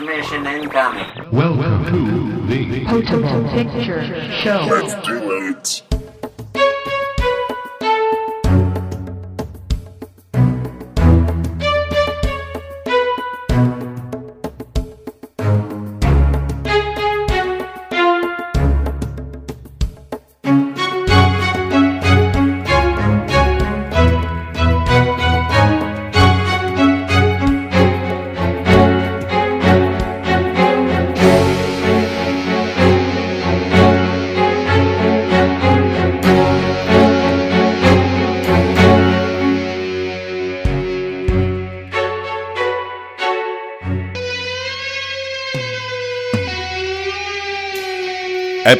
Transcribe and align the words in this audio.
Transmission 0.00 0.46
incoming. 0.46 1.30
Welcome 1.30 1.84
to 1.84 2.46
the 2.46 2.84
Potable 2.86 3.44
Picture 3.50 4.02
Show. 4.40 5.19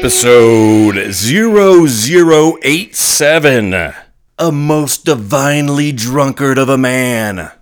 Episode 0.00 1.12
0087 1.12 3.74
A 4.38 4.50
Most 4.50 5.04
Divinely 5.04 5.92
Drunkard 5.92 6.56
of 6.56 6.70
a 6.70 6.78
Man. 6.78 7.52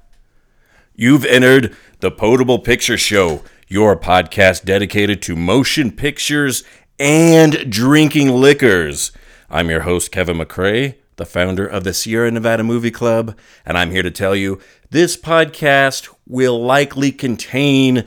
You've 0.94 1.24
entered 1.24 1.76
the 1.98 2.12
Potable 2.12 2.60
Picture 2.60 2.96
Show, 2.96 3.42
your 3.66 3.98
podcast 3.98 4.64
dedicated 4.64 5.20
to 5.22 5.34
motion 5.34 5.90
pictures 5.90 6.62
and 6.96 7.68
drinking 7.68 8.28
liquors. 8.28 9.10
I'm 9.50 9.68
your 9.68 9.80
host, 9.80 10.12
Kevin 10.12 10.38
McCrae, 10.38 10.94
the 11.16 11.26
founder 11.26 11.66
of 11.66 11.82
the 11.82 11.92
Sierra 11.92 12.30
Nevada 12.30 12.62
Movie 12.62 12.92
Club, 12.92 13.36
and 13.66 13.76
I'm 13.76 13.90
here 13.90 14.04
to 14.04 14.12
tell 14.12 14.36
you 14.36 14.60
this 14.90 15.16
podcast 15.16 16.08
will 16.24 16.62
likely 16.62 17.10
contain 17.10 18.04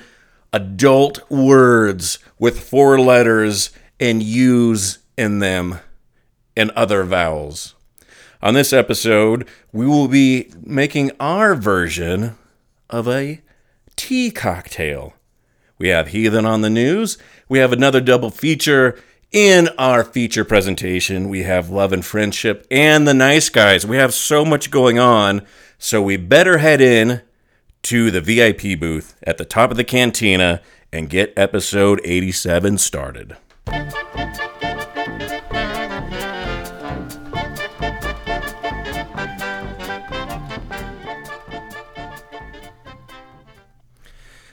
adult 0.54 1.30
words 1.30 2.18
with 2.40 2.62
four 2.62 2.98
letters 2.98 3.72
and 4.02 4.24
use 4.24 4.98
in 5.16 5.40
them 5.40 5.80
and 6.58 6.72
other 6.72 7.04
vowels. 7.04 7.76
On 8.42 8.56
this 8.56 8.74
episode, 8.74 9.48
we 9.72 9.86
will 9.86 10.08
be 10.08 10.52
making 10.64 11.12
our 11.20 11.54
version 11.54 12.36
of 12.90 13.08
a 13.08 13.42
tea 13.96 14.32
cocktail. 14.32 15.14
We 15.78 15.90
have 15.90 16.10
Heathen 16.10 16.46
on 16.46 16.62
the 16.62 16.70
news. 16.70 17.20
We 17.48 17.60
have 17.60 17.72
another 17.72 18.02
double 18.02 18.32
feature 18.32 19.00
in 19.32 19.70
our 19.78 20.04
feature 20.04 20.44
presentation. 20.44 21.30
We 21.30 21.44
have 21.44 21.70
Love 21.70 21.94
and 21.94 22.04
Friendship 22.04 22.66
and 22.72 23.08
The 23.08 23.14
Nice 23.14 23.50
Guys. 23.50 23.86
We 23.86 23.98
have 23.98 24.14
so 24.14 24.44
much 24.44 24.72
going 24.72 24.98
on, 24.98 25.46
so 25.78 26.02
we 26.02 26.18
better 26.18 26.58
head 26.58 26.82
in 26.82 27.22
to 27.84 28.10
the 28.12 28.22
VIP 28.22 28.80
booth 28.80 29.16
at 29.24 29.38
the 29.38 29.46
top 29.46 29.70
of 29.70 29.78
the 29.78 29.84
cantina 29.84 30.62
and 30.92 31.10
get 31.10 31.34
episode 31.38 32.02
87 32.04 32.80
started. 32.80 33.38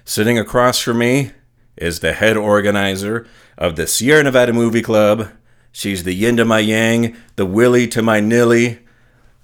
Sitting 0.09 0.39
across 0.39 0.81
from 0.81 0.98
me 0.98 1.33
is 1.77 2.00
the 2.00 2.15
head 2.15 2.37
organizer 2.37 3.27
of 3.59 3.77
the 3.77 3.87
Sierra 3.87 4.23
Nevada 4.23 4.53
Movie 4.53 4.83
Club. 4.83 5.31
She's 5.70 6.03
the 6.05 6.15
yin 6.15 6.38
to 6.38 6.47
my 6.47 6.61
yang, 6.61 7.15
the 7.37 7.44
willy 7.44 7.87
to 7.88 8.03
my 8.03 8.19
nilly, 8.19 8.81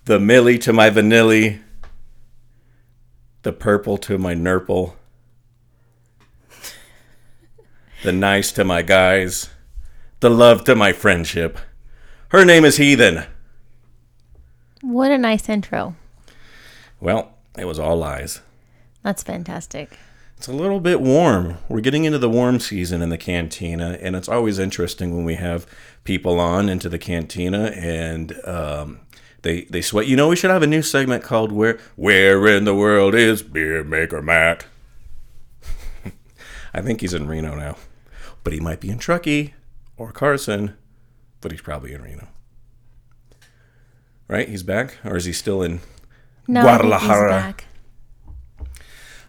the 0.06 0.18
millie 0.18 0.58
to 0.60 0.72
my 0.72 0.88
vanilly, 0.90 1.60
the 3.42 3.52
purple 3.52 3.98
to 3.98 4.16
my 4.16 4.32
nurple, 4.32 4.96
the 8.02 8.12
nice 8.12 8.50
to 8.52 8.64
my 8.64 8.80
guys, 8.80 9.50
the 10.24 10.30
love 10.30 10.64
to 10.64 10.74
my 10.74 10.90
friendship. 10.90 11.58
Her 12.30 12.46
name 12.46 12.64
is 12.64 12.78
Heathen. 12.78 13.24
What 14.80 15.10
a 15.10 15.18
nice 15.18 15.50
intro. 15.50 15.96
Well, 16.98 17.34
it 17.58 17.66
was 17.66 17.78
all 17.78 17.96
lies. 17.96 18.40
That's 19.02 19.22
fantastic. 19.22 19.98
It's 20.38 20.48
a 20.48 20.52
little 20.54 20.80
bit 20.80 21.02
warm. 21.02 21.58
We're 21.68 21.82
getting 21.82 22.04
into 22.04 22.18
the 22.18 22.30
warm 22.30 22.58
season 22.58 23.02
in 23.02 23.10
the 23.10 23.18
cantina, 23.18 23.98
and 24.00 24.16
it's 24.16 24.26
always 24.26 24.58
interesting 24.58 25.14
when 25.14 25.26
we 25.26 25.34
have 25.34 25.66
people 26.04 26.40
on 26.40 26.70
into 26.70 26.88
the 26.88 26.98
cantina 26.98 27.66
and 27.76 28.32
um, 28.46 29.00
they 29.42 29.64
they 29.64 29.82
sweat. 29.82 30.06
You 30.06 30.16
know, 30.16 30.28
we 30.28 30.36
should 30.36 30.50
have 30.50 30.62
a 30.62 30.66
new 30.66 30.80
segment 30.80 31.22
called 31.22 31.52
"Where 31.52 31.78
Where 31.96 32.46
in 32.46 32.64
the 32.64 32.74
World 32.74 33.14
is 33.14 33.42
Beer 33.42 33.84
Maker 33.84 34.22
Matt?" 34.22 34.64
I 36.72 36.80
think 36.80 37.02
he's 37.02 37.12
in 37.12 37.28
Reno 37.28 37.54
now, 37.54 37.76
but 38.42 38.54
he 38.54 38.60
might 38.60 38.80
be 38.80 38.88
in 38.88 38.96
Truckee 38.96 39.52
or 39.96 40.12
Carson, 40.12 40.76
but 41.40 41.50
he's 41.52 41.60
probably 41.62 41.92
in 41.92 42.02
Reno. 42.02 42.28
Right? 44.28 44.48
He's 44.48 44.62
back, 44.62 44.96
or 45.04 45.16
is 45.16 45.24
he 45.26 45.32
still 45.32 45.62
in? 45.62 45.80
No, 46.48 46.62
Guadalajara. 46.62 47.30
back. 47.30 47.64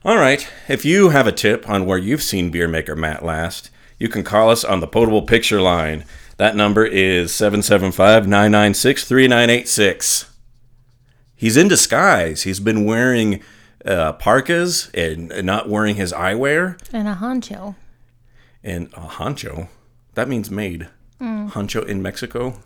All 0.04 0.18
right. 0.18 0.48
If 0.68 0.86
you 0.86 1.10
have 1.10 1.28
a 1.28 1.32
tip 1.32 1.68
on 1.70 1.86
where 1.86 1.98
you've 1.98 2.22
seen 2.24 2.50
Beer 2.52 2.68
Maker 2.68 2.96
Matt 2.96 3.24
last, 3.26 3.70
you 3.98 4.08
can 4.08 4.24
call 4.24 4.50
us 4.50 4.64
on 4.64 4.80
the 4.80 4.88
Potable 4.88 5.24
Picture 5.24 5.62
line. 5.62 6.06
That 6.38 6.56
number 6.56 6.86
is 6.86 7.34
775 7.34 8.28
996 8.28 9.06
3986. 9.08 10.32
He's 11.36 11.58
in 11.58 11.68
disguise. 11.68 12.44
He's 12.44 12.60
been 12.60 12.86
wearing 12.86 13.42
uh, 13.86 14.14
parkas 14.14 14.90
and 14.94 15.32
not 15.46 15.70
wearing 15.70 15.96
his 15.96 16.12
eyewear 16.14 16.78
And 16.94 17.08
a 17.08 17.16
honcho. 17.16 17.76
and 18.64 18.88
a 18.94 19.02
honcho. 19.08 19.68
That 20.16 20.28
means 20.28 20.50
maid. 20.50 20.90
Mm. 21.22 21.52
Honcho 21.52 21.86
in 21.86 22.02
Mexico. 22.02 22.60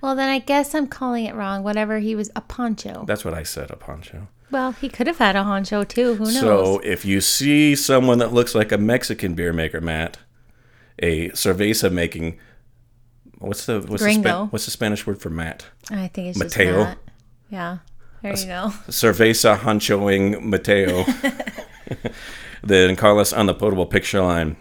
Well, 0.00 0.14
then 0.14 0.28
I 0.28 0.38
guess 0.38 0.74
I'm 0.74 0.86
calling 0.86 1.24
it 1.26 1.34
wrong. 1.34 1.62
Whatever 1.62 1.98
he 1.98 2.14
was, 2.14 2.30
a 2.34 2.40
poncho. 2.40 3.04
That's 3.06 3.24
what 3.24 3.34
I 3.34 3.42
said, 3.42 3.70
a 3.70 3.76
poncho. 3.76 4.28
Well, 4.50 4.72
he 4.72 4.88
could 4.88 5.06
have 5.06 5.18
had 5.18 5.36
a 5.36 5.40
honcho 5.40 5.86
too. 5.86 6.14
Who 6.14 6.24
knows? 6.24 6.40
So 6.40 6.78
if 6.80 7.04
you 7.04 7.20
see 7.20 7.76
someone 7.76 8.18
that 8.18 8.32
looks 8.32 8.54
like 8.54 8.72
a 8.72 8.78
Mexican 8.78 9.34
beer 9.34 9.52
maker, 9.52 9.80
Matt, 9.80 10.18
a 10.98 11.28
cerveza 11.30 11.92
making, 11.92 12.38
what's 13.38 13.66
the 13.66 13.80
what's 13.80 14.02
the, 14.02 14.14
Spa- 14.14 14.46
what's 14.46 14.64
the 14.64 14.70
Spanish 14.70 15.06
word 15.06 15.20
for 15.20 15.30
Matt? 15.30 15.66
I 15.90 16.08
think 16.08 16.28
it's 16.28 16.38
Mateo. 16.38 16.84
just 16.84 16.88
that. 16.88 16.98
Yeah. 17.50 17.78
There 18.22 18.36
you 18.36 18.46
go. 18.46 18.72
Cerveza 18.88 19.58
honchoing 19.58 20.42
Mateo. 20.42 21.04
then 22.62 22.96
call 22.96 23.18
us 23.18 23.32
on 23.32 23.46
the 23.46 23.54
potable 23.54 23.86
picture 23.86 24.20
line. 24.20 24.56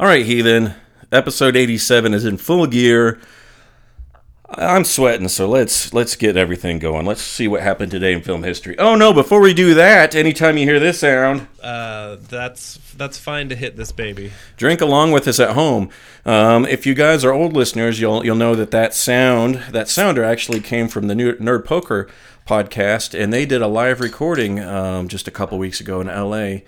All 0.00 0.06
right, 0.06 0.24
heathen. 0.24 0.74
Episode 1.12 1.56
eighty-seven 1.56 2.14
is 2.14 2.24
in 2.24 2.36
full 2.36 2.66
gear. 2.66 3.20
I'm 4.52 4.82
sweating, 4.84 5.28
so 5.28 5.48
let's 5.48 5.92
let's 5.94 6.16
get 6.16 6.36
everything 6.36 6.80
going. 6.80 7.06
Let's 7.06 7.22
see 7.22 7.46
what 7.46 7.62
happened 7.62 7.92
today 7.92 8.12
in 8.12 8.20
film 8.22 8.42
history. 8.42 8.76
Oh 8.78 8.94
no! 8.96 9.12
Before 9.12 9.40
we 9.40 9.54
do 9.54 9.74
that, 9.74 10.14
anytime 10.16 10.56
you 10.56 10.66
hear 10.66 10.80
this 10.80 11.00
sound, 11.00 11.46
Uh, 11.62 12.16
that's 12.28 12.78
that's 12.96 13.16
fine 13.18 13.48
to 13.48 13.54
hit 13.56 13.76
this 13.76 13.92
baby. 13.92 14.32
drink 14.56 14.80
along 14.80 15.12
with 15.12 15.26
us 15.28 15.38
at 15.40 15.50
home. 15.50 15.88
Um, 16.24 16.64
if 16.66 16.84
you 16.86 16.94
guys 16.94 17.24
are 17.24 17.32
old 17.32 17.52
listeners, 17.54 18.00
you'll 18.00 18.24
you'll 18.24 18.34
know 18.36 18.54
that 18.56 18.70
that 18.72 18.92
sound 18.94 19.56
that 19.70 19.88
sounder 19.88 20.24
actually 20.24 20.60
came 20.60 20.88
from 20.88 21.06
the 21.06 21.14
new 21.14 21.34
Nerd 21.36 21.64
Poker 21.64 22.08
podcast, 22.46 23.18
and 23.20 23.32
they 23.32 23.46
did 23.46 23.62
a 23.62 23.68
live 23.68 24.00
recording 24.00 24.58
um, 24.60 25.06
just 25.06 25.28
a 25.28 25.30
couple 25.32 25.58
weeks 25.58 25.80
ago 25.80 26.00
in 26.00 26.08
L.A. 26.08 26.64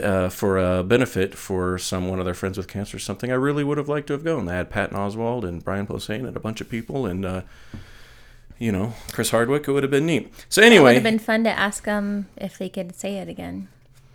Uh, 0.00 0.28
for 0.28 0.58
a 0.58 0.84
benefit 0.84 1.34
for 1.34 1.76
some 1.76 2.08
one 2.08 2.20
of 2.20 2.24
their 2.24 2.34
friends 2.34 2.56
with 2.56 2.68
cancer. 2.68 2.96
Or 2.96 3.00
something 3.00 3.32
I 3.32 3.34
really 3.34 3.64
would 3.64 3.78
have 3.78 3.88
liked 3.88 4.06
to 4.06 4.12
have 4.12 4.22
gone. 4.22 4.46
They 4.46 4.54
had 4.54 4.70
Patton 4.70 4.96
Oswalt 4.96 5.42
and 5.42 5.64
Brian 5.64 5.88
Posehn 5.88 6.24
and 6.24 6.36
a 6.36 6.40
bunch 6.40 6.60
of 6.60 6.68
people, 6.70 7.04
and 7.04 7.24
uh, 7.24 7.42
you 8.60 8.70
know 8.70 8.94
Chris 9.10 9.30
Hardwick. 9.30 9.66
It 9.66 9.72
would 9.72 9.82
have 9.82 9.90
been 9.90 10.06
neat. 10.06 10.32
So 10.48 10.62
anyway. 10.62 10.92
It 10.92 10.94
would 10.94 10.94
have 10.94 11.02
been 11.02 11.18
fun 11.18 11.42
to 11.44 11.50
ask 11.50 11.82
them 11.82 12.28
if 12.36 12.58
they 12.58 12.68
could 12.68 12.94
say 12.94 13.16
it 13.18 13.28
again. 13.28 13.66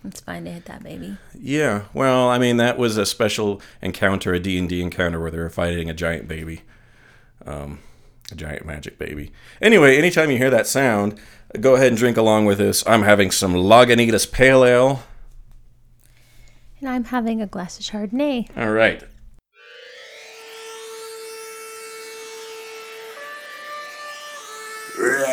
It's 0.06 0.22
fine 0.22 0.46
to 0.46 0.52
hit 0.52 0.66
that 0.66 0.84
baby. 0.84 1.18
Yeah, 1.38 1.84
well, 1.94 2.30
I 2.30 2.38
mean 2.38 2.56
that 2.58 2.78
was 2.78 2.96
a 2.96 3.06
special 3.06 3.62
encounter, 3.82 4.34
a 4.34 4.40
D 4.40 4.58
and 4.58 4.70
D 4.70 4.82
encounter 4.82 5.20
where 5.20 5.32
they 5.32 5.38
were 5.38 5.50
fighting 5.50 5.90
a 5.90 5.94
giant 5.94 6.30
baby, 6.30 6.62
um, 7.46 7.80
a 8.32 8.36
giant 8.36 8.66
magic 8.66 8.98
baby. 8.98 9.34
Anyway, 9.62 9.98
anytime 9.98 10.32
you 10.32 10.38
hear 10.38 10.50
that 10.50 10.66
sound, 10.66 11.20
go 11.60 11.76
ahead 11.76 11.90
and 11.90 11.98
drink 11.98 12.16
along 12.16 12.46
with 12.46 12.62
us. 12.62 12.88
I'm 12.88 13.04
having 13.04 13.32
some 13.32 13.54
Lagunitas 13.54 14.32
Pale 14.32 14.64
Ale. 14.64 15.04
And 16.80 16.90
I'm 16.90 17.06
having 17.06 17.42
a 17.42 17.48
glass 17.48 17.80
of 17.80 17.86
Chardonnay. 17.86 18.50
All 18.56 18.72
right. 18.72 19.04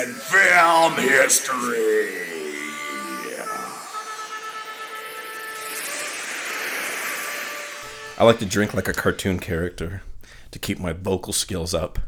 In 0.04 0.12
film 0.12 0.94
history. 0.96 2.10
I 8.16 8.22
like 8.24 8.38
to 8.38 8.46
drink 8.46 8.74
like 8.74 8.86
a 8.86 8.92
cartoon 8.92 9.38
character 9.40 10.02
to 10.52 10.58
keep 10.58 10.78
my 10.78 10.92
vocal 10.92 11.32
skills 11.32 11.74
up. 11.74 11.98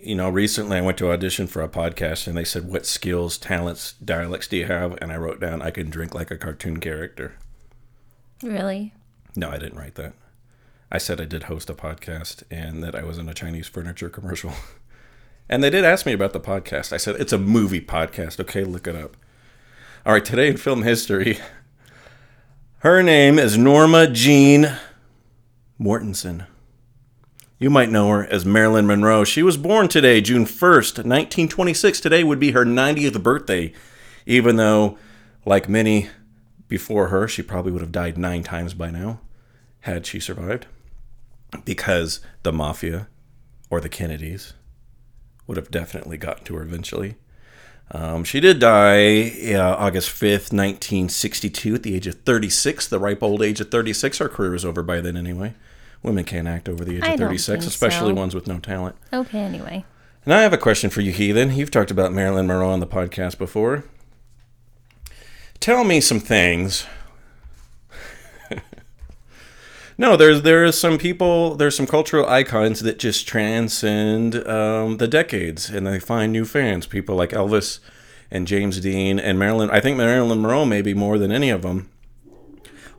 You 0.00 0.14
know, 0.14 0.28
recently 0.28 0.78
I 0.78 0.80
went 0.80 0.98
to 0.98 1.10
audition 1.10 1.46
for 1.46 1.62
a 1.62 1.68
podcast 1.68 2.26
and 2.26 2.36
they 2.36 2.44
said, 2.44 2.68
What 2.68 2.86
skills, 2.86 3.38
talents, 3.38 3.92
dialects 4.04 4.48
do 4.48 4.56
you 4.56 4.66
have? 4.66 4.98
And 5.00 5.12
I 5.12 5.16
wrote 5.16 5.40
down, 5.40 5.62
I 5.62 5.70
can 5.70 5.90
drink 5.90 6.14
like 6.14 6.30
a 6.30 6.36
cartoon 6.36 6.80
character. 6.80 7.34
Really? 8.42 8.94
No, 9.36 9.50
I 9.50 9.58
didn't 9.58 9.78
write 9.78 9.94
that. 9.96 10.14
I 10.90 10.98
said 10.98 11.20
I 11.20 11.24
did 11.24 11.44
host 11.44 11.70
a 11.70 11.74
podcast 11.74 12.42
and 12.50 12.82
that 12.82 12.94
I 12.94 13.02
was 13.02 13.18
in 13.18 13.28
a 13.28 13.34
Chinese 13.34 13.68
furniture 13.68 14.08
commercial. 14.08 14.52
And 15.46 15.62
they 15.62 15.68
did 15.68 15.84
ask 15.84 16.06
me 16.06 16.14
about 16.14 16.32
the 16.32 16.40
podcast. 16.40 16.90
I 16.90 16.96
said, 16.96 17.16
It's 17.16 17.32
a 17.32 17.38
movie 17.38 17.80
podcast. 17.80 18.40
Okay, 18.40 18.64
look 18.64 18.86
it 18.86 18.96
up. 18.96 19.14
All 20.06 20.14
right, 20.14 20.24
today 20.24 20.48
in 20.48 20.56
film 20.56 20.82
history, 20.82 21.38
her 22.78 23.02
name 23.02 23.38
is 23.38 23.58
Norma 23.58 24.08
Jean 24.08 24.74
Mortensen. 25.78 26.46
You 27.58 27.70
might 27.70 27.90
know 27.90 28.08
her 28.08 28.26
as 28.26 28.44
Marilyn 28.44 28.86
Monroe. 28.86 29.22
She 29.22 29.42
was 29.42 29.56
born 29.56 29.86
today, 29.86 30.20
June 30.20 30.44
1st, 30.44 30.98
1926. 31.04 32.00
Today 32.00 32.24
would 32.24 32.40
be 32.40 32.50
her 32.50 32.64
90th 32.64 33.22
birthday, 33.22 33.72
even 34.26 34.56
though, 34.56 34.98
like 35.46 35.68
many 35.68 36.10
before 36.66 37.08
her, 37.08 37.28
she 37.28 37.42
probably 37.42 37.70
would 37.70 37.82
have 37.82 37.92
died 37.92 38.18
nine 38.18 38.42
times 38.42 38.74
by 38.74 38.90
now 38.90 39.20
had 39.80 40.04
she 40.04 40.18
survived. 40.18 40.66
Because 41.64 42.20
the 42.42 42.52
mafia 42.52 43.06
or 43.70 43.80
the 43.80 43.88
Kennedys 43.88 44.54
would 45.46 45.56
have 45.56 45.70
definitely 45.70 46.16
gotten 46.16 46.44
to 46.44 46.56
her 46.56 46.62
eventually. 46.62 47.14
Um, 47.92 48.24
she 48.24 48.40
did 48.40 48.58
die 48.58 49.30
uh, 49.54 49.76
August 49.76 50.08
5th, 50.10 50.50
1962, 50.52 51.74
at 51.76 51.82
the 51.84 51.94
age 51.94 52.06
of 52.08 52.14
36, 52.14 52.88
the 52.88 52.98
ripe 52.98 53.22
old 53.22 53.42
age 53.42 53.60
of 53.60 53.70
36. 53.70 54.18
Her 54.18 54.28
career 54.28 54.50
was 54.50 54.64
over 54.64 54.82
by 54.82 55.00
then 55.00 55.16
anyway. 55.16 55.54
Women 56.04 56.24
can't 56.24 56.46
act 56.46 56.68
over 56.68 56.84
the 56.84 56.98
age 56.98 57.02
I 57.02 57.12
of 57.14 57.18
36, 57.18 57.66
especially 57.66 58.10
so. 58.10 58.14
ones 58.14 58.34
with 58.34 58.46
no 58.46 58.58
talent. 58.58 58.94
Okay, 59.10 59.38
anyway. 59.38 59.86
And 60.26 60.34
I 60.34 60.42
have 60.42 60.52
a 60.52 60.58
question 60.58 60.90
for 60.90 61.00
you, 61.00 61.12
Heathen. 61.12 61.56
You've 61.56 61.70
talked 61.70 61.90
about 61.90 62.12
Marilyn 62.12 62.46
Monroe 62.46 62.68
on 62.68 62.80
the 62.80 62.86
podcast 62.86 63.38
before. 63.38 63.84
Tell 65.60 65.82
me 65.82 66.02
some 66.02 66.20
things. 66.20 66.86
no, 69.98 70.14
there's 70.14 70.42
there 70.42 70.62
is 70.66 70.78
some 70.78 70.98
people, 70.98 71.54
there's 71.54 71.74
some 71.74 71.86
cultural 71.86 72.28
icons 72.28 72.80
that 72.80 72.98
just 72.98 73.26
transcend 73.26 74.46
um, 74.46 74.98
the 74.98 75.08
decades, 75.08 75.70
and 75.70 75.86
they 75.86 75.98
find 75.98 76.32
new 76.32 76.44
fans. 76.44 76.86
People 76.86 77.16
like 77.16 77.30
Elvis 77.30 77.78
and 78.30 78.46
James 78.46 78.78
Dean 78.78 79.18
and 79.18 79.38
Marilyn. 79.38 79.70
I 79.70 79.80
think 79.80 79.96
Marilyn 79.96 80.42
Monroe 80.42 80.66
maybe 80.66 80.92
more 80.92 81.16
than 81.16 81.32
any 81.32 81.48
of 81.48 81.62
them. 81.62 81.88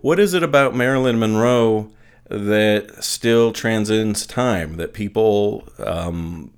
What 0.01 0.19
is 0.19 0.33
it 0.33 0.41
about 0.41 0.75
Marilyn 0.75 1.19
Monroe 1.19 1.91
that 2.29 3.03
still 3.03 3.51
transcends 3.51 4.25
time? 4.25 4.77
That 4.77 4.93
people 4.93 5.67
um, 5.79 6.53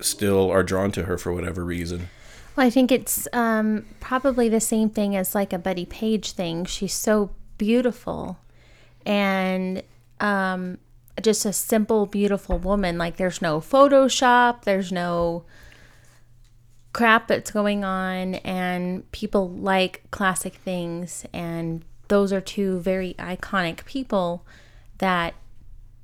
still 0.00 0.50
are 0.50 0.62
drawn 0.62 0.92
to 0.92 1.04
her 1.04 1.18
for 1.18 1.32
whatever 1.32 1.64
reason. 1.64 2.08
Well, 2.56 2.66
I 2.66 2.70
think 2.70 2.92
it's 2.92 3.26
um, 3.32 3.84
probably 4.00 4.48
the 4.48 4.60
same 4.60 4.88
thing 4.88 5.16
as 5.16 5.34
like 5.34 5.52
a 5.52 5.58
Bettie 5.58 5.86
Page 5.86 6.32
thing. 6.32 6.64
She's 6.64 6.94
so 6.94 7.30
beautiful 7.58 8.38
and 9.04 9.82
um, 10.20 10.78
just 11.20 11.44
a 11.44 11.52
simple, 11.52 12.06
beautiful 12.06 12.58
woman. 12.58 12.96
Like 12.96 13.16
there's 13.16 13.42
no 13.42 13.60
Photoshop, 13.60 14.62
there's 14.62 14.92
no 14.92 15.44
crap 16.92 17.26
that's 17.26 17.50
going 17.50 17.84
on, 17.84 18.36
and 18.36 19.10
people 19.10 19.48
like 19.50 20.08
classic 20.12 20.54
things. 20.54 21.26
And 21.32 21.84
those 22.06 22.32
are 22.32 22.40
two 22.40 22.78
very 22.80 23.14
iconic 23.18 23.84
people 23.84 24.46
that 24.98 25.34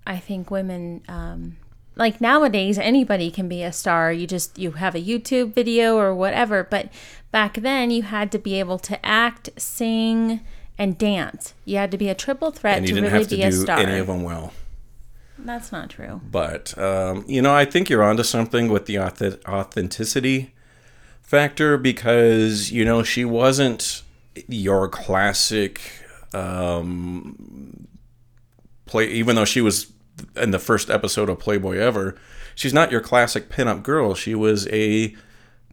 I 0.07 0.19
think 0.19 0.51
women 0.51 1.03
um, 1.09 1.57
like 1.97 2.21
nowadays 2.21 2.79
anybody 2.79 3.31
can 3.31 3.49
be 3.49 3.63
a 3.63 3.73
star. 3.73 4.13
You 4.13 4.27
just 4.27 4.59
you 4.59 4.73
have 4.73 4.95
a 4.95 5.01
YouTube 5.03 5.55
video 5.55 5.97
or 5.97 6.15
whatever, 6.15 6.65
but 6.65 6.89
back 7.31 7.55
then 7.55 7.91
you 7.91 8.03
had 8.03 8.33
to 8.33 8.39
be 8.39 8.59
able 8.59 8.79
to 8.81 9.05
act, 9.05 9.51
sing, 9.57 10.41
and 10.79 10.97
dance. 10.97 11.55
You 11.65 11.77
had 11.77 11.91
to 11.91 11.99
be 11.99 12.09
a 12.09 12.15
triple 12.15 12.51
threat 12.51 12.79
And 12.79 12.87
to 12.87 12.95
didn't 12.95 13.05
really 13.13 13.19
have 13.19 13.29
to 13.29 13.37
be 13.37 13.43
a 13.43 13.51
do 13.51 13.57
star. 13.57 13.79
any 13.79 13.99
of 13.99 14.07
them 14.07 14.23
well. 14.23 14.53
That's 15.39 15.73
not 15.73 15.91
true. 15.91 16.21
But 16.31 16.77
um, 16.79 17.25
you 17.29 17.43
know, 17.43 17.55
I 17.55 17.65
think 17.65 17.89
you're 17.91 18.03
onto 18.03 18.23
something 18.23 18.69
with 18.69 18.87
the 18.87 18.97
auth- 18.97 19.45
authenticity 19.47 20.55
factor 21.23 21.77
because 21.77 22.71
you 22.73 22.85
know 22.85 23.03
she 23.03 23.25
wasn't 23.25 24.03
your 24.49 24.89
classic 24.89 25.81
um, 26.33 27.87
play. 28.91 29.07
Even 29.09 29.37
though 29.37 29.45
she 29.45 29.61
was 29.61 29.91
in 30.37 30.51
the 30.51 30.59
first 30.59 30.91
episode 30.91 31.29
of 31.31 31.39
Playboy 31.39 31.79
ever, 31.79 32.17
she's 32.55 32.75
not 32.75 32.91
your 32.91 33.01
classic 33.01 33.49
pinup 33.49 33.83
girl. 33.83 34.15
She 34.15 34.35
was 34.35 34.67
a 34.69 35.15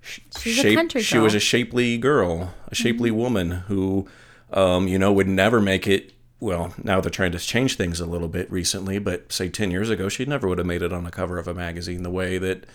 sh- 0.02 0.20
She's 0.40 0.76
country 0.76 1.02
She 1.02 1.18
was 1.18 1.34
a 1.36 1.40
shapely 1.40 1.98
girl, 1.98 2.54
a 2.70 2.76
shapely 2.76 3.12
woman 3.12 3.52
who, 3.52 4.08
um, 4.54 4.88
you 4.88 4.98
know, 4.98 5.12
would 5.12 5.28
never 5.28 5.60
make 5.60 5.88
it. 5.88 6.14
Well, 6.40 6.74
now 6.84 7.02
they're 7.02 7.10
trying 7.10 7.32
to 7.32 7.40
change 7.40 7.76
things 7.78 8.00
a 8.00 8.06
little 8.06 8.28
bit 8.28 8.50
recently, 8.52 9.00
but 9.00 9.34
say 9.34 9.50
10 9.50 9.72
years 9.72 9.90
ago, 9.90 10.08
she 10.08 10.24
never 10.26 10.48
would 10.48 10.60
have 10.60 10.68
made 10.68 10.84
it 10.84 10.94
on 10.94 11.04
the 11.04 11.10
cover 11.12 11.40
of 11.40 11.48
a 11.48 11.54
magazine 11.56 12.04
the 12.04 12.12
way 12.12 12.38
that 12.38 12.66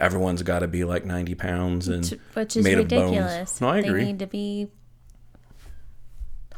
everyone's 0.00 0.42
got 0.42 0.58
to 0.58 0.66
be 0.66 0.82
like 0.82 1.04
90 1.04 1.36
pounds 1.36 1.86
and 1.86 2.18
Which 2.34 2.56
is 2.56 2.64
made 2.64 2.76
ridiculous. 2.76 3.32
of 3.32 3.38
bones. 3.38 3.60
No, 3.60 3.68
I 3.68 3.80
They 3.82 3.88
agree. 3.88 4.04
need 4.06 4.18
to 4.18 4.26
be 4.26 4.66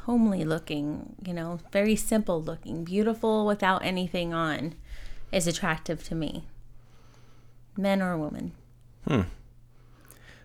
homely 0.07 0.45
looking, 0.45 1.17
you 1.27 1.35
know, 1.35 1.59
very 1.73 1.97
simple 1.97 2.41
looking, 2.41 2.85
beautiful 2.85 3.45
without 3.45 3.85
anything 3.85 4.33
on 4.33 4.73
is 5.33 5.49
attractive 5.49 6.05
to 6.05 6.15
me. 6.15 6.45
Men 7.77 8.01
or 8.01 8.17
women. 8.17 8.53
Hmm. 9.07 9.23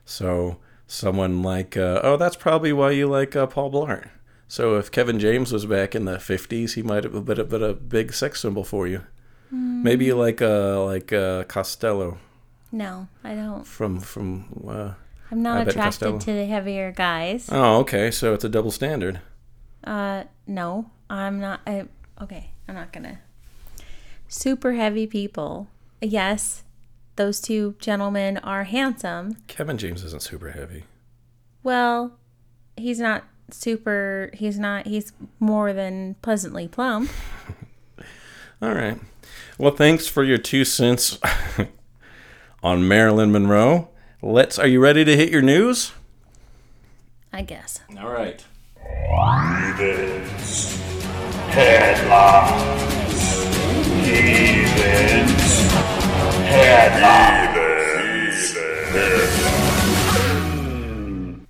So 0.03 0.57
someone 0.87 1.43
like, 1.43 1.77
uh, 1.77 2.01
oh, 2.03 2.17
that's 2.17 2.35
probably 2.35 2.73
why 2.73 2.91
you 2.91 3.07
like 3.07 3.35
uh, 3.35 3.45
Paul 3.45 3.71
Blart. 3.71 4.09
So 4.47 4.77
if 4.77 4.91
Kevin 4.91 5.19
James 5.19 5.53
was 5.53 5.67
back 5.67 5.93
in 5.95 6.05
the 6.05 6.17
50s, 6.17 6.73
he 6.73 6.81
might 6.81 7.03
have 7.03 7.23
been 7.23 7.39
a, 7.39 7.43
been 7.43 7.63
a 7.63 7.73
big 7.73 8.13
sex 8.13 8.41
symbol 8.41 8.63
for 8.63 8.87
you. 8.87 9.03
Maybe 9.53 10.05
you 10.05 10.15
like 10.15 10.41
uh, 10.41 10.81
like 10.85 11.11
uh, 11.11 11.43
Costello 11.43 12.19
No, 12.71 13.07
I 13.21 13.35
don't. 13.35 13.67
from 13.67 13.99
from. 13.99 14.45
Uh, 14.65 14.93
I'm 15.29 15.41
not 15.41 15.67
attracted 15.67 15.81
Costello. 15.81 16.19
to 16.19 16.31
the 16.33 16.45
heavier 16.45 16.93
guys. 16.93 17.49
oh, 17.51 17.79
okay. 17.79 18.11
So 18.11 18.33
it's 18.33 18.45
a 18.45 18.49
double 18.49 18.71
standard. 18.71 19.19
Uh, 19.83 20.23
no, 20.47 20.89
I'm 21.09 21.39
not. 21.39 21.61
I, 21.65 21.85
okay, 22.21 22.51
I'm 22.67 22.75
not 22.75 22.91
gonna. 22.93 23.19
Super 24.27 24.73
heavy 24.73 25.07
people. 25.07 25.67
Yes, 26.01 26.63
those 27.15 27.41
two 27.41 27.75
gentlemen 27.79 28.37
are 28.37 28.63
handsome. 28.63 29.37
Kevin 29.47 29.77
James 29.77 30.03
isn't 30.03 30.21
super 30.21 30.51
heavy. 30.51 30.85
Well, 31.63 32.17
he's 32.77 32.99
not 32.99 33.25
super. 33.51 34.31
He's 34.33 34.57
not. 34.57 34.87
He's 34.87 35.13
more 35.39 35.73
than 35.73 36.15
pleasantly 36.21 36.67
plump. 36.67 37.09
All 38.61 38.73
right. 38.73 38.99
Well, 39.57 39.71
thanks 39.71 40.07
for 40.07 40.23
your 40.23 40.37
two 40.37 40.65
cents 40.65 41.19
on 42.63 42.87
Marilyn 42.87 43.31
Monroe. 43.31 43.89
Let's. 44.21 44.57
Are 44.57 44.67
you 44.67 44.79
ready 44.79 45.03
to 45.03 45.15
hit 45.15 45.29
your 45.29 45.41
news? 45.41 45.91
I 47.33 47.41
guess. 47.41 47.79
All 47.99 48.11
right. 48.11 48.43
Heathens. 49.07 50.77
Headlines. 51.49 53.23
Heathens. 54.05 55.71
Headlines. 56.47 57.41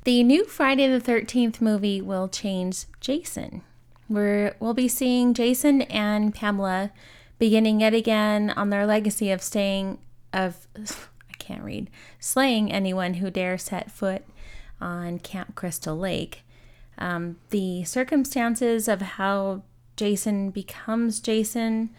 The 0.03 0.23
new 0.23 0.45
Friday 0.45 0.87
the 0.87 0.99
13th 0.99 1.61
movie 1.61 2.01
will 2.01 2.27
change 2.27 2.85
Jason. 2.99 3.61
We're, 4.09 4.55
we'll 4.59 4.73
be 4.73 4.87
seeing 4.87 5.33
Jason 5.33 5.83
and 5.83 6.33
Pamela 6.33 6.91
beginning 7.37 7.81
yet 7.81 7.93
again 7.93 8.49
on 8.51 8.69
their 8.69 8.85
legacy 8.85 9.31
of 9.31 9.41
staying, 9.41 9.99
of, 10.33 10.67
I 10.77 11.33
can't 11.37 11.63
read, 11.63 11.89
slaying 12.19 12.71
anyone 12.71 13.15
who 13.15 13.29
dare 13.29 13.57
set 13.57 13.91
foot 13.91 14.23
on 14.79 15.19
Camp 15.19 15.55
Crystal 15.55 15.97
Lake. 15.97 16.43
Um, 16.97 17.37
the 17.49 17.83
circumstances 17.83 18.87
of 18.87 19.01
how 19.01 19.63
Jason 19.95 20.51
becomes 20.51 21.19
Jason, 21.19 21.89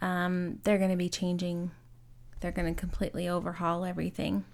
um, 0.00 0.60
they're 0.64 0.78
going 0.78 0.90
to 0.90 0.96
be 0.96 1.08
changing. 1.08 1.70
They're 2.40 2.52
going 2.52 2.72
to 2.72 2.78
completely 2.78 3.28
overhaul 3.28 3.84
everything. 3.84 4.44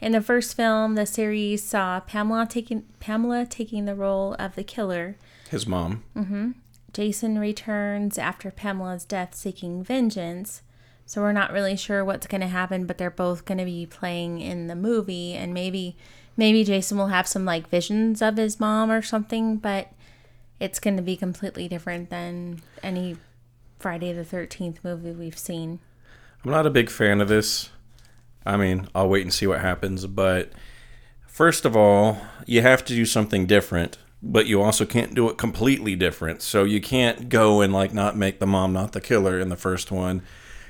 In 0.00 0.12
the 0.12 0.20
first 0.20 0.56
film, 0.56 0.94
the 0.94 1.06
series 1.06 1.62
saw 1.62 2.00
Pamela 2.00 2.46
taking 2.46 2.82
Pamela 3.00 3.46
taking 3.46 3.86
the 3.86 3.94
role 3.94 4.36
of 4.38 4.54
the 4.54 4.64
killer. 4.64 5.16
His 5.50 5.66
mom. 5.66 6.04
Mm-hmm. 6.14 6.52
Jason 6.92 7.38
returns 7.38 8.18
after 8.18 8.50
Pamela's 8.50 9.04
death 9.04 9.34
seeking 9.34 9.82
vengeance. 9.82 10.62
So 11.06 11.22
we're 11.22 11.32
not 11.32 11.52
really 11.52 11.76
sure 11.76 12.04
what's 12.04 12.26
going 12.26 12.40
to 12.40 12.46
happen, 12.46 12.84
but 12.84 12.98
they're 12.98 13.10
both 13.10 13.44
going 13.44 13.58
to 13.58 13.64
be 13.64 13.86
playing 13.86 14.40
in 14.40 14.66
the 14.66 14.74
movie 14.74 15.34
and 15.34 15.54
maybe 15.54 15.96
maybe 16.36 16.64
Jason 16.64 16.98
will 16.98 17.08
have 17.08 17.26
some 17.26 17.44
like 17.44 17.68
visions 17.68 18.22
of 18.22 18.36
his 18.36 18.60
mom 18.60 18.90
or 18.90 19.02
something, 19.02 19.56
but 19.56 19.92
it's 20.60 20.78
going 20.78 20.96
to 20.96 21.02
be 21.02 21.16
completely 21.16 21.68
different 21.68 22.10
than 22.10 22.62
any 22.82 23.16
Friday 23.78 24.12
the 24.12 24.24
13th 24.24 24.78
movie 24.82 25.12
we've 25.12 25.38
seen. 25.38 25.80
I'm 26.44 26.50
not 26.50 26.66
a 26.66 26.70
big 26.70 26.90
fan 26.90 27.20
of 27.20 27.28
this. 27.28 27.70
I 28.44 28.56
mean, 28.56 28.88
I'll 28.94 29.08
wait 29.08 29.22
and 29.22 29.32
see 29.32 29.46
what 29.46 29.60
happens. 29.60 30.06
But 30.06 30.52
first 31.26 31.64
of 31.64 31.76
all, 31.76 32.18
you 32.46 32.62
have 32.62 32.84
to 32.86 32.94
do 32.94 33.04
something 33.04 33.46
different, 33.46 33.98
but 34.22 34.46
you 34.46 34.62
also 34.62 34.86
can't 34.86 35.14
do 35.14 35.28
it 35.28 35.36
completely 35.36 35.96
different. 35.96 36.42
So 36.42 36.64
you 36.64 36.80
can't 36.80 37.28
go 37.28 37.60
and 37.60 37.72
like 37.72 37.92
not 37.92 38.16
make 38.16 38.38
the 38.38 38.46
mom 38.46 38.72
not 38.72 38.92
the 38.92 39.00
killer 39.00 39.40
in 39.40 39.48
the 39.48 39.56
first 39.56 39.90
one. 39.90 40.22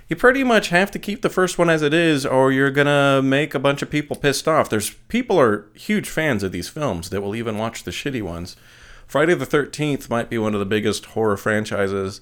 You 0.08 0.14
pretty 0.14 0.44
much 0.44 0.68
have 0.68 0.92
to 0.92 1.00
keep 1.00 1.22
the 1.22 1.30
first 1.30 1.58
one 1.58 1.68
as 1.68 1.82
it 1.82 1.92
is, 1.92 2.24
or 2.24 2.52
you're 2.52 2.70
gonna 2.70 3.20
make 3.22 3.54
a 3.54 3.58
bunch 3.58 3.82
of 3.82 3.90
people 3.90 4.14
pissed 4.14 4.46
off. 4.46 4.70
There's 4.70 4.90
people 5.08 5.40
are 5.40 5.66
huge 5.74 6.08
fans 6.08 6.44
of 6.44 6.52
these 6.52 6.68
films 6.68 7.10
that 7.10 7.20
will 7.20 7.34
even 7.34 7.58
watch 7.58 7.82
the 7.82 7.90
shitty 7.90 8.22
ones. 8.22 8.54
Friday 9.08 9.34
the 9.34 9.46
13th 9.46 10.08
might 10.08 10.30
be 10.30 10.38
one 10.38 10.54
of 10.54 10.60
the 10.60 10.66
biggest 10.66 11.06
horror 11.06 11.36
franchises 11.36 12.20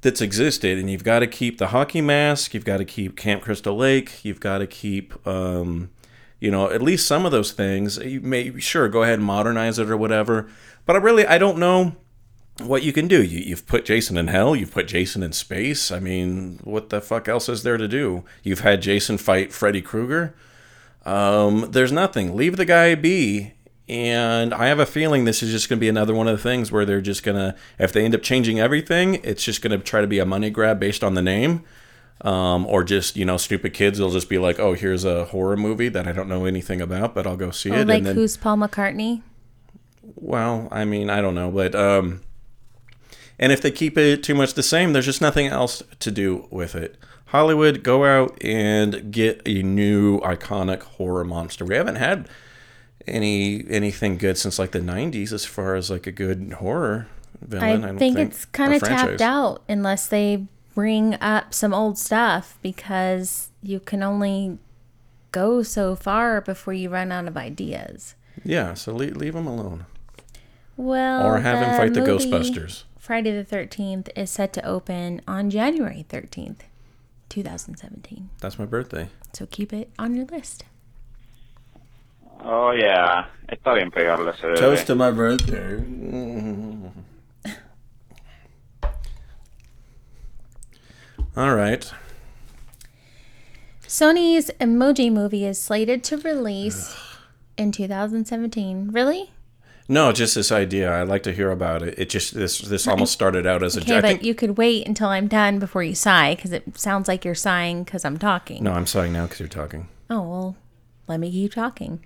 that's 0.00 0.22
existed, 0.22 0.78
and 0.78 0.90
you've 0.90 1.04
got 1.04 1.18
to 1.18 1.26
keep 1.26 1.58
the 1.58 1.68
hockey 1.68 2.00
mask, 2.00 2.54
you've 2.54 2.64
got 2.64 2.78
to 2.78 2.86
keep 2.86 3.18
Camp 3.18 3.42
Crystal 3.42 3.76
Lake, 3.76 4.24
you've 4.24 4.40
got 4.40 4.58
to 4.58 4.66
keep, 4.66 5.14
um, 5.26 5.90
you 6.38 6.50
know, 6.50 6.70
at 6.70 6.80
least 6.80 7.06
some 7.06 7.26
of 7.26 7.32
those 7.32 7.52
things. 7.52 7.98
You 7.98 8.22
may 8.22 8.58
sure 8.60 8.88
go 8.88 9.02
ahead 9.02 9.18
and 9.18 9.24
modernize 9.24 9.78
it 9.78 9.90
or 9.90 9.96
whatever, 9.96 10.48
but 10.86 10.96
I 10.96 11.00
really 11.00 11.26
I 11.26 11.36
don't 11.36 11.58
know 11.58 11.96
what 12.62 12.82
you 12.82 12.92
can 12.92 13.08
do. 13.08 13.22
You, 13.22 13.40
you've 13.40 13.66
put 13.66 13.84
Jason 13.84 14.16
in 14.16 14.28
hell, 14.28 14.54
you've 14.56 14.72
put 14.72 14.88
Jason 14.88 15.22
in 15.22 15.32
space. 15.32 15.90
I 15.90 15.98
mean, 16.00 16.60
what 16.64 16.90
the 16.90 17.00
fuck 17.00 17.28
else 17.28 17.48
is 17.48 17.62
there 17.62 17.76
to 17.76 17.88
do? 17.88 18.24
You've 18.42 18.60
had 18.60 18.82
Jason 18.82 19.18
fight 19.18 19.52
Freddy 19.52 19.82
Krueger. 19.82 20.34
Um, 21.04 21.68
there's 21.70 21.92
nothing. 21.92 22.36
Leave 22.36 22.56
the 22.56 22.64
guy 22.64 22.94
be 22.94 23.54
and 23.90 24.54
I 24.54 24.68
have 24.68 24.78
a 24.78 24.86
feeling 24.86 25.24
this 25.24 25.42
is 25.42 25.50
just 25.50 25.68
going 25.68 25.78
to 25.78 25.80
be 25.80 25.88
another 25.88 26.14
one 26.14 26.28
of 26.28 26.36
the 26.36 26.42
things 26.42 26.70
where 26.70 26.84
they're 26.84 27.00
just 27.00 27.24
going 27.24 27.36
to, 27.36 27.56
if 27.76 27.92
they 27.92 28.04
end 28.04 28.14
up 28.14 28.22
changing 28.22 28.60
everything, 28.60 29.16
it's 29.24 29.42
just 29.42 29.62
going 29.62 29.76
to 29.76 29.84
try 29.84 30.00
to 30.00 30.06
be 30.06 30.20
a 30.20 30.24
money 30.24 30.48
grab 30.48 30.78
based 30.78 31.02
on 31.02 31.14
the 31.14 31.22
name. 31.22 31.64
Um, 32.20 32.66
or 32.66 32.84
just, 32.84 33.16
you 33.16 33.24
know, 33.24 33.36
stupid 33.36 33.74
kids 33.74 33.98
will 33.98 34.10
just 34.12 34.28
be 34.28 34.38
like, 34.38 34.60
oh, 34.60 34.74
here's 34.74 35.04
a 35.04 35.24
horror 35.24 35.56
movie 35.56 35.88
that 35.88 36.06
I 36.06 36.12
don't 36.12 36.28
know 36.28 36.44
anything 36.44 36.80
about, 36.80 37.14
but 37.16 37.26
I'll 37.26 37.36
go 37.36 37.50
see 37.50 37.70
Or 37.70 37.78
it. 37.78 37.88
like 37.88 37.98
and 37.98 38.06
then, 38.06 38.14
who's 38.14 38.36
Paul 38.36 38.58
McCartney? 38.58 39.22
well, 40.14 40.68
I 40.70 40.84
mean, 40.84 41.10
I 41.10 41.20
don't 41.20 41.34
know, 41.34 41.50
but 41.50 41.74
um, 41.74 42.20
and 43.40 43.50
if 43.52 43.62
they 43.62 43.70
keep 43.70 43.96
it 43.96 44.22
too 44.22 44.34
much 44.34 44.52
the 44.52 44.62
same, 44.62 44.92
there's 44.92 45.06
just 45.06 45.22
nothing 45.22 45.46
else 45.46 45.82
to 45.98 46.10
do 46.10 46.46
with 46.50 46.74
it. 46.74 46.96
Hollywood, 47.26 47.82
go 47.82 48.04
out 48.04 48.36
and 48.44 49.10
get 49.10 49.40
a 49.46 49.62
new 49.62 50.20
iconic 50.20 50.82
horror 50.82 51.24
monster. 51.24 51.64
We 51.64 51.74
haven't 51.74 51.96
had 51.96 52.28
any 53.06 53.64
anything 53.68 54.18
good 54.18 54.36
since 54.36 54.58
like 54.58 54.72
the 54.72 54.80
90s 54.80 55.32
as 55.32 55.46
far 55.46 55.74
as 55.74 55.90
like 55.90 56.06
a 56.06 56.12
good 56.12 56.54
horror 56.58 57.08
villain. 57.40 57.84
I, 57.84 57.86
don't 57.88 57.98
think, 57.98 58.18
it's 58.18 58.44
kind 58.44 58.74
of 58.74 58.82
tapped 58.82 59.22
out 59.22 59.62
unless 59.68 60.06
they 60.06 60.46
bring 60.74 61.14
up 61.14 61.54
some 61.54 61.72
old 61.72 61.96
stuff 61.96 62.58
because 62.60 63.48
you 63.62 63.80
can 63.80 64.02
only 64.02 64.58
go 65.32 65.62
so 65.62 65.96
far 65.96 66.42
before 66.42 66.74
you 66.74 66.90
run 66.90 67.10
out 67.10 67.26
of 67.26 67.38
ideas. 67.38 68.16
Yeah, 68.44 68.74
so 68.74 68.92
leave, 68.92 69.16
leave 69.16 69.32
them 69.32 69.46
alone. 69.46 69.86
Well, 70.76 71.26
or 71.26 71.40
have 71.40 71.58
him 71.58 71.76
fight 71.76 71.94
the 71.94 72.00
Ghostbusters. 72.00 72.84
Friday 73.10 73.32
the 73.32 73.44
13th 73.44 74.08
is 74.14 74.30
set 74.30 74.52
to 74.52 74.64
open 74.64 75.20
on 75.26 75.50
January 75.50 76.06
13th, 76.08 76.60
2017. 77.28 78.30
That's 78.38 78.56
my 78.56 78.66
birthday. 78.66 79.08
So 79.32 79.48
keep 79.50 79.72
it 79.72 79.90
on 79.98 80.14
your 80.14 80.26
list. 80.26 80.62
Oh 82.44 82.70
yeah, 82.70 83.24
está 83.48 83.74
bien 83.74 83.90
pegarle 83.90 84.32
ese. 84.32 84.60
Toast 84.60 84.86
to 84.86 84.94
my 84.94 85.10
birthday. 85.10 85.74
All 91.36 91.56
right. 91.56 91.92
Sony's 93.88 94.52
Emoji 94.60 95.10
movie 95.10 95.44
is 95.44 95.60
slated 95.60 96.04
to 96.04 96.16
release 96.18 96.96
in 97.56 97.72
2017. 97.72 98.92
Really? 98.92 99.32
No, 99.90 100.12
just 100.12 100.36
this 100.36 100.52
idea. 100.52 100.92
I'd 101.02 101.08
like 101.08 101.24
to 101.24 101.32
hear 101.32 101.50
about 101.50 101.82
it. 101.82 101.98
It 101.98 102.08
just 102.10 102.32
this 102.32 102.60
this 102.60 102.86
almost 102.86 103.12
started 103.12 103.44
out 103.44 103.64
as 103.64 103.76
a 103.76 103.80
Okay, 103.80 103.96
I 103.96 104.00
but 104.00 104.06
think- 104.08 104.24
you 104.24 104.36
could 104.36 104.56
wait 104.56 104.86
until 104.86 105.08
I'm 105.08 105.26
done 105.26 105.58
before 105.58 105.82
you 105.82 105.96
sigh 105.96 106.36
because 106.36 106.52
it 106.52 106.78
sounds 106.78 107.08
like 107.08 107.24
you're 107.24 107.34
sighing 107.34 107.82
because 107.82 108.04
I'm 108.04 108.16
talking. 108.16 108.62
No, 108.62 108.70
I'm 108.72 108.86
sighing 108.86 109.12
now 109.12 109.24
because 109.24 109.40
you're 109.40 109.48
talking. 109.48 109.88
Oh, 110.08 110.22
well, 110.22 110.56
let 111.08 111.18
me 111.18 111.28
keep 111.30 111.52
talking. 111.54 112.04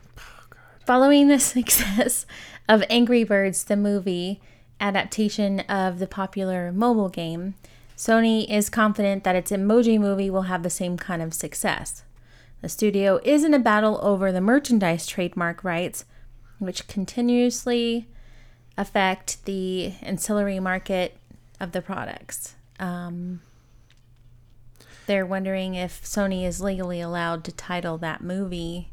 Following 0.87 1.29
the 1.29 1.39
success 1.55 2.25
of 2.71 2.83
Angry 2.89 3.23
Birds, 3.23 3.65
the 3.65 3.77
movie 3.77 4.41
adaptation 4.81 5.61
of 5.61 5.99
the 5.99 6.07
popular 6.07 6.73
mobile 6.73 7.11
game, 7.11 7.55
Sony 7.99 8.51
is 8.51 8.71
confident 8.71 9.25
that 9.25 9.37
its 9.37 9.51
emoji 9.51 10.01
movie 10.01 10.31
will 10.31 10.43
have 10.43 10.63
the 10.63 10.71
same 10.71 10.97
kind 10.97 11.21
of 11.21 11.35
success. 11.35 12.03
The 12.63 12.69
studio 12.71 13.21
is 13.25 13.45
in 13.45 13.53
a 13.53 13.59
battle 13.59 13.99
over 14.03 14.33
the 14.33 14.41
merchandise 14.41 15.07
trademark 15.07 15.63
rights, 15.63 16.07
which 16.59 16.87
continuously 16.89 18.09
affect 18.77 19.45
the 19.45 19.95
ancillary 20.03 20.61
market 20.61 21.17
of 21.61 21.73
the 21.73 21.81
products. 21.83 22.55
Um, 22.81 23.41
they're 25.07 25.27
wondering 25.27 25.75
if 25.75 26.03
Sony 26.03 26.45
is 26.47 26.61
legally 26.61 27.01
allowed 27.01 27.45
to 27.45 27.53
title 27.53 27.99
that 27.99 28.23
movie. 28.23 28.91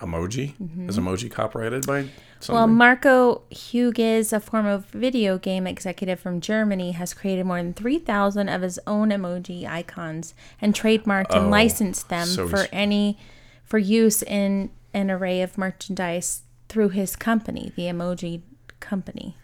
Emoji 0.00 0.52
is 0.88 0.98
emoji 0.98 1.30
copyrighted 1.30 1.86
by 1.86 2.02
something? 2.40 2.54
Well, 2.54 2.66
Marco 2.66 3.42
Hüsges, 3.50 4.30
a 4.30 4.40
former 4.40 4.84
video 4.92 5.38
game 5.38 5.66
executive 5.66 6.20
from 6.20 6.42
Germany, 6.42 6.92
has 6.92 7.14
created 7.14 7.46
more 7.46 7.56
than 7.56 7.72
3,000 7.72 8.50
of 8.50 8.60
his 8.60 8.78
own 8.86 9.08
emoji 9.08 9.66
icons 9.66 10.34
and 10.60 10.74
trademarked 10.74 11.30
and 11.34 11.46
Oh, 11.46 11.48
licensed 11.48 12.10
them 12.10 12.26
so 12.26 12.46
for 12.46 12.66
any 12.72 13.16
for 13.64 13.78
use 13.78 14.22
in 14.22 14.70
an 14.92 15.10
array 15.10 15.40
of 15.40 15.56
merchandise 15.56 16.42
through 16.68 16.90
his 16.90 17.16
company, 17.16 17.72
the 17.76 17.82
Emoji 17.84 18.42
Company. 18.80 19.36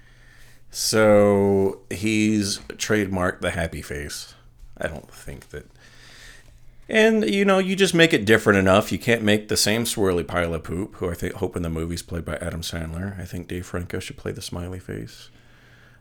so 0.71 1.81
he's 1.91 2.59
trademarked 2.76 3.41
the 3.41 3.50
happy 3.50 3.83
face. 3.83 4.35
I 4.79 4.88
don't 4.88 5.11
think 5.11 5.50
that. 5.50 5.67
And 6.88 7.25
you 7.29 7.45
know, 7.45 7.59
you 7.59 7.76
just 7.76 7.95
make 7.95 8.12
it 8.12 8.25
different 8.25 8.59
enough. 8.59 8.91
You 8.93 8.99
can't 8.99 9.23
make 9.23 9.49
the 9.49 9.57
same 9.57 9.85
swirly 9.85 10.26
pile 10.26 10.52
of 10.55 10.64
poop, 10.64 10.97
who 10.97 11.11
I 11.11 11.14
think 11.14 11.35
hope 11.35 11.57
in 11.57 11.62
the 11.62 11.71
movie's 11.71 12.02
played 12.02 12.25
by 12.25 12.37
Adam 12.37 12.61
Sandler. 12.62 13.19
I 13.21 13.25
think 13.25 13.49
Dave 13.49 13.64
Franco 13.67 13.99
should 14.00 14.17
play 14.17 14.33
the 14.33 14.43
smiley 14.43 14.79
face. 14.81 15.31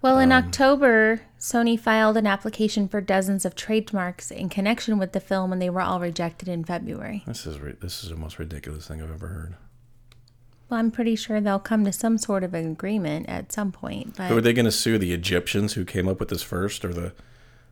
Well, 0.01 0.17
in 0.19 0.31
Um, 0.31 0.43
October, 0.43 1.21
Sony 1.39 1.79
filed 1.79 2.17
an 2.17 2.25
application 2.25 2.87
for 2.87 3.01
dozens 3.01 3.45
of 3.45 3.53
trademarks 3.55 4.31
in 4.31 4.49
connection 4.49 4.97
with 4.97 5.11
the 5.11 5.19
film, 5.19 5.53
and 5.53 5.61
they 5.61 5.69
were 5.69 5.81
all 5.81 5.99
rejected 5.99 6.47
in 6.49 6.63
February. 6.63 7.23
This 7.27 7.45
is 7.45 7.57
this 7.79 8.03
is 8.03 8.09
the 8.09 8.15
most 8.15 8.39
ridiculous 8.39 8.87
thing 8.87 9.01
I've 9.01 9.11
ever 9.13 9.27
heard. 9.27 9.55
Well, 10.71 10.79
I'm 10.79 10.89
pretty 10.89 11.17
sure 11.17 11.41
they'll 11.41 11.59
come 11.59 11.83
to 11.83 11.91
some 11.91 12.17
sort 12.17 12.45
of 12.45 12.53
an 12.53 12.65
agreement 12.65 13.27
at 13.27 13.51
some 13.51 13.73
point. 13.73 14.15
But 14.15 14.27
Who 14.29 14.37
are 14.37 14.41
they 14.41 14.53
going 14.53 14.63
to 14.65 14.71
sue? 14.71 14.97
The 14.97 15.11
Egyptians 15.11 15.73
who 15.73 15.83
came 15.83 16.07
up 16.07 16.17
with 16.17 16.29
this 16.29 16.43
first, 16.43 16.85
or 16.85 16.93
the 16.93 17.11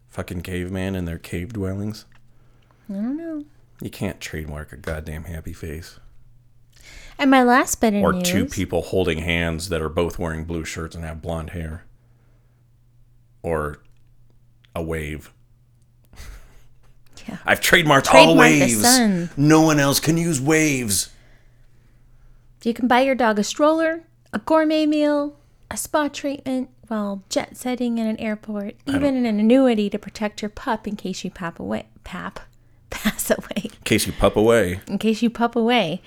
fucking 0.09 0.41
caveman 0.41 0.95
in 0.95 1.05
their 1.05 1.17
cave 1.17 1.53
dwellings? 1.53 2.03
I 2.89 2.95
don't 2.95 3.15
know. 3.15 3.45
You 3.81 3.89
can't 3.89 4.19
trademark 4.19 4.73
a 4.73 4.77
goddamn 4.77 5.23
happy 5.23 5.53
face. 5.53 5.97
And 7.17 7.31
my 7.31 7.41
last 7.41 7.79
bit 7.79 7.93
of 7.93 8.03
Or 8.03 8.11
news. 8.11 8.27
two 8.27 8.45
people 8.45 8.81
holding 8.81 9.19
hands 9.19 9.69
that 9.69 9.81
are 9.81 9.87
both 9.87 10.19
wearing 10.19 10.43
blue 10.43 10.65
shirts 10.65 10.93
and 10.93 11.05
have 11.05 11.21
blonde 11.21 11.51
hair. 11.51 11.85
Or 13.41 13.79
a 14.75 14.83
wave. 14.83 15.31
Yeah. 17.29 17.37
I've 17.45 17.61
trademarked 17.61 18.13
all 18.13 18.35
Trademark 18.35 18.49
the 18.49 18.59
waves. 18.59 19.37
No 19.37 19.61
one 19.61 19.79
else 19.79 20.01
can 20.01 20.17
use 20.17 20.41
waves. 20.41 21.11
You 22.63 22.73
can 22.73 22.87
buy 22.87 23.01
your 23.01 23.15
dog 23.15 23.39
a 23.39 23.43
stroller, 23.43 24.03
a 24.33 24.39
gourmet 24.39 24.85
meal, 24.85 25.37
a 25.71 25.77
spa 25.77 26.07
treatment, 26.09 26.69
while 26.87 27.23
jet 27.29 27.55
setting 27.55 27.97
in 27.99 28.07
an 28.07 28.17
airport, 28.19 28.75
even 28.85 29.15
an 29.15 29.39
annuity 29.39 29.89
to 29.89 29.99
protect 29.99 30.41
your 30.41 30.49
pup 30.49 30.87
in 30.87 30.95
case 30.95 31.23
you 31.23 31.29
pap 31.31 31.59
away. 31.59 31.85
Pap. 32.03 32.39
Pass 32.89 33.29
away. 33.31 33.65
In 33.65 33.83
case 33.83 34.07
you 34.07 34.13
pup 34.13 34.35
away. 34.35 34.81
in 34.87 34.97
case 34.97 35.21
you 35.21 35.29
pup 35.29 35.55
away. 35.55 36.01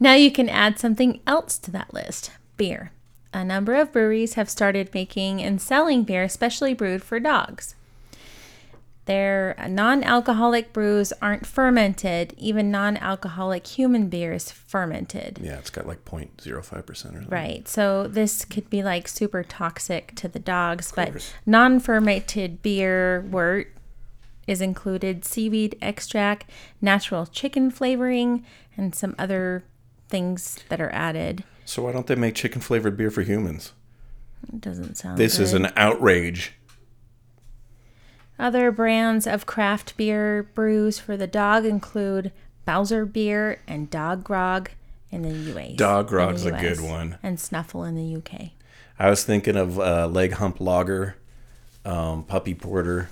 Now 0.00 0.14
you 0.14 0.30
can 0.32 0.48
add 0.48 0.78
something 0.78 1.20
else 1.26 1.56
to 1.58 1.70
that 1.70 1.94
list 1.94 2.32
beer. 2.56 2.90
A 3.32 3.44
number 3.44 3.74
of 3.74 3.92
breweries 3.92 4.34
have 4.34 4.50
started 4.50 4.92
making 4.92 5.40
and 5.40 5.60
selling 5.60 6.02
beer, 6.02 6.22
especially 6.24 6.74
brewed 6.74 7.02
for 7.02 7.18
dogs. 7.20 7.76
Their 9.06 9.54
non 9.68 10.02
alcoholic 10.02 10.72
brews 10.72 11.12
aren't 11.20 11.46
fermented, 11.46 12.34
even 12.38 12.70
non 12.70 12.96
alcoholic 12.96 13.66
human 13.66 14.08
beer 14.08 14.32
is 14.32 14.50
fermented. 14.50 15.38
Yeah, 15.42 15.58
it's 15.58 15.70
got 15.70 15.86
like 15.86 16.04
0.05% 16.04 16.88
or 16.90 16.94
something. 16.94 17.28
Right. 17.28 17.68
So 17.68 18.08
this 18.08 18.46
could 18.46 18.70
be 18.70 18.82
like 18.82 19.06
super 19.06 19.42
toxic 19.42 20.14
to 20.16 20.28
the 20.28 20.38
dogs, 20.38 20.92
but 20.94 21.34
non 21.44 21.80
fermented 21.80 22.62
beer 22.62 23.26
wort 23.30 23.72
is 24.46 24.60
included 24.60 25.24
seaweed 25.24 25.76
extract, 25.82 26.50
natural 26.80 27.26
chicken 27.26 27.70
flavoring, 27.70 28.44
and 28.76 28.94
some 28.94 29.14
other 29.18 29.64
things 30.08 30.58
that 30.68 30.80
are 30.80 30.92
added. 30.92 31.44
So 31.66 31.82
why 31.82 31.92
don't 31.92 32.06
they 32.06 32.14
make 32.14 32.34
chicken 32.34 32.60
flavored 32.60 32.96
beer 32.96 33.10
for 33.10 33.22
humans? 33.22 33.72
It 34.48 34.60
doesn't 34.60 34.96
sound. 34.96 35.18
This 35.18 35.38
is 35.38 35.52
an 35.52 35.72
outrage. 35.76 36.54
Other 38.38 38.70
brands 38.72 39.26
of 39.26 39.46
craft 39.46 39.96
beer 39.96 40.42
brews 40.54 40.98
for 40.98 41.16
the 41.16 41.26
dog 41.26 41.64
include 41.64 42.32
Bowser 42.64 43.06
Beer 43.06 43.60
and 43.68 43.88
Dog 43.90 44.24
Grog 44.24 44.70
in 45.10 45.22
the 45.22 45.30
US. 45.56 45.76
Dog 45.76 46.08
Grog's 46.08 46.42
the 46.44 46.54
a 46.56 46.60
good 46.60 46.80
one. 46.80 47.18
And 47.22 47.38
Snuffle 47.38 47.84
in 47.84 47.94
the 47.94 48.16
UK. 48.16 48.50
I 48.98 49.08
was 49.10 49.22
thinking 49.24 49.56
of 49.56 49.78
uh, 49.78 50.06
leg 50.08 50.32
hump 50.34 50.60
lager, 50.60 51.16
um, 51.84 52.24
puppy 52.24 52.54
porter. 52.54 53.08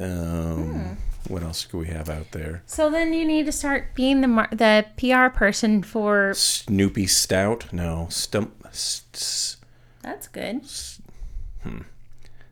Um, 0.00 0.96
What 1.28 1.42
else 1.42 1.64
do 1.64 1.76
we 1.78 1.88
have 1.88 2.08
out 2.08 2.30
there? 2.30 2.62
So 2.66 2.90
then 2.90 3.12
you 3.12 3.26
need 3.26 3.44
to 3.46 3.52
start 3.52 3.94
being 3.94 4.20
the 4.22 4.28
mar- 4.28 4.48
the 4.50 4.86
PR 4.96 5.34
person 5.36 5.82
for. 5.82 6.32
Snoopy 6.34 7.06
Stout? 7.06 7.72
No, 7.72 8.06
stump 8.10 8.54
s- 8.66 9.02
s- 9.14 9.56
That's 10.02 10.28
good 10.28 10.62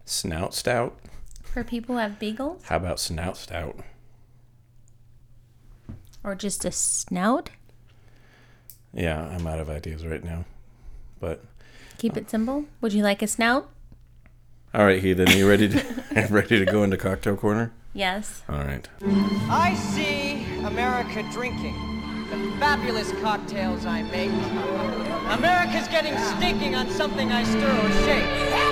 Snout 0.05 0.55
Stout. 0.55 0.99
For 1.57 1.65
people 1.65 1.95
who 1.95 2.01
have 2.03 2.19
beagles 2.19 2.63
How 2.65 2.77
about 2.77 3.01
Snout 3.01 3.39
Stout? 3.39 3.79
or 6.23 6.35
just 6.35 6.67
a 6.67 6.71
snout. 6.71 7.49
Yeah, 8.93 9.27
I'm 9.29 9.47
out 9.47 9.59
of 9.59 9.71
ideas 9.71 10.05
right 10.05 10.23
now. 10.23 10.45
But 11.19 11.43
Keep 11.97 12.19
it 12.19 12.29
simple. 12.29 12.67
Would 12.83 12.93
you 12.93 13.03
like 13.03 13.23
a 13.23 13.27
snout? 13.27 13.71
all 14.75 14.85
right, 14.85 15.01
Heathen, 15.01 15.31
are 15.31 15.37
you 15.37 15.49
ready 15.49 15.71
to 15.71 15.83
ready 16.31 16.59
to 16.59 16.67
go 16.67 16.83
into 16.83 16.99
cocktail 16.99 17.37
corner? 17.37 17.73
Yes. 17.95 18.43
All 18.51 18.59
right. 18.59 18.87
I 19.49 19.73
see 19.77 20.45
America 20.63 21.27
drinking 21.33 21.73
the 22.29 22.37
fabulous 22.59 23.13
cocktails 23.23 23.87
I 23.87 24.03
make. 24.03 24.29
America's 25.39 25.89
getting 25.89 26.19
stinking 26.37 26.75
on 26.75 26.91
something 26.91 27.33
I 27.33 27.45
stir 27.45 27.87
or 27.87 27.93
shake. 28.05 28.66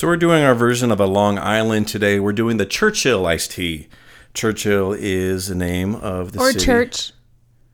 So 0.00 0.06
we're 0.06 0.16
doing 0.16 0.42
our 0.42 0.54
version 0.54 0.90
of 0.90 0.98
a 0.98 1.04
Long 1.04 1.38
Island 1.38 1.86
today. 1.86 2.18
We're 2.18 2.32
doing 2.32 2.56
the 2.56 2.64
Churchill 2.64 3.26
iced 3.26 3.50
tea. 3.50 3.88
Churchill 4.32 4.94
is 4.94 5.48
the 5.48 5.54
name 5.54 5.94
of 5.94 6.32
the 6.32 6.38
Or 6.38 6.52
city. 6.52 6.64
Church 6.64 7.12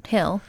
Hill. 0.09 0.41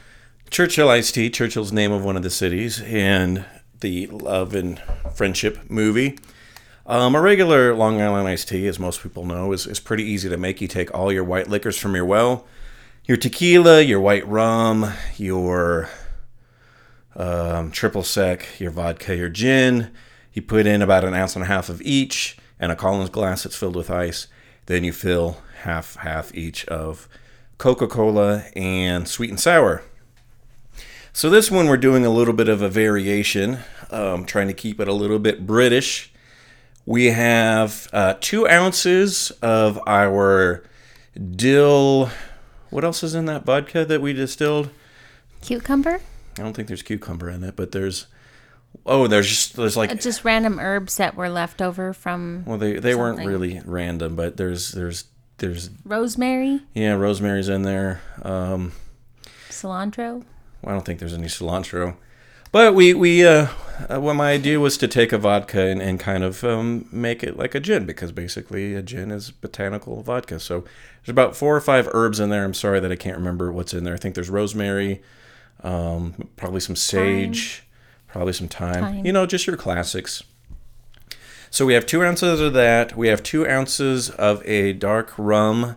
Churchill 0.50 0.88
iced 0.88 1.14
tea. 1.14 1.30
Churchill's 1.30 1.70
name 1.70 1.92
of 1.92 2.04
one 2.04 2.16
of 2.16 2.24
the 2.24 2.30
cities 2.30 2.82
and 2.82 3.44
the 3.78 4.08
Love 4.08 4.56
and 4.56 4.82
Friendship 5.14 5.70
movie. 5.70 6.18
Um, 6.84 7.14
a 7.14 7.20
regular 7.20 7.72
Long 7.76 8.02
Island 8.02 8.26
iced 8.26 8.48
tea, 8.48 8.66
as 8.66 8.80
most 8.80 9.00
people 9.00 9.24
know, 9.24 9.52
is, 9.52 9.64
is 9.64 9.78
pretty 9.78 10.02
easy 10.02 10.28
to 10.28 10.36
make. 10.36 10.60
You 10.60 10.66
take 10.66 10.92
all 10.92 11.12
your 11.12 11.22
white 11.22 11.46
liquors 11.46 11.78
from 11.78 11.94
your 11.94 12.06
well, 12.06 12.44
your 13.04 13.16
tequila, 13.16 13.82
your 13.82 14.00
white 14.00 14.26
rum, 14.26 14.94
your 15.16 15.88
um, 17.14 17.70
triple 17.70 18.02
sec, 18.02 18.58
your 18.58 18.72
vodka, 18.72 19.14
your 19.14 19.28
gin. 19.28 19.92
You 20.38 20.42
put 20.42 20.68
in 20.68 20.82
about 20.82 21.04
an 21.04 21.14
ounce 21.14 21.34
and 21.34 21.42
a 21.42 21.48
half 21.48 21.68
of 21.68 21.82
each, 21.82 22.38
and 22.60 22.70
a 22.70 22.76
Collins 22.76 23.10
glass 23.10 23.42
that's 23.42 23.56
filled 23.56 23.74
with 23.74 23.90
ice. 23.90 24.28
Then 24.66 24.84
you 24.84 24.92
fill 24.92 25.38
half 25.62 25.96
half 25.96 26.32
each 26.32 26.64
of 26.66 27.08
Coca-Cola 27.58 28.44
and 28.54 29.08
sweet 29.08 29.30
and 29.30 29.40
sour. 29.40 29.82
So 31.12 31.28
this 31.28 31.50
one 31.50 31.66
we're 31.66 31.76
doing 31.76 32.06
a 32.06 32.10
little 32.10 32.34
bit 32.34 32.48
of 32.48 32.62
a 32.62 32.68
variation, 32.68 33.58
um, 33.90 34.24
trying 34.26 34.46
to 34.46 34.54
keep 34.54 34.78
it 34.78 34.86
a 34.86 34.92
little 34.92 35.18
bit 35.18 35.44
British. 35.44 36.12
We 36.86 37.06
have 37.06 37.88
uh, 37.92 38.14
two 38.20 38.46
ounces 38.46 39.32
of 39.42 39.80
our 39.88 40.62
dill. 41.32 42.10
What 42.70 42.84
else 42.84 43.02
is 43.02 43.16
in 43.16 43.24
that 43.24 43.44
vodka 43.44 43.84
that 43.84 44.00
we 44.00 44.12
distilled? 44.12 44.70
Cucumber? 45.40 46.00
I 46.38 46.42
don't 46.42 46.54
think 46.54 46.68
there's 46.68 46.84
cucumber 46.84 47.28
in 47.28 47.42
it, 47.42 47.56
but 47.56 47.72
there's. 47.72 48.06
Oh, 48.86 49.06
there's 49.06 49.28
just 49.28 49.56
there's 49.56 49.76
like 49.76 49.90
Uh, 49.90 49.94
Just 49.94 50.24
random 50.24 50.58
herbs 50.58 50.96
that 50.96 51.14
were 51.14 51.28
left 51.28 51.60
over 51.60 51.92
from 51.92 52.44
well 52.46 52.58
they 52.58 52.78
they 52.78 52.94
weren't 52.94 53.26
really 53.26 53.60
random, 53.64 54.16
but 54.16 54.36
there's 54.36 54.72
there's 54.72 55.04
there's 55.38 55.70
rosemary, 55.84 56.60
yeah 56.74 56.94
rosemary's 56.94 57.48
in 57.48 57.62
there. 57.62 58.00
Um, 58.22 58.72
cilantro. 59.50 60.24
I 60.64 60.72
don't 60.72 60.84
think 60.84 60.98
there's 60.98 61.14
any 61.14 61.28
cilantro. 61.28 61.96
But 62.50 62.74
we 62.74 62.94
we 62.94 63.26
uh, 63.26 63.48
uh, 63.90 64.00
well, 64.00 64.14
my 64.14 64.32
idea 64.32 64.58
was 64.58 64.78
to 64.78 64.88
take 64.88 65.12
a 65.12 65.18
vodka 65.18 65.60
and, 65.66 65.82
and 65.82 66.00
kind 66.00 66.24
of 66.24 66.42
um, 66.42 66.88
make 66.90 67.22
it 67.22 67.36
like 67.36 67.54
a 67.54 67.60
gin 67.60 67.84
because 67.84 68.10
basically 68.10 68.74
a 68.74 68.82
gin 68.82 69.10
is 69.10 69.30
botanical 69.30 70.02
vodka. 70.02 70.40
So 70.40 70.60
there's 70.60 71.10
about 71.10 71.36
four 71.36 71.54
or 71.54 71.60
five 71.60 71.88
herbs 71.92 72.20
in 72.20 72.30
there. 72.30 72.44
I'm 72.44 72.54
sorry 72.54 72.80
that 72.80 72.90
I 72.90 72.96
can't 72.96 73.18
remember 73.18 73.52
what's 73.52 73.74
in 73.74 73.84
there. 73.84 73.92
I 73.94 73.98
think 73.98 74.14
there's 74.14 74.30
rosemary, 74.30 75.02
um, 75.62 76.28
probably 76.36 76.60
some 76.60 76.74
sage, 76.74 77.64
probably 78.08 78.32
some 78.32 78.48
thyme. 78.48 78.80
Thyme. 78.80 79.06
You 79.06 79.12
know, 79.12 79.26
just 79.26 79.46
your 79.46 79.56
classics. 79.56 80.22
So 81.50 81.64
we 81.64 81.74
have 81.74 81.86
two 81.86 82.04
ounces 82.04 82.40
of 82.40 82.52
that. 82.54 82.96
We 82.96 83.08
have 83.08 83.22
two 83.22 83.48
ounces 83.48 84.10
of 84.10 84.44
a 84.46 84.72
dark 84.72 85.12
rum 85.16 85.76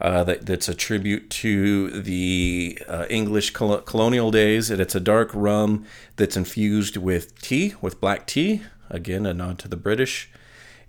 uh, 0.00 0.24
that, 0.24 0.46
that's 0.46 0.68
a 0.68 0.74
tribute 0.74 1.28
to 1.30 2.00
the 2.00 2.78
uh, 2.88 3.04
English 3.10 3.50
col- 3.50 3.82
colonial 3.82 4.30
days. 4.30 4.70
And 4.70 4.80
it's 4.80 4.94
a 4.94 5.00
dark 5.00 5.30
rum 5.34 5.84
that's 6.16 6.36
infused 6.36 6.96
with 6.96 7.38
tea, 7.40 7.74
with 7.82 8.00
black 8.00 8.26
tea. 8.26 8.62
Again, 8.88 9.26
a 9.26 9.34
nod 9.34 9.58
to 9.58 9.68
the 9.68 9.76
British. 9.76 10.30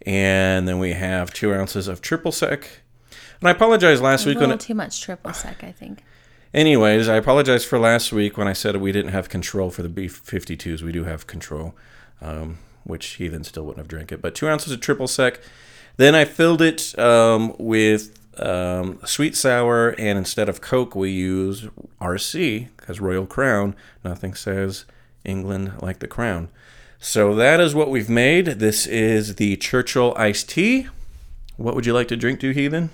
And 0.06 0.68
then 0.68 0.80
we 0.80 0.94
have 0.94 1.34
two 1.34 1.54
ounces 1.54 1.88
of 1.88 2.02
triple 2.02 2.32
sec. 2.32 2.70
And 3.42 3.50
I 3.50 3.52
apologize 3.52 4.02
last 4.02 4.26
A 4.26 4.30
week 4.30 4.38
when 4.38 4.50
little 4.50 4.56
it, 4.56 4.62
too 4.62 4.76
much 4.76 5.02
triple 5.02 5.34
sec, 5.34 5.64
I 5.64 5.72
think. 5.72 6.04
Anyways, 6.54 7.08
I 7.08 7.16
apologize 7.16 7.64
for 7.64 7.80
last 7.80 8.12
week 8.12 8.38
when 8.38 8.48
I 8.48 8.54
said 8.54 8.76
we 8.76 8.92
didn't 8.92 9.12
have 9.12 9.30
control 9.30 9.70
for 9.70 9.84
the 9.84 9.90
B52s. 9.90 10.82
We 10.82 10.92
do 10.92 11.06
have 11.06 11.26
control, 11.26 11.74
um, 12.22 12.58
which 12.84 13.06
he 13.14 13.30
then 13.30 13.46
still 13.46 13.64
wouldn't 13.64 13.78
have 13.80 13.88
drank 13.88 14.12
it. 14.12 14.22
But 14.22 14.36
two 14.36 14.50
ounces 14.50 14.74
of 14.74 14.82
triple 14.82 15.08
sec. 15.08 15.40
Then 15.96 16.14
I 16.14 16.26
filled 16.26 16.62
it 16.62 16.98
um, 17.00 17.56
with 17.58 18.18
um, 18.38 19.00
sweet 19.06 19.38
sour, 19.38 19.90
and 19.98 20.18
instead 20.18 20.50
of 20.50 20.60
Coke, 20.60 20.94
we 20.94 21.12
use 21.12 21.68
RC 22.02 22.68
because 22.76 23.00
Royal 23.00 23.26
Crown. 23.26 23.74
Nothing 24.04 24.34
says 24.34 24.86
England 25.24 25.74
like 25.82 26.00
the 26.00 26.08
crown. 26.08 26.50
So 27.00 27.34
that 27.36 27.60
is 27.62 27.74
what 27.74 27.90
we've 27.90 28.10
made. 28.10 28.46
This 28.46 28.86
is 28.88 29.36
the 29.36 29.56
Churchill 29.56 30.14
iced 30.18 30.50
tea. 30.50 30.88
What 31.56 31.76
would 31.76 31.86
you 31.86 31.94
like 31.94 32.10
to 32.10 32.18
drink 32.18 32.40
to, 32.42 32.52
Heathen? 32.52 32.90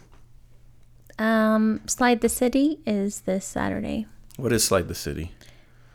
Um, 1.20 1.82
Slide 1.88 2.22
the 2.22 2.30
City 2.30 2.80
is 2.86 3.22
this 3.22 3.46
Saturday. 3.46 4.06
What 4.38 4.54
is 4.54 4.64
Slide 4.64 4.88
the 4.88 4.96
City? 4.96 5.32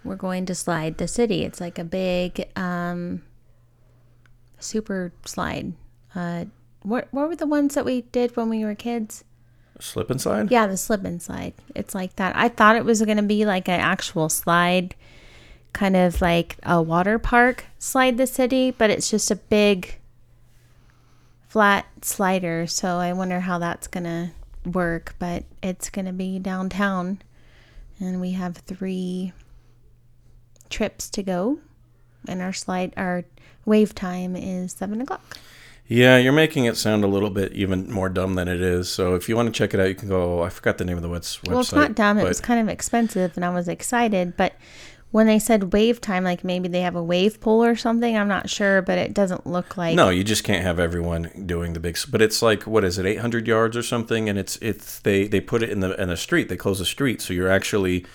We're 0.04 0.16
going 0.16 0.46
to 0.46 0.54
slide 0.54 0.98
the 0.98 1.06
city. 1.06 1.44
It's 1.44 1.60
like 1.60 1.78
a 1.78 1.84
big 1.84 2.48
um, 2.56 3.22
super 4.58 5.12
slide. 5.24 5.74
Uh, 6.14 6.46
what 6.82 7.06
what 7.12 7.28
were 7.28 7.36
the 7.36 7.46
ones 7.46 7.74
that 7.76 7.84
we 7.84 8.02
did 8.02 8.36
when 8.36 8.48
we 8.48 8.64
were 8.64 8.74
kids? 8.74 9.22
Slip 9.78 10.10
and 10.10 10.20
slide? 10.20 10.50
Yeah, 10.50 10.66
the 10.66 10.76
slip 10.76 11.04
and 11.04 11.22
slide. 11.22 11.54
It's 11.74 11.94
like 11.94 12.16
that. 12.16 12.36
I 12.36 12.48
thought 12.48 12.76
it 12.76 12.84
was 12.84 13.02
going 13.02 13.16
to 13.16 13.22
be 13.22 13.46
like 13.46 13.68
an 13.68 13.80
actual 13.80 14.28
slide, 14.28 14.94
kind 15.72 15.96
of 15.96 16.20
like 16.20 16.56
a 16.64 16.82
water 16.82 17.18
park 17.18 17.66
slide 17.78 18.16
the 18.16 18.26
city, 18.26 18.70
but 18.70 18.90
it's 18.90 19.10
just 19.10 19.30
a 19.30 19.36
big 19.36 19.98
flat 21.48 21.86
slider. 22.02 22.66
So 22.66 22.96
I 22.96 23.12
wonder 23.12 23.40
how 23.40 23.58
that's 23.58 23.86
going 23.86 24.04
to 24.04 24.30
work, 24.64 25.14
but 25.18 25.44
it's 25.62 25.90
going 25.90 26.06
to 26.06 26.12
be 26.12 26.38
downtown. 26.38 27.20
And 28.00 28.20
we 28.20 28.32
have 28.32 28.56
three 28.56 29.32
trips 30.70 31.08
to 31.10 31.22
go. 31.22 31.58
And 32.28 32.40
our 32.40 32.52
slide, 32.52 32.92
our 32.96 33.24
wave 33.64 33.94
time 33.94 34.36
is 34.36 34.72
seven 34.72 35.00
o'clock. 35.00 35.38
Yeah, 35.88 36.16
you're 36.16 36.32
making 36.32 36.64
it 36.64 36.76
sound 36.76 37.04
a 37.04 37.08
little 37.08 37.28
bit 37.28 37.52
even 37.52 37.90
more 37.90 38.08
dumb 38.08 38.34
than 38.34 38.48
it 38.48 38.60
is. 38.60 38.88
So 38.88 39.14
if 39.14 39.28
you 39.28 39.36
want 39.36 39.48
to 39.48 39.52
check 39.52 39.74
it 39.74 39.80
out, 39.80 39.88
you 39.88 39.94
can 39.94 40.08
go. 40.08 40.40
Oh, 40.40 40.42
I 40.42 40.48
forgot 40.48 40.78
the 40.78 40.84
name 40.84 40.96
of 40.96 41.02
the 41.02 41.08
website. 41.08 41.48
Well, 41.48 41.60
it's 41.60 41.72
not 41.72 41.94
dumb. 41.94 42.18
It 42.18 42.24
was 42.24 42.40
kind 42.40 42.60
of 42.60 42.68
expensive, 42.68 43.36
and 43.36 43.44
I 43.44 43.50
was 43.50 43.68
excited. 43.68 44.36
But 44.36 44.54
when 45.12 45.26
they 45.26 45.38
said 45.38 45.72
wave 45.72 46.00
time, 46.00 46.24
like 46.24 46.42
maybe 46.42 46.68
they 46.68 46.80
have 46.80 46.96
a 46.96 47.02
wave 47.02 47.40
pool 47.40 47.62
or 47.62 47.76
something, 47.76 48.16
I'm 48.16 48.28
not 48.28 48.50
sure, 48.50 48.82
but 48.82 48.98
it 48.98 49.14
doesn't 49.14 49.46
look 49.46 49.76
like. 49.76 49.94
No, 49.94 50.08
you 50.08 50.24
just 50.24 50.42
can't 50.42 50.64
have 50.64 50.80
everyone 50.80 51.30
doing 51.46 51.74
the 51.74 51.80
big. 51.80 51.98
But 52.10 52.22
it's 52.22 52.42
like 52.42 52.66
what 52.66 52.82
is 52.82 52.98
it, 52.98 53.06
800 53.06 53.46
yards 53.46 53.76
or 53.76 53.82
something? 53.82 54.28
And 54.28 54.38
it's 54.38 54.56
it's 54.56 54.98
they 55.00 55.28
they 55.28 55.40
put 55.40 55.62
it 55.62 55.70
in 55.70 55.80
the 55.80 56.00
in 56.00 56.08
the 56.08 56.16
street. 56.16 56.48
They 56.48 56.56
close 56.56 56.78
the 56.78 56.86
street, 56.86 57.20
so 57.20 57.34
you're 57.34 57.50
actually 57.50 58.06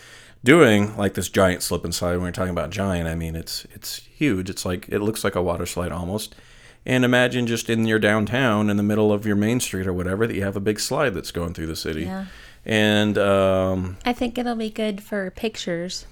doing 0.43 0.97
like 0.97 1.13
this 1.13 1.29
giant 1.29 1.61
slip 1.61 1.83
and 1.83 1.93
slide. 1.93 2.13
When 2.13 2.21
we're 2.21 2.31
talking 2.31 2.51
about 2.51 2.71
giant, 2.71 3.07
I 3.07 3.15
mean 3.15 3.35
it's 3.35 3.65
it's 3.71 3.97
huge. 3.97 4.49
It's 4.49 4.65
like 4.65 4.89
it 4.89 4.99
looks 4.99 5.23
like 5.23 5.35
a 5.35 5.41
water 5.41 5.67
slide 5.67 5.91
almost. 5.91 6.35
And 6.83 7.03
imagine 7.03 7.47
just 7.47 7.69
in 7.69 7.85
your 7.85 7.99
downtown, 7.99 8.69
in 8.69 8.77
the 8.77 8.83
middle 8.83 9.11
of 9.11 9.25
your 9.25 9.35
main 9.35 9.59
street 9.59 9.87
or 9.87 9.93
whatever, 9.93 10.25
that 10.25 10.33
you 10.35 10.43
have 10.43 10.55
a 10.55 10.61
big 10.61 10.79
slide 10.79 11.13
that's 11.13 11.31
going 11.31 11.53
through 11.53 11.67
the 11.67 11.75
city. 11.75 12.03
Yeah. 12.03 12.25
And 12.65 13.17
um, 13.17 13.97
I 14.05 14.13
think 14.13 14.37
it'll 14.37 14.55
be 14.55 14.69
good 14.69 15.03
for 15.03 15.29
pictures. 15.31 16.05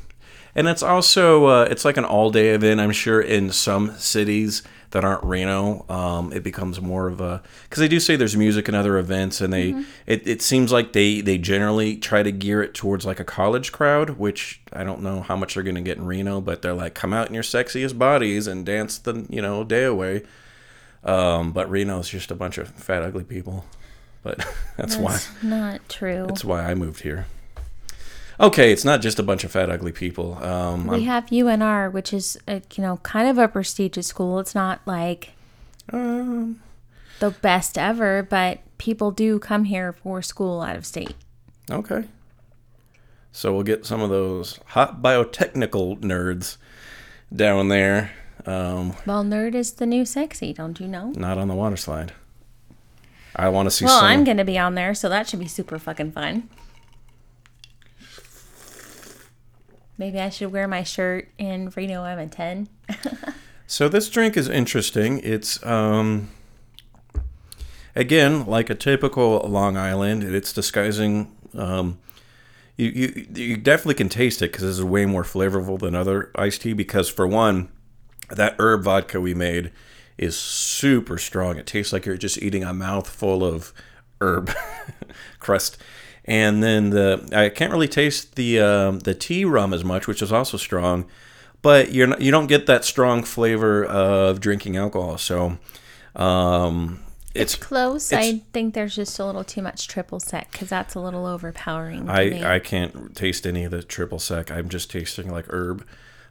And 0.56 0.68
it's 0.68 0.82
also 0.82 1.46
uh, 1.46 1.68
it's 1.70 1.84
like 1.86 1.98
an 1.98 2.06
all 2.06 2.32
day 2.32 2.50
event. 2.50 2.80
I'm 2.80 2.92
sure 2.92 3.22
in 3.22 3.52
some 3.52 3.96
cities 3.98 4.64
that 4.92 5.04
aren't 5.04 5.26
Reno, 5.26 5.86
um, 5.90 6.32
it 6.32 6.42
becomes 6.42 6.80
more 6.80 7.08
of 7.08 7.20
a 7.20 7.44
because 7.64 7.82
they 7.82 7.90
do 7.90 8.00
say 8.00 8.16
there's 8.16 8.38
music 8.38 8.70
and 8.70 8.78
other 8.78 8.98
events, 8.98 9.42
and 9.42 9.52
they 9.52 9.84
it, 10.06 10.26
it 10.26 10.42
seems 10.42 10.72
like 10.72 10.94
they 10.94 11.20
they 11.20 11.38
generally 11.38 11.98
try 11.98 12.24
to 12.24 12.32
gear 12.32 12.64
it 12.64 12.74
towards 12.74 13.06
like 13.06 13.20
a 13.20 13.26
college 13.26 13.74
crowd, 13.74 14.12
which 14.12 14.62
I 14.72 14.86
don't 14.86 15.02
know 15.02 15.22
how 15.22 15.36
much 15.36 15.56
they're 15.56 15.64
gonna 15.64 15.82
get 15.82 15.98
in 15.98 16.06
Reno, 16.06 16.40
but 16.40 16.62
they're 16.62 16.74
like 16.74 16.94
come 16.94 17.12
out 17.12 17.28
in 17.28 17.34
your 17.34 17.44
sexiest 17.44 17.98
bodies 17.98 18.48
and 18.48 18.66
dance 18.66 18.98
the 18.98 19.26
you 19.30 19.42
know 19.42 19.66
day 19.66 19.84
away. 19.84 20.24
Um, 21.04 21.52
but 21.52 21.70
Reno's 21.70 22.10
just 22.10 22.32
a 22.32 22.36
bunch 22.36 22.58
of 22.58 22.70
fat 22.70 23.04
ugly 23.04 23.26
people, 23.26 23.66
but 24.24 24.48
that's 24.78 24.96
why 24.96 25.20
not 25.44 25.88
true. 25.90 26.26
that's 26.28 26.46
why 26.46 26.64
I 26.64 26.74
moved 26.74 27.02
here. 27.02 27.28
Okay, 28.40 28.72
it's 28.74 28.84
not 28.84 29.02
just 29.02 29.18
a 29.20 29.24
bunch 29.24 29.44
of 29.44 29.52
fat, 29.52 29.70
ugly 29.70 29.92
people. 29.94 30.44
Um, 30.44 30.88
we 30.88 31.04
have 31.06 31.28
UNR, 31.28 31.92
which 31.92 32.14
is 32.14 32.38
a, 32.48 32.62
you 32.76 32.84
know 32.84 32.98
kind 32.98 33.30
of 33.30 33.38
a 33.38 33.48
prestigious 33.48 34.08
school. 34.08 34.40
It's 34.40 34.54
not 34.56 34.82
like 34.86 35.32
um, 35.94 36.62
the 37.20 37.32
best 37.32 37.78
ever, 37.78 38.24
but 38.24 38.60
people 38.78 39.12
do 39.12 39.40
come 39.40 39.64
here 39.66 39.94
for 39.94 40.22
school 40.22 40.62
out 40.62 40.76
of 40.76 40.86
state. 40.86 41.16
okay. 41.72 42.04
So 43.32 43.54
we'll 43.54 43.64
get 43.64 43.86
some 43.86 44.02
of 44.02 44.10
those 44.10 44.60
hot 44.68 45.02
biotechnical 45.02 46.00
nerds 46.00 46.56
down 47.36 47.68
there. 47.68 48.12
Um, 48.46 48.96
Well, 49.06 49.26
nerd 49.26 49.56
is 49.56 49.74
the 49.74 49.86
new 49.86 50.06
sexy, 50.06 50.54
don't 50.54 50.80
you 50.80 50.88
know? 50.88 51.12
not 51.18 51.38
on 51.38 51.50
the 51.50 51.54
water 51.56 51.76
slide. 51.76 52.14
I 53.36 53.50
want 53.50 53.66
to 53.66 53.72
see 53.72 53.84
Well, 53.84 54.00
some. 54.00 54.06
I'm 54.08 54.24
gonna 54.24 54.46
be 54.46 54.58
on 54.58 54.76
there, 54.76 54.94
so 54.94 55.10
that 55.10 55.28
should 55.28 55.40
be 55.42 55.48
super 55.48 55.78
fucking 55.78 56.12
fun. 56.14 56.50
Maybe 59.98 60.20
I 60.20 60.30
should 60.30 60.52
wear 60.52 60.68
my 60.68 60.84
shirt 60.84 61.30
in 61.38 61.72
Reno. 61.76 62.04
I'm 62.04 62.20
a 62.20 62.28
ten. 62.28 62.68
So 63.68 63.90
this 63.90 64.10
drink 64.10 64.38
is 64.38 64.48
interesting. 64.48 65.20
It's 65.24 65.64
um 65.66 66.30
again 67.96 68.46
like 68.46 68.70
a 68.70 68.76
typical 68.76 69.40
Long 69.40 69.78
Island. 69.78 70.24
It's 70.24 70.54
disguising. 70.54 71.36
Um, 71.56 72.00
you 72.78 72.90
you 72.90 73.28
you 73.34 73.58
definitely 73.58 73.96
can 73.96 74.10
taste 74.10 74.42
it 74.42 74.52
because 74.52 74.64
this 74.64 74.78
is 74.78 74.84
way 74.84 75.06
more 75.06 75.24
flavorful 75.24 75.80
than 75.80 75.96
other 75.96 76.32
iced 76.36 76.62
tea. 76.62 76.74
Because 76.74 77.10
for 77.10 77.26
one, 77.26 77.70
that 78.30 78.56
herb 78.60 78.84
vodka 78.84 79.20
we 79.20 79.34
made 79.34 79.72
is 80.18 80.38
super 80.38 81.18
strong. 81.18 81.58
It 81.58 81.66
tastes 81.66 81.92
like 81.92 82.06
you're 82.06 82.18
just 82.18 82.38
eating 82.42 82.64
a 82.64 82.74
mouthful 82.74 83.44
of 83.44 83.74
herb 84.22 84.52
crust. 85.40 85.78
And 86.26 86.62
then 86.64 86.90
the 86.90 87.30
I 87.32 87.50
can't 87.50 87.72
really 87.72 87.88
taste 87.88 88.36
the 88.36 88.60
um, 88.60 89.00
the 89.00 89.14
tea 89.14 89.46
rum 89.46 89.74
as 89.74 89.84
much, 89.84 90.08
which 90.08 90.22
is 90.22 90.32
also 90.32 90.58
strong 90.58 91.06
but 91.66 91.92
you're 91.92 92.06
not, 92.06 92.22
you 92.22 92.30
don't 92.30 92.46
get 92.46 92.68
that 92.68 92.86
strong 92.86 93.24
flavor 93.24 93.84
of 93.84 94.40
drinking 94.40 94.78
alcohol. 94.78 95.18
So 95.18 95.58
um, 96.16 97.00
it's 97.34 97.56
Close. 97.56 98.12
It's- 98.12 98.34
I 98.36 98.44
think 98.54 98.76
there's 98.76 98.96
just 98.96 99.18
a 99.18 99.26
little 99.26 99.44
too 99.44 99.64
much 99.64 99.88
triple 99.88 100.20
sec 100.20 100.52
because 100.52 100.70
that's 100.70 100.94
a 100.94 101.00
little 101.00 101.26
overpowering. 101.26 102.06
To 102.06 102.14
me. 102.14 102.44
I 102.44 102.56
I 102.58 102.60
can't 102.60 103.16
taste 103.16 103.48
any 103.48 103.64
of 103.64 103.72
the 103.72 103.82
triple 103.82 104.20
sec. 104.20 104.52
I'm 104.52 104.70
just 104.70 104.92
tasting 104.92 105.32
like 105.32 105.48
herb. 105.50 105.84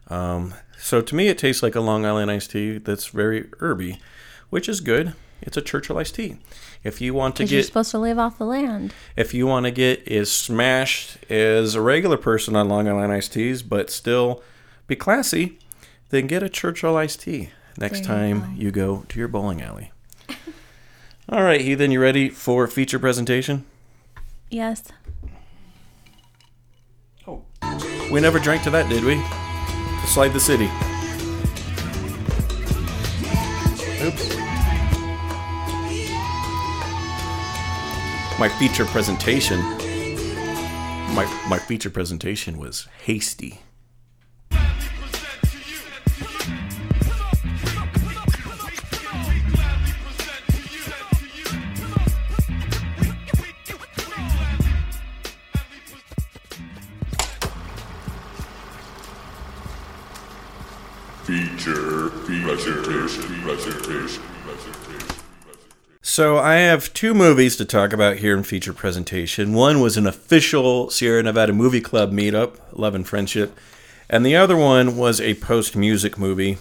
Um, 0.07 0.55
so 0.79 1.01
to 1.01 1.15
me, 1.17 1.27
it 1.27 1.39
tastes 1.39 1.65
like 1.65 1.75
a 1.75 1.81
Long 1.81 2.07
Island 2.07 2.31
iced 2.31 2.53
tea 2.53 2.79
that's 2.79 3.09
very 3.09 3.49
herby, 3.59 3.99
which 4.51 4.69
is 4.69 4.81
good. 4.81 5.15
It's 5.43 5.57
a 5.57 5.63
Churchill 5.63 5.99
iced 5.99 6.15
tea. 6.15 6.39
If 6.83 7.01
you 7.01 7.15
want 7.15 7.37
to 7.37 7.43
because 7.43 7.53
you're 7.53 7.61
get 7.61 7.67
supposed 7.67 7.91
to 7.93 7.99
live 7.99 8.19
off 8.19 8.39
the 8.39 8.47
land. 8.47 8.95
if 9.17 9.35
you 9.35 9.47
want 9.47 9.67
to 9.67 9.71
get 9.71 10.07
as 10.09 10.31
smashed 10.31 11.19
as 11.31 11.75
a 11.75 11.81
regular 11.81 12.17
person 12.17 12.57
on 12.57 12.69
Long 12.69 12.89
Island 12.89 13.13
iced 13.13 13.33
teas, 13.35 13.63
but 13.63 13.91
still 13.91 14.43
be 14.87 14.97
classy, 14.97 15.59
then 16.11 16.27
get 16.27 16.43
a 16.43 16.49
Churchill 16.49 16.97
iced 16.97 17.21
tea 17.23 17.51
next 17.79 18.07
There 18.07 18.29
you 18.29 18.35
time 18.41 18.55
you 18.57 18.71
go 18.71 19.05
to 19.09 19.19
your 19.19 19.29
bowling 19.29 19.61
alley. 19.63 19.93
All 21.29 21.43
right, 21.43 21.61
Heathen, 21.61 21.91
you 21.91 22.01
ready 22.01 22.29
for 22.29 22.67
feature 22.67 22.99
presentation? 22.99 23.65
Yes. 24.51 24.85
Oh, 27.27 27.43
we 28.13 28.21
never 28.21 28.39
drank 28.39 28.63
to 28.65 28.71
that, 28.71 28.89
did 28.89 29.05
we? 29.05 29.23
Slide 30.07 30.29
the 30.29 30.41
city. 30.41 30.71
Oops. 34.05 34.34
My 38.37 38.49
feature 38.49 38.85
presentation. 38.85 39.61
My 41.15 41.25
my 41.49 41.57
feature 41.57 41.89
presentation 41.89 42.59
was 42.59 42.89
hasty. 43.05 43.61
Feature, 61.23 62.11
presentation, 62.11 63.43
presentation. 63.43 64.34
So 66.15 66.39
I 66.39 66.59
have 66.59 66.95
two 66.95 67.13
movies 67.13 67.57
to 67.57 67.65
talk 67.65 67.93
about 67.93 68.19
here 68.19 68.37
in 68.37 68.45
feature 68.45 68.73
presentation. 68.73 69.53
One 69.53 69.81
was 69.81 69.97
an 69.97 70.07
official 70.07 70.89
Sierra 70.89 71.25
Nevada 71.25 71.53
Movie 71.53 71.81
Club 71.81 72.13
meetup, 72.13 72.57
Love 72.73 72.95
and 72.95 73.05
Friendship, 73.05 73.59
and 74.09 74.25
the 74.25 74.37
other 74.37 74.57
one 74.57 74.97
was 74.97 75.21
a 75.21 75.35
post 75.35 75.75
music 75.75 76.17
movie. 76.17 76.59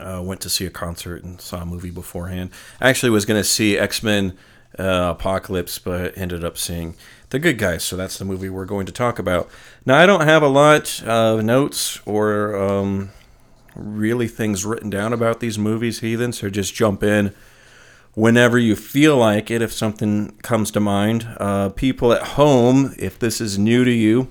Uh, 0.00 0.20
went 0.20 0.40
to 0.40 0.50
see 0.50 0.66
a 0.66 0.70
concert 0.70 1.22
and 1.22 1.40
saw 1.40 1.62
a 1.62 1.64
movie 1.64 1.92
beforehand. 1.92 2.50
Actually 2.80 3.10
was 3.10 3.24
going 3.24 3.38
to 3.38 3.48
see 3.48 3.78
X 3.78 4.02
Men 4.02 4.36
uh, 4.76 5.14
Apocalypse, 5.16 5.78
but 5.78 6.18
ended 6.18 6.42
up 6.42 6.58
seeing 6.58 6.96
The 7.30 7.38
Good 7.38 7.58
Guys. 7.58 7.84
So 7.84 7.94
that's 7.96 8.18
the 8.18 8.24
movie 8.24 8.48
we're 8.48 8.64
going 8.64 8.86
to 8.86 8.92
talk 8.92 9.20
about. 9.20 9.48
Now 9.84 9.96
I 9.96 10.06
don't 10.06 10.22
have 10.22 10.42
a 10.42 10.48
lot 10.48 11.04
of 11.04 11.44
notes 11.44 12.00
or 12.04 12.56
um, 12.56 13.10
really 13.76 14.26
things 14.26 14.66
written 14.66 14.90
down 14.90 15.12
about 15.12 15.38
these 15.38 15.56
movies, 15.56 16.00
Heathen. 16.00 16.32
So 16.32 16.50
just 16.50 16.74
jump 16.74 17.04
in 17.04 17.32
whenever 18.16 18.58
you 18.58 18.74
feel 18.74 19.14
like 19.18 19.50
it, 19.50 19.60
if 19.60 19.70
something 19.72 20.30
comes 20.38 20.70
to 20.70 20.80
mind. 20.80 21.28
Uh, 21.38 21.68
people 21.68 22.14
at 22.14 22.22
home, 22.28 22.94
if 22.98 23.18
this 23.18 23.42
is 23.42 23.58
new 23.58 23.84
to 23.84 23.92
you, 23.92 24.26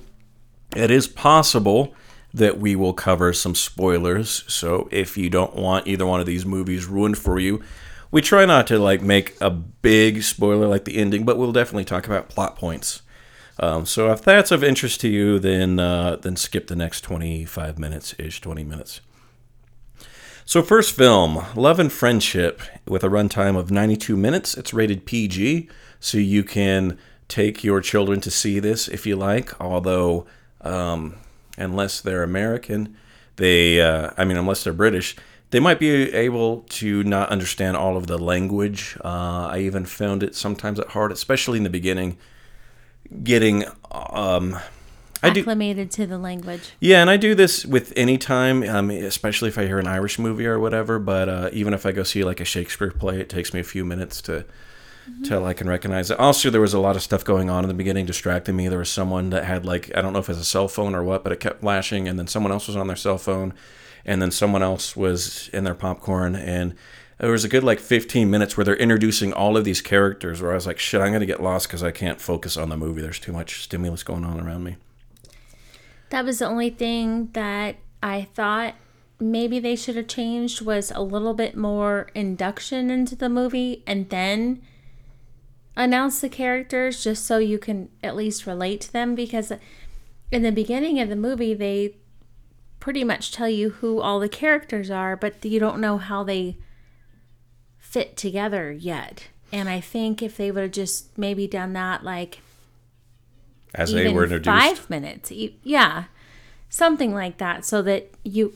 it 0.74 0.90
is 0.90 1.06
possible 1.06 1.94
that 2.34 2.58
we 2.58 2.74
will 2.74 2.92
cover 2.92 3.32
some 3.32 3.54
spoilers. 3.54 4.44
So 4.48 4.88
if 4.90 5.16
you 5.16 5.30
don't 5.30 5.54
want 5.54 5.86
either 5.86 6.04
one 6.04 6.18
of 6.18 6.26
these 6.26 6.44
movies 6.44 6.86
ruined 6.86 7.16
for 7.16 7.38
you, 7.38 7.62
we 8.10 8.20
try 8.20 8.44
not 8.44 8.66
to 8.66 8.78
like 8.78 9.02
make 9.02 9.40
a 9.40 9.50
big 9.50 10.24
spoiler 10.24 10.66
like 10.66 10.84
the 10.84 10.98
ending, 10.98 11.24
but 11.24 11.38
we'll 11.38 11.52
definitely 11.52 11.84
talk 11.84 12.06
about 12.06 12.28
plot 12.28 12.56
points. 12.56 13.02
Um, 13.60 13.86
so 13.86 14.10
if 14.10 14.20
that's 14.20 14.50
of 14.50 14.64
interest 14.64 15.00
to 15.02 15.08
you, 15.08 15.38
then 15.38 15.78
uh, 15.78 16.16
then 16.16 16.34
skip 16.34 16.66
the 16.66 16.76
next 16.76 17.02
25 17.02 17.78
minutes 17.78 18.16
ish, 18.18 18.40
20 18.40 18.64
minutes. 18.64 19.00
So, 20.48 20.62
first 20.62 20.94
film, 20.94 21.44
Love 21.56 21.80
and 21.80 21.92
Friendship, 21.92 22.62
with 22.86 23.02
a 23.02 23.08
runtime 23.08 23.58
of 23.58 23.72
92 23.72 24.16
minutes. 24.16 24.56
It's 24.56 24.72
rated 24.72 25.04
PG, 25.04 25.68
so 25.98 26.18
you 26.18 26.44
can 26.44 26.96
take 27.26 27.64
your 27.64 27.80
children 27.80 28.20
to 28.20 28.30
see 28.30 28.60
this 28.60 28.86
if 28.86 29.06
you 29.06 29.16
like. 29.16 29.60
Although, 29.60 30.24
um, 30.60 31.16
unless 31.58 32.00
they're 32.00 32.22
American, 32.22 32.96
they, 33.34 33.80
uh, 33.80 34.10
I 34.16 34.24
mean, 34.24 34.36
unless 34.36 34.62
they're 34.62 34.72
British, 34.72 35.16
they 35.50 35.58
might 35.58 35.80
be 35.80 36.14
able 36.14 36.60
to 36.68 37.02
not 37.02 37.28
understand 37.30 37.76
all 37.76 37.96
of 37.96 38.06
the 38.06 38.16
language. 38.16 38.96
Uh, 39.04 39.48
I 39.50 39.58
even 39.62 39.84
found 39.84 40.22
it 40.22 40.36
sometimes 40.36 40.78
at 40.78 40.90
hard, 40.90 41.10
especially 41.10 41.58
in 41.58 41.64
the 41.64 41.70
beginning, 41.70 42.18
getting. 43.24 43.64
Um, 43.90 44.60
I 45.22 45.30
do, 45.30 45.40
Acclimated 45.40 45.90
to 45.92 46.06
the 46.06 46.18
language. 46.18 46.72
yeah, 46.80 47.00
and 47.00 47.08
I 47.08 47.16
do 47.16 47.34
this 47.34 47.64
with 47.64 47.92
any 47.96 48.18
time, 48.18 48.62
um, 48.62 48.90
especially 48.90 49.48
if 49.48 49.58
I 49.58 49.66
hear 49.66 49.78
an 49.78 49.86
Irish 49.86 50.18
movie 50.18 50.46
or 50.46 50.58
whatever. 50.58 50.98
But 50.98 51.28
uh, 51.28 51.50
even 51.52 51.72
if 51.74 51.86
I 51.86 51.92
go 51.92 52.02
see 52.02 52.22
like 52.24 52.40
a 52.40 52.44
Shakespeare 52.44 52.90
play, 52.90 53.20
it 53.20 53.28
takes 53.28 53.54
me 53.54 53.60
a 53.60 53.64
few 53.64 53.84
minutes 53.84 54.20
to 54.22 54.44
till 55.22 55.44
I 55.46 55.54
can 55.54 55.68
recognize 55.68 56.10
it. 56.10 56.18
Also, 56.18 56.50
there 56.50 56.60
was 56.60 56.74
a 56.74 56.80
lot 56.80 56.96
of 56.96 57.02
stuff 57.02 57.24
going 57.24 57.48
on 57.48 57.62
in 57.64 57.68
the 57.68 57.74
beginning, 57.74 58.06
distracting 58.06 58.56
me. 58.56 58.68
There 58.68 58.80
was 58.80 58.90
someone 58.90 59.30
that 59.30 59.44
had 59.44 59.64
like 59.64 59.90
I 59.96 60.02
don't 60.02 60.12
know 60.12 60.18
if 60.18 60.28
it 60.28 60.32
was 60.32 60.38
a 60.40 60.44
cell 60.44 60.68
phone 60.68 60.94
or 60.94 61.02
what, 61.02 61.22
but 61.22 61.32
it 61.32 61.40
kept 61.40 61.60
flashing, 61.60 62.08
and 62.08 62.18
then 62.18 62.26
someone 62.26 62.52
else 62.52 62.66
was 62.66 62.76
on 62.76 62.86
their 62.88 62.96
cell 62.96 63.16
phone, 63.18 63.54
and 64.04 64.20
then 64.20 64.30
someone 64.30 64.62
else 64.62 64.96
was 64.96 65.48
in 65.52 65.64
their 65.64 65.74
popcorn, 65.74 66.34
and 66.36 66.74
there 67.18 67.30
was 67.30 67.44
a 67.44 67.48
good 67.48 67.64
like 67.64 67.80
15 67.80 68.28
minutes 68.28 68.56
where 68.56 68.64
they're 68.64 68.76
introducing 68.76 69.32
all 69.32 69.56
of 69.56 69.64
these 69.64 69.80
characters. 69.80 70.42
Where 70.42 70.50
I 70.52 70.56
was 70.56 70.66
like, 70.66 70.78
shit, 70.78 71.00
I'm 71.00 71.12
gonna 71.12 71.24
get 71.24 71.42
lost 71.42 71.68
because 71.68 71.82
I 71.82 71.92
can't 71.92 72.20
focus 72.20 72.56
on 72.56 72.68
the 72.68 72.76
movie. 72.76 73.00
There's 73.00 73.20
too 73.20 73.32
much 73.32 73.62
stimulus 73.62 74.02
going 74.02 74.24
on 74.24 74.40
around 74.40 74.64
me. 74.64 74.76
That 76.10 76.24
was 76.24 76.38
the 76.38 76.46
only 76.46 76.70
thing 76.70 77.30
that 77.32 77.76
I 78.02 78.28
thought 78.34 78.74
maybe 79.18 79.58
they 79.58 79.76
should 79.76 79.96
have 79.96 80.08
changed 80.08 80.60
was 80.60 80.90
a 80.90 81.00
little 81.00 81.34
bit 81.34 81.56
more 81.56 82.08
induction 82.14 82.90
into 82.90 83.16
the 83.16 83.28
movie 83.28 83.82
and 83.86 84.08
then 84.10 84.62
announce 85.74 86.20
the 86.20 86.28
characters 86.28 87.02
just 87.02 87.24
so 87.24 87.38
you 87.38 87.58
can 87.58 87.88
at 88.02 88.16
least 88.16 88.46
relate 88.46 88.80
to 88.82 88.92
them 88.92 89.14
because 89.14 89.52
in 90.30 90.42
the 90.42 90.52
beginning 90.52 91.00
of 91.00 91.08
the 91.08 91.16
movie 91.16 91.54
they 91.54 91.94
pretty 92.80 93.04
much 93.04 93.32
tell 93.32 93.48
you 93.48 93.70
who 93.70 94.00
all 94.00 94.20
the 94.20 94.28
characters 94.28 94.90
are, 94.90 95.16
but 95.16 95.44
you 95.44 95.58
don't 95.58 95.80
know 95.80 95.98
how 95.98 96.22
they 96.22 96.56
fit 97.78 98.16
together 98.16 98.70
yet. 98.70 99.28
And 99.52 99.68
I 99.68 99.80
think 99.80 100.22
if 100.22 100.36
they 100.36 100.50
would 100.50 100.62
have 100.62 100.72
just 100.72 101.16
maybe 101.16 101.46
done 101.46 101.72
that, 101.72 102.04
like 102.04 102.40
As 103.76 103.92
they 103.92 104.12
were 104.12 104.24
introduced. 104.24 104.46
five 104.46 104.90
minutes, 104.90 105.30
yeah, 105.30 106.04
something 106.68 107.14
like 107.14 107.36
that, 107.38 107.64
so 107.64 107.82
that 107.82 108.10
you. 108.24 108.54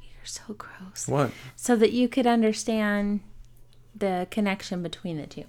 You're 0.00 0.24
so 0.24 0.54
gross. 0.56 1.08
What? 1.08 1.32
So 1.56 1.76
that 1.76 1.92
you 1.92 2.08
could 2.08 2.26
understand 2.26 3.20
the 3.94 4.26
connection 4.30 4.82
between 4.82 5.16
the 5.16 5.26
two. 5.26 5.44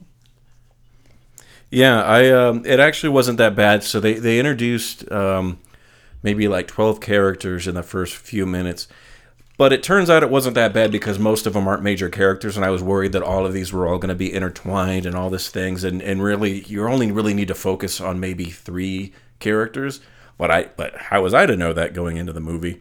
Yeah, 1.69 2.01
I 2.01 2.29
um, 2.31 2.65
it 2.65 2.79
actually 2.79 3.09
wasn't 3.09 3.37
that 3.39 3.55
bad. 3.55 3.83
So 3.83 3.99
they 3.99 4.13
they 4.13 4.39
introduced 4.39 5.09
um, 5.11 5.59
maybe 6.23 6.47
like 6.47 6.67
twelve 6.67 7.01
characters 7.01 7.67
in 7.67 7.75
the 7.75 7.83
first 7.83 8.15
few 8.15 8.45
minutes, 8.45 8.87
but 9.57 9.73
it 9.73 9.81
turns 9.81 10.09
out 10.09 10.23
it 10.23 10.29
wasn't 10.29 10.55
that 10.55 10.73
bad 10.73 10.91
because 10.91 11.17
most 11.17 11.47
of 11.47 11.53
them 11.53 11.67
aren't 11.67 11.83
major 11.83 12.09
characters, 12.09 12.55
and 12.55 12.65
I 12.65 12.69
was 12.69 12.83
worried 12.83 13.11
that 13.13 13.23
all 13.23 13.45
of 13.45 13.53
these 13.53 13.73
were 13.73 13.87
all 13.87 13.97
going 13.97 14.09
to 14.09 14.15
be 14.15 14.33
intertwined 14.33 15.05
and 15.05 15.15
all 15.15 15.29
these 15.29 15.49
things, 15.49 15.83
and 15.83 16.01
and 16.01 16.21
really 16.21 16.61
you 16.61 16.87
only 16.87 17.11
really 17.11 17.33
need 17.33 17.47
to 17.47 17.55
focus 17.55 17.99
on 17.99 18.19
maybe 18.19 18.45
three 18.45 19.13
characters. 19.39 19.99
But 20.37 20.51
I 20.51 20.69
but 20.77 20.95
how 20.95 21.23
was 21.23 21.33
I 21.33 21.47
to 21.47 21.57
know 21.57 21.73
that 21.73 21.93
going 21.93 22.17
into 22.17 22.33
the 22.33 22.39
movie? 22.39 22.79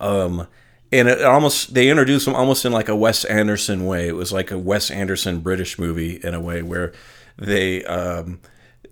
Um, 0.00 0.48
and 0.90 1.08
it 1.08 1.22
almost 1.22 1.74
they 1.74 1.88
introduced 1.88 2.24
them 2.24 2.34
almost 2.34 2.64
in 2.64 2.72
like 2.72 2.88
a 2.88 2.96
Wes 2.96 3.24
Anderson 3.24 3.86
way. 3.86 4.08
It 4.08 4.16
was 4.16 4.32
like 4.32 4.50
a 4.50 4.58
Wes 4.58 4.90
Anderson 4.90 5.40
British 5.40 5.78
movie 5.78 6.16
in 6.22 6.34
a 6.34 6.40
way 6.40 6.62
where 6.62 6.92
they 7.36 7.84
um, 7.84 8.40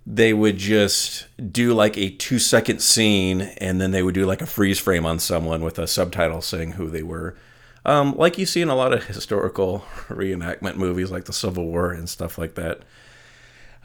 they 0.07 0.33
would 0.33 0.57
just 0.57 1.27
do 1.53 1.75
like 1.75 1.97
a 1.97 2.11
two 2.11 2.39
second 2.39 2.81
scene 2.81 3.43
and 3.59 3.81
then 3.81 3.93
they 3.93 4.03
would 4.03 4.15
do 4.15 4.27
like 4.27 4.43
a 4.43 4.47
freeze 4.47 4.79
frame 4.79 5.07
on 5.07 5.19
someone 5.19 5.63
with 5.63 5.79
a 5.79 5.87
subtitle 5.87 6.43
saying 6.43 6.73
who 6.73 6.89
they 6.89 7.03
were. 7.03 7.37
Um, 7.85 8.15
like 8.17 8.39
you 8.39 8.47
see 8.47 8.61
in 8.63 8.69
a 8.69 8.75
lot 8.75 8.93
of 8.93 9.05
historical 9.05 9.81
reenactment 10.09 10.77
movies 10.77 11.11
like 11.11 11.25
the 11.25 11.33
Civil 11.33 11.67
War 11.67 11.93
and 11.93 12.09
stuff 12.09 12.39
like 12.39 12.55
that. 12.55 12.81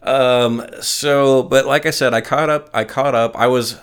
Um, 0.04 0.66
so, 0.82 1.44
but 1.44 1.66
like 1.66 1.86
I 1.86 1.92
said, 1.92 2.14
I 2.14 2.22
caught 2.22 2.50
up. 2.50 2.70
I 2.74 2.84
caught 2.84 3.16
up. 3.16 3.36
I 3.36 3.48
was 3.48 3.78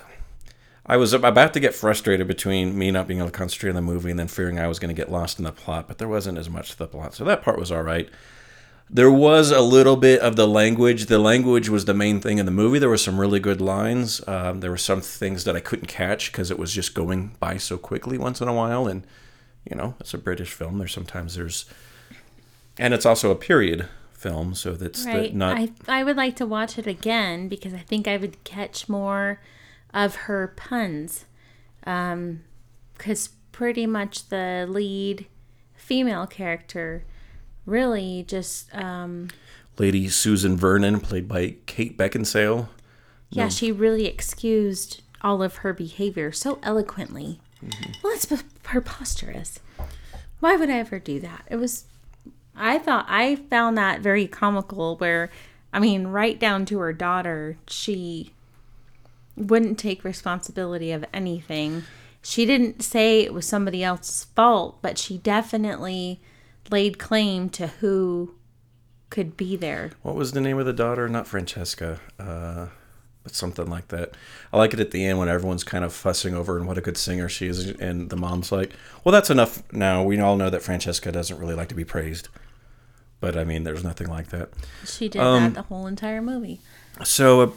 I 0.86 0.96
was 0.96 1.12
about 1.12 1.54
to 1.54 1.60
get 1.60 1.74
frustrated 1.74 2.28
between 2.28 2.76
me 2.76 2.90
not 2.90 3.08
being 3.08 3.20
able 3.20 3.30
to 3.30 3.36
concentrate 3.36 3.70
on 3.70 3.76
the 3.76 3.82
movie 3.82 4.10
and 4.10 4.18
then 4.18 4.28
fearing 4.28 4.58
I 4.58 4.68
was 4.68 4.78
going 4.78 4.94
to 4.94 5.00
get 5.00 5.10
lost 5.10 5.38
in 5.38 5.44
the 5.44 5.52
plot, 5.52 5.88
but 5.88 5.98
there 5.98 6.08
wasn't 6.08 6.36
as 6.36 6.50
much 6.50 6.72
to 6.72 6.78
the 6.78 6.86
plot. 6.86 7.14
So 7.14 7.24
that 7.24 7.42
part 7.42 7.58
was 7.58 7.72
all 7.72 7.82
right. 7.82 8.08
There 8.94 9.10
was 9.10 9.50
a 9.50 9.60
little 9.60 9.96
bit 9.96 10.20
of 10.20 10.36
the 10.36 10.46
language. 10.46 11.06
The 11.06 11.18
language 11.18 11.68
was 11.68 11.84
the 11.84 11.94
main 11.94 12.20
thing 12.20 12.38
in 12.38 12.46
the 12.46 12.52
movie. 12.52 12.78
There 12.78 12.88
were 12.88 12.96
some 12.96 13.20
really 13.20 13.40
good 13.40 13.60
lines. 13.60 14.26
Um, 14.28 14.60
there 14.60 14.70
were 14.70 14.76
some 14.76 15.00
things 15.00 15.42
that 15.44 15.56
I 15.56 15.60
couldn't 15.60 15.88
catch 15.88 16.30
because 16.30 16.48
it 16.52 16.60
was 16.60 16.72
just 16.72 16.94
going 16.94 17.34
by 17.40 17.56
so 17.56 17.76
quickly 17.76 18.18
once 18.18 18.40
in 18.40 18.46
a 18.46 18.54
while. 18.54 18.86
And, 18.86 19.04
you 19.68 19.74
know, 19.76 19.96
it's 19.98 20.14
a 20.14 20.18
British 20.18 20.52
film. 20.52 20.78
There's 20.78 20.92
sometimes 20.94 21.34
there's, 21.34 21.64
and 22.78 22.94
it's 22.94 23.04
also 23.04 23.32
a 23.32 23.34
period 23.34 23.88
film. 24.12 24.54
So 24.54 24.74
that's 24.74 25.04
the, 25.04 25.10
Right. 25.10 25.34
not, 25.34 25.58
I 25.58 25.70
I 25.88 26.04
would 26.04 26.16
like 26.16 26.36
to 26.36 26.46
watch 26.46 26.78
it 26.78 26.86
again 26.86 27.48
because 27.48 27.74
I 27.74 27.78
think 27.80 28.06
I 28.06 28.16
would 28.16 28.44
catch 28.44 28.88
more 28.88 29.40
of 29.92 30.14
her 30.30 30.54
puns. 30.56 31.24
Um, 31.84 32.44
because 32.96 33.30
pretty 33.50 33.86
much 33.86 34.28
the 34.28 34.66
lead 34.68 35.26
female 35.74 36.28
character 36.28 37.04
really 37.66 38.24
just 38.26 38.74
um 38.74 39.28
Lady 39.78 40.08
Susan 40.08 40.56
Vernon, 40.56 41.00
played 41.00 41.26
by 41.26 41.56
Kate 41.66 41.98
Beckinsale. 41.98 42.68
yeah 43.30 43.48
she 43.48 43.72
really 43.72 44.06
excused 44.06 45.02
all 45.20 45.42
of 45.42 45.56
her 45.56 45.72
behavior 45.72 46.30
so 46.30 46.58
eloquently. 46.62 47.40
Well, 48.02 48.12
that's 48.12 48.44
preposterous. 48.62 49.58
Why 50.40 50.56
would 50.56 50.68
I 50.68 50.78
ever 50.78 50.98
do 50.98 51.18
that? 51.20 51.44
It 51.50 51.56
was. 51.56 51.84
I 52.54 52.78
thought 52.78 53.06
I 53.08 53.36
found 53.36 53.78
that 53.78 54.00
very 54.02 54.26
comical. 54.26 54.96
Where, 54.98 55.30
I 55.72 55.78
mean, 55.80 56.08
right 56.08 56.38
down 56.38 56.66
to 56.66 56.78
her 56.80 56.92
daughter, 56.92 57.56
she 57.66 58.32
wouldn't 59.34 59.78
take 59.78 60.04
responsibility 60.04 60.92
of 60.92 61.04
anything. 61.12 61.84
She 62.22 62.44
didn't 62.44 62.82
say 62.82 63.20
it 63.20 63.32
was 63.32 63.46
somebody 63.46 63.82
else's 63.82 64.24
fault, 64.36 64.78
but 64.82 64.98
she 64.98 65.16
definitely 65.18 66.20
laid 66.70 66.98
claim 66.98 67.48
to 67.50 67.66
who 67.66 68.34
could 69.10 69.36
be 69.36 69.56
there. 69.56 69.90
What 70.02 70.14
was 70.16 70.32
the 70.32 70.40
name 70.40 70.58
of 70.58 70.66
the 70.66 70.72
daughter? 70.72 71.08
Not 71.08 71.26
Francesca, 71.26 72.00
uh, 72.18 72.66
but 73.22 73.34
something 73.34 73.66
like 73.68 73.88
that. 73.88 74.16
I 74.52 74.58
like 74.58 74.74
it 74.74 74.80
at 74.80 74.90
the 74.90 75.04
end 75.04 75.18
when 75.18 75.28
everyone's 75.28 75.64
kind 75.64 75.84
of 75.84 75.92
fussing 75.92 76.34
over 76.34 76.56
and 76.58 76.66
what 76.66 76.78
a 76.78 76.80
good 76.80 76.96
singer 76.96 77.28
she 77.28 77.46
is, 77.46 77.68
and 77.70 78.10
the 78.10 78.16
mom's 78.16 78.50
like, 78.50 78.72
"Well, 79.04 79.12
that's 79.12 79.30
enough 79.30 79.62
now. 79.72 80.02
We 80.02 80.18
all 80.18 80.36
know 80.36 80.50
that 80.50 80.62
Francesca 80.62 81.12
doesn't 81.12 81.38
really 81.38 81.54
like 81.54 81.68
to 81.68 81.74
be 81.74 81.84
praised." 81.84 82.28
But 83.20 83.36
I 83.36 83.44
mean, 83.44 83.64
there's 83.64 83.84
nothing 83.84 84.08
like 84.08 84.28
that. 84.28 84.50
She 84.84 85.08
did 85.08 85.20
Um, 85.22 85.44
that 85.44 85.54
the 85.54 85.62
whole 85.62 85.86
entire 85.86 86.20
movie. 86.20 86.60
So, 87.04 87.40
a, 87.42 87.52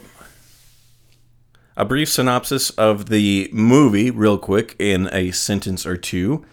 a 1.76 1.84
brief 1.84 2.08
synopsis 2.08 2.70
of 2.70 3.08
the 3.08 3.50
movie, 3.52 4.10
real 4.10 4.38
quick, 4.38 4.74
in 4.78 5.08
a 5.12 5.30
sentence 5.32 5.84
or 5.86 5.96
two. 5.96 6.44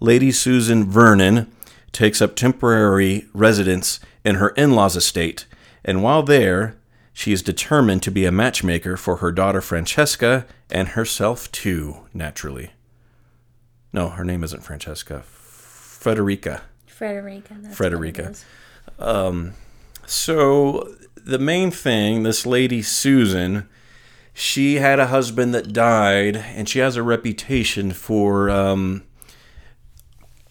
Lady 0.00 0.32
Susan 0.32 0.90
Vernon 0.90 1.52
takes 1.92 2.20
up 2.22 2.34
temporary 2.34 3.26
residence 3.32 4.00
in 4.24 4.36
her 4.36 4.48
in 4.50 4.72
law's 4.72 4.96
estate, 4.96 5.46
and 5.84 6.02
while 6.02 6.22
there, 6.22 6.76
she 7.12 7.32
is 7.32 7.42
determined 7.42 8.02
to 8.02 8.10
be 8.10 8.24
a 8.24 8.32
matchmaker 8.32 8.96
for 8.96 9.16
her 9.16 9.30
daughter 9.30 9.60
Francesca 9.60 10.46
and 10.70 10.88
herself 10.88 11.52
too, 11.52 12.06
naturally. 12.14 12.70
No, 13.92 14.08
her 14.08 14.24
name 14.24 14.42
isn't 14.42 14.62
Francesca. 14.64 15.22
Frederica. 15.22 16.62
Frederica. 16.86 17.56
That's 17.60 17.76
Frederica. 17.76 18.30
Is. 18.30 18.44
So 20.06 20.94
the 21.14 21.38
main 21.38 21.70
thing, 21.70 22.22
this 22.22 22.46
lady 22.46 22.82
Susan, 22.82 23.68
she 24.32 24.76
had 24.76 24.98
a 24.98 25.08
husband 25.08 25.54
that 25.54 25.72
died, 25.72 26.36
and 26.36 26.68
she 26.68 26.78
has 26.78 26.96
a 26.96 27.02
reputation 27.02 27.92
for 27.92 28.48
um, 28.50 29.04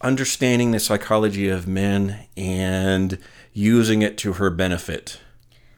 understanding 0.02 0.70
the 0.70 0.80
psychology 0.80 1.48
of 1.48 1.66
men 1.66 2.26
and 2.36 3.18
using 3.52 4.02
it 4.02 4.16
to 4.18 4.34
her 4.34 4.50
benefit, 4.50 5.20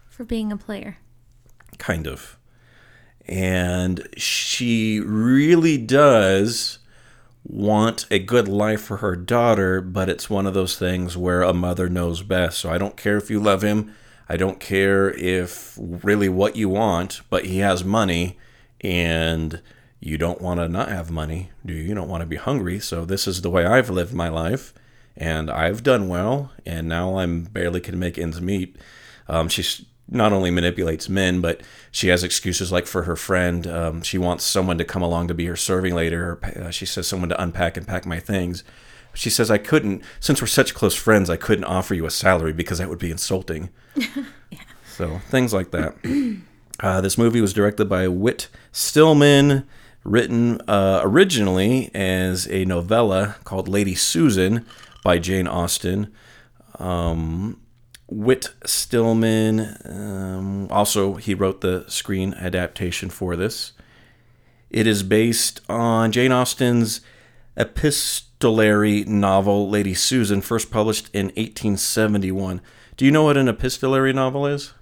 For 0.08 0.24
being 0.24 0.52
a 0.52 0.56
player. 0.56 0.98
kind 1.78 2.06
of. 2.06 2.38
And 3.26 4.06
she 4.16 5.00
really 5.00 5.78
does 5.78 6.78
want 7.42 8.06
a 8.10 8.18
good 8.18 8.48
life 8.48 8.82
for 8.82 8.98
her 8.98 9.16
daughter, 9.16 9.80
but 9.80 10.08
it's 10.08 10.30
one 10.30 10.46
of 10.46 10.54
those 10.54 10.78
things 10.78 11.16
where 11.16 11.42
a 11.42 11.52
mother 11.52 11.88
knows 11.88 12.22
best. 12.22 12.58
So 12.58 12.70
I 12.70 12.78
don't 12.78 12.96
care 12.96 13.16
if 13.16 13.30
you 13.30 13.40
love 13.40 13.62
him. 13.62 13.94
I 14.28 14.36
don't 14.36 14.60
care 14.60 15.10
if 15.10 15.76
really 15.78 16.28
what 16.28 16.56
you 16.56 16.68
want, 16.68 17.20
but 17.28 17.44
he 17.46 17.58
has 17.58 17.84
money 17.84 18.38
and 18.80 19.60
you 20.04 20.18
don't 20.18 20.40
want 20.42 20.60
to 20.60 20.68
not 20.68 20.88
have 20.88 21.10
money, 21.10 21.50
do 21.64 21.72
you? 21.72 21.82
You 21.82 21.94
don't 21.94 22.08
want 22.08 22.20
to 22.20 22.26
be 22.26 22.36
hungry. 22.36 22.78
So 22.78 23.04
this 23.04 23.26
is 23.26 23.40
the 23.40 23.50
way 23.50 23.64
I've 23.64 23.88
lived 23.88 24.12
my 24.12 24.28
life 24.28 24.74
and 25.16 25.50
I've 25.50 25.82
done 25.82 26.08
well 26.08 26.52
and 26.66 26.88
now 26.88 27.18
I'm 27.18 27.44
barely 27.44 27.80
can 27.80 27.98
make 27.98 28.18
ends 28.18 28.40
meet. 28.40 28.76
Um, 29.28 29.48
she's 29.48 29.84
not 30.06 30.32
only 30.32 30.50
manipulates 30.50 31.08
men, 31.08 31.40
but 31.40 31.62
she 31.90 32.08
has 32.08 32.22
excuses 32.22 32.70
like 32.70 32.86
for 32.86 33.04
her 33.04 33.16
friend. 33.16 33.66
Um, 33.66 34.02
she 34.02 34.18
wants 34.18 34.44
someone 34.44 34.76
to 34.76 34.84
come 34.84 35.00
along 35.00 35.28
to 35.28 35.34
be 35.34 35.46
her 35.46 35.56
serving 35.56 35.94
later. 35.94 36.38
Uh, 36.44 36.70
she 36.70 36.84
says 36.84 37.08
someone 37.08 37.30
to 37.30 37.42
unpack 37.42 37.78
and 37.78 37.86
pack 37.86 38.04
my 38.04 38.20
things. 38.20 38.62
She 39.14 39.30
says 39.30 39.50
I 39.50 39.58
couldn't, 39.58 40.02
since 40.20 40.42
we're 40.42 40.48
such 40.48 40.74
close 40.74 40.94
friends, 40.94 41.30
I 41.30 41.36
couldn't 41.36 41.64
offer 41.64 41.94
you 41.94 42.04
a 42.04 42.10
salary 42.10 42.52
because 42.52 42.76
that 42.78 42.90
would 42.90 42.98
be 42.98 43.10
insulting. 43.10 43.70
So 44.96 45.18
things 45.28 45.52
like 45.52 45.70
that. 45.72 45.96
Uh, 46.80 47.00
this 47.00 47.16
movie 47.16 47.40
was 47.40 47.52
directed 47.52 47.88
by 47.88 48.08
Whit 48.08 48.48
Stillman, 48.72 49.64
written 50.04 50.60
uh, 50.68 51.00
originally 51.02 51.90
as 51.94 52.46
a 52.48 52.64
novella 52.64 53.36
called 53.44 53.68
Lady 53.68 53.94
Susan 53.94 54.64
by 55.02 55.18
Jane 55.18 55.48
Austen. 55.48 56.12
Um, 56.78 57.60
Whit 58.06 58.52
Stillman, 58.66 59.78
um, 59.84 60.68
also, 60.70 61.14
he 61.14 61.34
wrote 61.34 61.62
the 61.62 61.84
screen 61.88 62.34
adaptation 62.34 63.08
for 63.08 63.34
this. 63.34 63.72
It 64.70 64.86
is 64.86 65.02
based 65.02 65.60
on 65.68 66.12
Jane 66.12 66.32
Austen's 66.32 67.00
epistolary 67.56 69.04
novel, 69.04 69.70
Lady 69.70 69.94
Susan, 69.94 70.42
first 70.42 70.70
published 70.70 71.08
in 71.14 71.26
1871. 71.26 72.60
Do 72.96 73.04
you 73.04 73.10
know 73.10 73.24
what 73.24 73.36
an 73.36 73.48
epistolary 73.48 74.12
novel 74.12 74.46
is? 74.46 74.74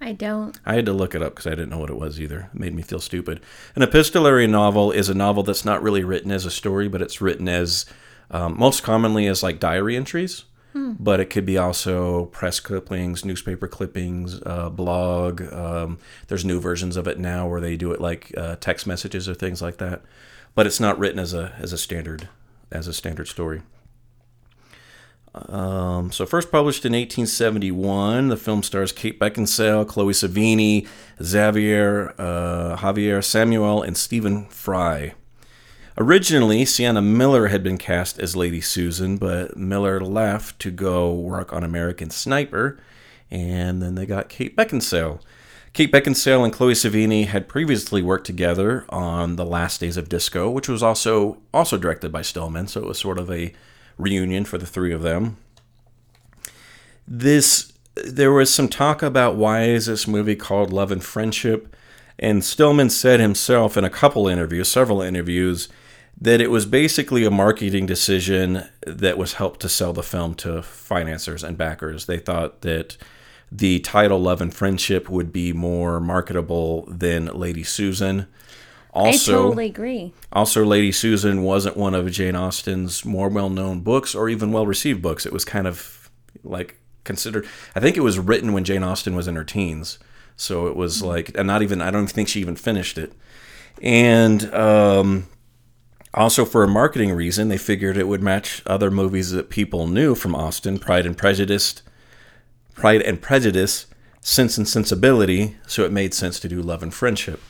I 0.00 0.12
don't. 0.12 0.58
I 0.64 0.74
had 0.74 0.86
to 0.86 0.92
look 0.92 1.14
it 1.14 1.22
up 1.22 1.34
because 1.34 1.46
I 1.46 1.50
didn't 1.50 1.68
know 1.70 1.78
what 1.78 1.90
it 1.90 1.98
was 1.98 2.18
either. 2.20 2.48
It 2.54 2.58
made 2.58 2.74
me 2.74 2.82
feel 2.82 3.00
stupid. 3.00 3.40
An 3.76 3.82
epistolary 3.82 4.46
novel 4.46 4.90
is 4.92 5.08
a 5.10 5.14
novel 5.14 5.42
that's 5.42 5.64
not 5.64 5.82
really 5.82 6.04
written 6.04 6.30
as 6.32 6.46
a 6.46 6.50
story, 6.50 6.88
but 6.88 7.02
it's 7.02 7.20
written 7.20 7.48
as 7.48 7.84
um, 8.30 8.58
most 8.58 8.82
commonly 8.82 9.26
as 9.26 9.42
like 9.42 9.60
diary 9.60 9.96
entries. 9.96 10.44
But 10.72 11.18
it 11.18 11.30
could 11.30 11.44
be 11.44 11.58
also 11.58 12.26
press 12.26 12.60
clippings, 12.60 13.24
newspaper 13.24 13.66
clippings, 13.66 14.40
uh, 14.46 14.70
blog. 14.70 15.42
Um, 15.52 15.98
there's 16.28 16.44
new 16.44 16.60
versions 16.60 16.96
of 16.96 17.08
it 17.08 17.18
now 17.18 17.48
where 17.48 17.60
they 17.60 17.76
do 17.76 17.90
it 17.90 18.00
like 18.00 18.32
uh, 18.36 18.54
text 18.60 18.86
messages 18.86 19.28
or 19.28 19.34
things 19.34 19.60
like 19.60 19.78
that. 19.78 20.02
but 20.54 20.66
it's 20.66 20.78
not 20.80 20.96
written 20.98 21.18
as 21.18 21.34
a 21.34 21.52
as 21.58 21.72
a 21.72 21.78
standard 21.78 22.28
as 22.70 22.86
a 22.86 22.92
standard 22.92 23.26
story. 23.26 23.62
Um, 25.34 26.10
so 26.10 26.26
first 26.26 26.50
published 26.50 26.84
in 26.84 26.92
1871, 26.92 28.28
the 28.28 28.36
film 28.36 28.62
stars 28.62 28.90
Kate 28.90 29.18
Beckinsale, 29.18 29.86
Chloë 29.86 30.12
Sevigny, 30.12 30.88
Xavier, 31.22 32.14
uh, 32.18 32.76
Javier 32.78 33.22
Samuel, 33.22 33.82
and 33.82 33.96
Stephen 33.96 34.46
Fry. 34.46 35.14
Originally, 35.96 36.64
Sienna 36.64 37.02
Miller 37.02 37.48
had 37.48 37.62
been 37.62 37.78
cast 37.78 38.18
as 38.18 38.34
Lady 38.34 38.60
Susan, 38.60 39.18
but 39.18 39.56
Miller 39.56 40.00
left 40.00 40.58
to 40.60 40.70
go 40.70 41.12
work 41.12 41.52
on 41.52 41.62
American 41.62 42.10
Sniper, 42.10 42.80
and 43.30 43.82
then 43.82 43.94
they 43.94 44.06
got 44.06 44.28
Kate 44.28 44.56
Beckinsale. 44.56 45.20
Kate 45.72 45.92
Beckinsale 45.92 46.44
and 46.44 46.52
Chloë 46.52 46.72
Sevigny 46.72 47.26
had 47.26 47.48
previously 47.48 48.02
worked 48.02 48.26
together 48.26 48.84
on 48.88 49.36
The 49.36 49.44
Last 49.44 49.78
Days 49.80 49.96
of 49.96 50.08
Disco, 50.08 50.50
which 50.50 50.68
was 50.68 50.82
also 50.82 51.38
also 51.54 51.76
directed 51.76 52.10
by 52.10 52.22
Stillman, 52.22 52.66
so 52.66 52.80
it 52.80 52.86
was 52.88 52.98
sort 52.98 53.18
of 53.18 53.30
a 53.30 53.52
reunion 54.00 54.44
for 54.44 54.58
the 54.58 54.66
three 54.66 54.92
of 54.92 55.02
them. 55.02 55.36
This 57.06 57.72
there 58.04 58.32
was 58.32 58.52
some 58.52 58.68
talk 58.68 59.02
about 59.02 59.36
why 59.36 59.64
is 59.64 59.86
this 59.86 60.06
movie 60.06 60.36
called 60.36 60.72
Love 60.72 60.92
and 60.92 61.02
Friendship, 61.02 61.74
and 62.18 62.44
Stillman 62.44 62.90
said 62.90 63.20
himself 63.20 63.76
in 63.76 63.84
a 63.84 63.90
couple 63.90 64.28
interviews, 64.28 64.68
several 64.68 65.02
interviews, 65.02 65.68
that 66.20 66.40
it 66.40 66.50
was 66.50 66.66
basically 66.66 67.24
a 67.24 67.30
marketing 67.30 67.86
decision 67.86 68.64
that 68.86 69.18
was 69.18 69.34
helped 69.34 69.60
to 69.60 69.68
sell 69.68 69.92
the 69.92 70.02
film 70.02 70.34
to 70.34 70.62
financiers 70.62 71.42
and 71.42 71.56
backers. 71.56 72.06
They 72.06 72.18
thought 72.18 72.60
that 72.60 72.96
the 73.50 73.80
title 73.80 74.20
Love 74.20 74.40
and 74.40 74.54
Friendship 74.54 75.08
would 75.08 75.32
be 75.32 75.52
more 75.52 75.98
marketable 75.98 76.84
than 76.86 77.26
Lady 77.26 77.64
Susan. 77.64 78.26
Also, 78.92 79.32
I 79.32 79.42
totally 79.42 79.66
agree. 79.66 80.12
also, 80.32 80.64
Lady 80.64 80.90
Susan 80.90 81.42
wasn't 81.42 81.76
one 81.76 81.94
of 81.94 82.10
Jane 82.10 82.34
Austen's 82.34 83.04
more 83.04 83.28
well-known 83.28 83.80
books 83.80 84.14
or 84.16 84.28
even 84.28 84.50
well-received 84.50 85.00
books. 85.00 85.24
It 85.24 85.32
was 85.32 85.44
kind 85.44 85.68
of 85.68 86.10
like 86.42 86.80
considered. 87.04 87.46
I 87.76 87.80
think 87.80 87.96
it 87.96 88.00
was 88.00 88.18
written 88.18 88.52
when 88.52 88.64
Jane 88.64 88.82
Austen 88.82 89.14
was 89.14 89.28
in 89.28 89.36
her 89.36 89.44
teens, 89.44 89.98
so 90.36 90.66
it 90.66 90.74
was 90.74 91.02
like, 91.02 91.30
and 91.36 91.46
not 91.46 91.62
even. 91.62 91.80
I 91.80 91.90
don't 91.90 92.08
think 92.08 92.28
she 92.28 92.40
even 92.40 92.56
finished 92.56 92.98
it. 92.98 93.12
And 93.80 94.52
um, 94.52 95.28
also, 96.12 96.44
for 96.44 96.64
a 96.64 96.68
marketing 96.68 97.12
reason, 97.12 97.48
they 97.48 97.58
figured 97.58 97.96
it 97.96 98.08
would 98.08 98.22
match 98.22 98.60
other 98.66 98.90
movies 98.90 99.30
that 99.30 99.50
people 99.50 99.86
knew 99.86 100.16
from 100.16 100.34
Austen: 100.34 100.78
Pride 100.80 101.06
and 101.06 101.16
Prejudice, 101.16 101.82
Pride 102.74 103.02
and 103.02 103.22
Prejudice, 103.22 103.86
Sense 104.20 104.58
and 104.58 104.68
Sensibility. 104.68 105.56
So 105.68 105.84
it 105.84 105.92
made 105.92 106.12
sense 106.12 106.40
to 106.40 106.48
do 106.48 106.60
Love 106.60 106.82
and 106.82 106.92
Friendship. 106.92 107.40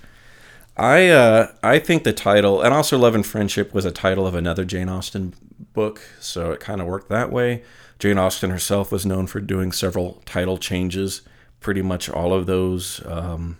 I 0.77 1.09
uh, 1.09 1.53
I 1.63 1.79
think 1.79 2.05
the 2.05 2.13
title, 2.13 2.63
and 2.63 2.73
also 2.73 2.99
Love 2.99 3.15
and 3.15 3.27
Friendship, 3.27 3.75
was 3.75 3.85
a 3.85 3.91
title 3.91 4.27
of 4.27 4.35
another 4.35 4.65
Jane 4.65 4.89
Austen 4.89 5.35
book, 5.73 6.01
so 6.21 6.53
it 6.53 6.61
kind 6.61 6.81
of 6.81 6.87
worked 6.87 7.09
that 7.09 7.31
way. 7.31 7.63
Jane 7.99 8.19
Austen 8.19 8.51
herself 8.51 8.91
was 8.91 9.05
known 9.05 9.27
for 9.27 9.41
doing 9.41 9.73
several 9.73 10.23
title 10.25 10.57
changes. 10.57 11.23
Pretty 11.61 11.83
much 11.83 12.09
all 12.09 12.33
of 12.33 12.47
those. 12.47 13.05
Um, 13.05 13.59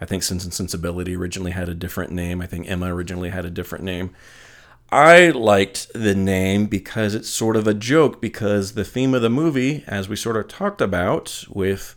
I 0.00 0.04
think 0.04 0.22
Sense 0.22 0.44
and 0.44 0.54
Sensibility 0.54 1.16
originally 1.16 1.50
had 1.52 1.68
a 1.68 1.74
different 1.74 2.12
name. 2.12 2.40
I 2.40 2.46
think 2.46 2.70
Emma 2.70 2.94
originally 2.94 3.30
had 3.30 3.44
a 3.44 3.50
different 3.50 3.84
name. 3.84 4.10
I 4.92 5.30
liked 5.30 5.88
the 5.92 6.14
name 6.14 6.66
because 6.66 7.14
it's 7.14 7.28
sort 7.28 7.56
of 7.56 7.66
a 7.66 7.74
joke 7.74 8.20
because 8.20 8.74
the 8.74 8.84
theme 8.84 9.14
of 9.14 9.22
the 9.22 9.30
movie, 9.30 9.82
as 9.88 10.08
we 10.08 10.14
sort 10.14 10.36
of 10.36 10.46
talked 10.46 10.80
about 10.80 11.44
with 11.48 11.96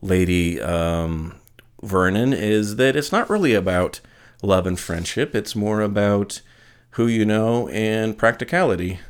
Lady 0.00 0.60
um, 0.60 1.40
Vernon, 1.86 2.32
is 2.32 2.76
that 2.76 2.96
it's 2.96 3.12
not 3.12 3.30
really 3.30 3.54
about 3.54 4.00
love 4.42 4.66
and 4.66 4.78
friendship. 4.78 5.34
It's 5.34 5.56
more 5.56 5.80
about 5.80 6.40
who 6.90 7.06
you 7.06 7.24
know 7.24 7.68
and 7.68 8.16
practicality. 8.16 9.00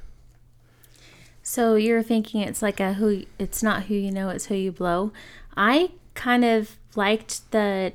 So 1.42 1.76
you're 1.76 2.02
thinking 2.02 2.40
it's 2.40 2.60
like 2.60 2.80
a 2.80 2.94
who 2.94 3.22
it's 3.38 3.62
not 3.62 3.84
who 3.84 3.94
you 3.94 4.10
know, 4.10 4.30
it's 4.30 4.46
who 4.46 4.54
you 4.54 4.72
blow. 4.72 5.12
I 5.56 5.90
kind 6.14 6.44
of 6.44 6.76
liked 6.96 7.48
the 7.52 7.92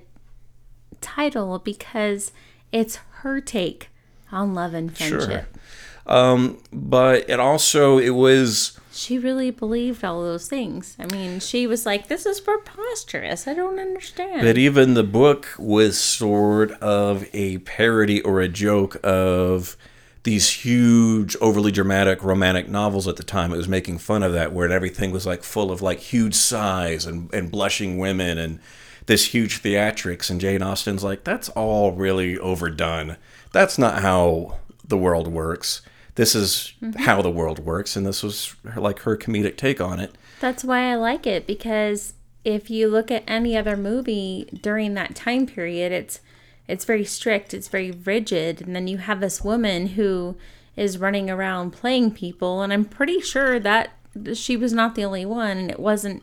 title 1.01 1.59
because 1.59 2.31
it's 2.71 2.97
her 3.21 3.41
take 3.41 3.89
on 4.31 4.53
love 4.53 4.73
and 4.73 4.95
friendship. 4.95 5.57
Um, 6.05 6.59
but 6.71 7.29
it 7.29 7.39
also 7.39 7.97
it 7.97 8.11
was 8.11 8.79
She 8.91 9.17
really 9.17 9.51
believed 9.51 10.03
all 10.03 10.21
those 10.21 10.47
things. 10.47 10.95
I 10.99 11.05
mean, 11.13 11.39
she 11.39 11.65
was 11.65 11.85
like, 11.85 12.07
"This 12.07 12.25
is 12.25 12.41
preposterous. 12.41 13.47
I 13.47 13.53
don't 13.53 13.79
understand." 13.79 14.41
But 14.41 14.57
even 14.57 14.93
the 14.93 15.03
book 15.03 15.47
was 15.57 15.97
sort 15.97 16.71
of 16.73 17.25
a 17.33 17.59
parody 17.59 18.21
or 18.21 18.41
a 18.41 18.49
joke 18.49 18.97
of 19.03 19.77
these 20.23 20.49
huge, 20.49 21.35
overly 21.41 21.71
dramatic 21.71 22.23
romantic 22.23 22.69
novels 22.69 23.07
at 23.07 23.15
the 23.15 23.23
time. 23.23 23.51
It 23.53 23.57
was 23.57 23.67
making 23.67 23.97
fun 23.97 24.23
of 24.23 24.33
that, 24.33 24.53
where 24.53 24.71
everything 24.71 25.11
was 25.11 25.25
like 25.25 25.43
full 25.43 25.71
of 25.71 25.81
like 25.81 25.99
huge 25.99 26.35
sighs 26.35 27.05
and, 27.05 27.33
and 27.33 27.51
blushing 27.51 27.97
women 27.97 28.37
and 28.37 28.59
this 29.07 29.33
huge 29.33 29.63
theatrics. 29.63 30.29
And 30.29 30.39
Jane 30.39 30.61
Austen's 30.61 31.03
like, 31.03 31.23
that's 31.23 31.49
all 31.49 31.91
really 31.93 32.37
overdone. 32.37 33.17
That's 33.51 33.77
not 33.77 34.01
how 34.01 34.59
the 34.87 34.97
world 34.97 35.27
works. 35.27 35.81
This 36.21 36.35
is 36.35 36.75
mm-hmm. 36.79 37.01
how 37.01 37.23
the 37.23 37.31
world 37.31 37.57
works. 37.57 37.95
And 37.95 38.05
this 38.05 38.21
was 38.21 38.55
her, 38.63 38.79
like 38.79 38.99
her 38.99 39.17
comedic 39.17 39.57
take 39.57 39.81
on 39.81 39.99
it. 39.99 40.15
That's 40.39 40.63
why 40.63 40.91
I 40.91 40.93
like 40.93 41.25
it 41.25 41.47
because 41.47 42.13
if 42.45 42.69
you 42.69 42.89
look 42.89 43.09
at 43.09 43.23
any 43.25 43.57
other 43.57 43.75
movie 43.75 44.47
during 44.61 44.93
that 44.93 45.15
time 45.15 45.47
period, 45.47 45.91
it's 45.91 46.19
it's 46.67 46.85
very 46.85 47.05
strict, 47.05 47.55
it's 47.55 47.69
very 47.69 47.89
rigid, 47.89 48.61
and 48.61 48.75
then 48.75 48.87
you 48.87 48.99
have 48.99 49.19
this 49.19 49.43
woman 49.43 49.87
who 49.87 50.37
is 50.75 50.99
running 50.99 51.27
around 51.27 51.71
playing 51.71 52.11
people, 52.11 52.61
and 52.61 52.71
I'm 52.71 52.85
pretty 52.85 53.19
sure 53.19 53.59
that 53.59 53.89
she 54.35 54.55
was 54.55 54.73
not 54.73 54.93
the 54.93 55.03
only 55.03 55.25
one, 55.25 55.57
and 55.57 55.71
it 55.71 55.79
wasn't, 55.79 56.21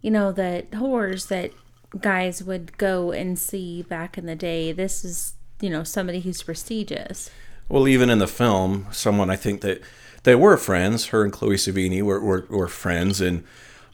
you 0.00 0.10
know, 0.10 0.32
the 0.32 0.64
whores 0.72 1.28
that 1.28 1.50
guys 2.00 2.42
would 2.42 2.78
go 2.78 3.12
and 3.12 3.38
see 3.38 3.82
back 3.82 4.16
in 4.16 4.24
the 4.24 4.34
day. 4.34 4.72
This 4.72 5.04
is, 5.04 5.34
you 5.60 5.68
know, 5.68 5.84
somebody 5.84 6.20
who's 6.20 6.42
prestigious. 6.42 7.30
Well, 7.70 7.88
even 7.88 8.10
in 8.10 8.18
the 8.18 8.26
film, 8.26 8.86
someone 8.90 9.30
I 9.30 9.36
think 9.36 9.62
that 9.62 9.80
they 10.24 10.34
were 10.34 10.58
friends. 10.58 11.06
Her 11.06 11.24
and 11.24 11.32
Chloë 11.32 11.54
Sevigny 11.54 12.02
were, 12.02 12.20
were, 12.20 12.46
were 12.50 12.68
friends, 12.68 13.20
and 13.22 13.44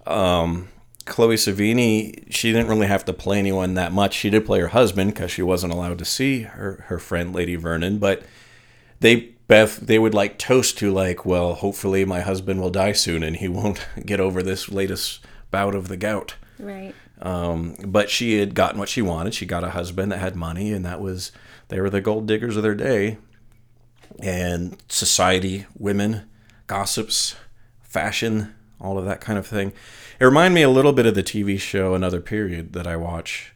um, 0.07 0.69
Chloë 1.05 1.35
Sevigny, 1.35 2.25
she 2.33 2.53
didn't 2.53 2.69
really 2.69 2.89
have 2.89 3.05
to 3.05 3.13
play 3.13 3.39
anyone 3.39 3.75
that 3.75 3.93
much. 3.93 4.15
She 4.15 4.31
did 4.31 4.45
play 4.45 4.59
her 4.61 4.69
husband 4.69 5.15
because 5.15 5.31
she 5.31 5.43
wasn't 5.43 5.73
allowed 5.73 5.99
to 5.99 6.05
see 6.05 6.43
her, 6.43 6.85
her 6.89 6.99
friend 6.99 7.33
Lady 7.33 7.55
Vernon, 7.55 7.99
but 7.99 8.23
they 9.01 9.37
Beth 9.49 9.77
they 9.77 9.99
would 9.99 10.15
like 10.15 10.39
toast 10.39 10.77
to 10.79 10.93
like, 10.93 11.25
well, 11.25 11.55
hopefully 11.55 12.05
my 12.05 12.21
husband 12.21 12.61
will 12.61 12.71
die 12.71 12.93
soon 12.93 13.23
and 13.23 13.37
he 13.37 13.49
won't 13.49 13.87
get 14.05 14.21
over 14.21 14.43
this 14.43 14.71
latest 14.71 15.21
bout 15.51 15.75
of 15.75 15.89
the 15.89 15.97
gout. 15.97 16.35
Right. 16.59 16.95
Um, 17.23 17.77
but 17.87 18.11
she 18.11 18.39
had 18.39 18.55
gotten 18.55 18.79
what 18.79 18.89
she 18.89 19.03
wanted. 19.03 19.35
She 19.35 19.47
got 19.47 19.65
a 19.65 19.71
husband 19.71 20.13
that 20.13 20.19
had 20.19 20.37
money, 20.37 20.73
and 20.73 20.85
that 20.85 21.01
was 21.01 21.33
they 21.69 21.81
were 21.81 21.91
the 21.91 22.01
gold 22.01 22.27
diggers 22.27 22.57
of 22.57 22.63
their 22.63 22.75
day. 22.75 23.19
And 24.21 24.77
society, 24.89 25.67
women, 25.79 26.29
gossips, 26.67 27.37
fashion, 27.83 28.55
all 28.81 28.99
of 28.99 29.05
that 29.05 29.21
kind 29.21 29.39
of 29.39 29.47
thing. 29.47 29.73
It 30.19 30.25
reminded 30.25 30.55
me 30.55 30.63
a 30.63 30.71
little 30.71 30.93
bit 30.93 31.07
of 31.07 31.15
the 31.15 31.23
TV 31.23 31.59
show 31.59 31.95
Another 31.95 32.21
Period 32.21 32.73
that 32.73 32.87
I 32.87 32.97
watch, 32.97 33.53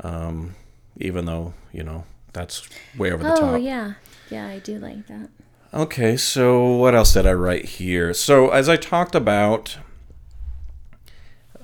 um, 0.00 0.54
even 0.96 1.26
though 1.26 1.54
you 1.72 1.82
know 1.82 2.04
that's 2.32 2.68
way 2.96 3.12
over 3.12 3.22
the 3.22 3.32
Oh 3.32 3.36
top. 3.36 3.50
Oh, 3.50 3.56
yeah, 3.56 3.94
yeah, 4.30 4.46
I 4.46 4.58
do 4.58 4.78
like 4.78 5.06
that. 5.08 5.28
Okay, 5.72 6.16
so 6.16 6.66
what 6.76 6.94
else 6.94 7.12
did 7.12 7.26
I 7.26 7.34
write 7.34 7.66
here? 7.66 8.14
So 8.14 8.48
as 8.48 8.70
I 8.70 8.76
talked 8.76 9.14
about, 9.14 9.76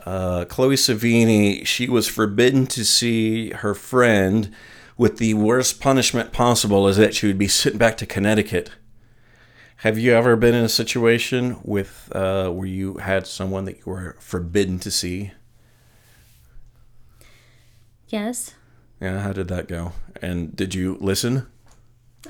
uh, 0.04 0.44
Chloë 0.44 0.74
Sevigny, 0.74 1.66
she 1.66 1.88
was 1.88 2.06
forbidden 2.06 2.66
to 2.66 2.84
see 2.84 3.50
her 3.50 3.74
friend 3.74 4.52
with 4.96 5.18
the 5.18 5.34
worst 5.34 5.80
punishment 5.80 6.32
possible 6.32 6.86
is 6.88 6.96
that 6.96 7.14
she 7.14 7.26
would 7.26 7.38
be 7.38 7.48
sent 7.48 7.78
back 7.78 7.96
to 7.98 8.06
Connecticut. 8.06 8.70
Have 9.78 9.98
you 9.98 10.12
ever 10.12 10.36
been 10.36 10.54
in 10.54 10.64
a 10.64 10.68
situation 10.68 11.58
with 11.62 12.10
uh, 12.14 12.48
where 12.50 12.66
you 12.66 12.94
had 12.98 13.26
someone 13.26 13.64
that 13.66 13.78
you 13.78 13.82
were 13.86 14.16
forbidden 14.18 14.78
to 14.78 14.90
see? 14.90 15.32
Yes, 18.08 18.54
Yeah, 19.00 19.20
how 19.20 19.32
did 19.32 19.48
that 19.48 19.66
go? 19.66 19.92
And 20.22 20.54
did 20.54 20.74
you 20.74 20.96
listen? 21.00 21.46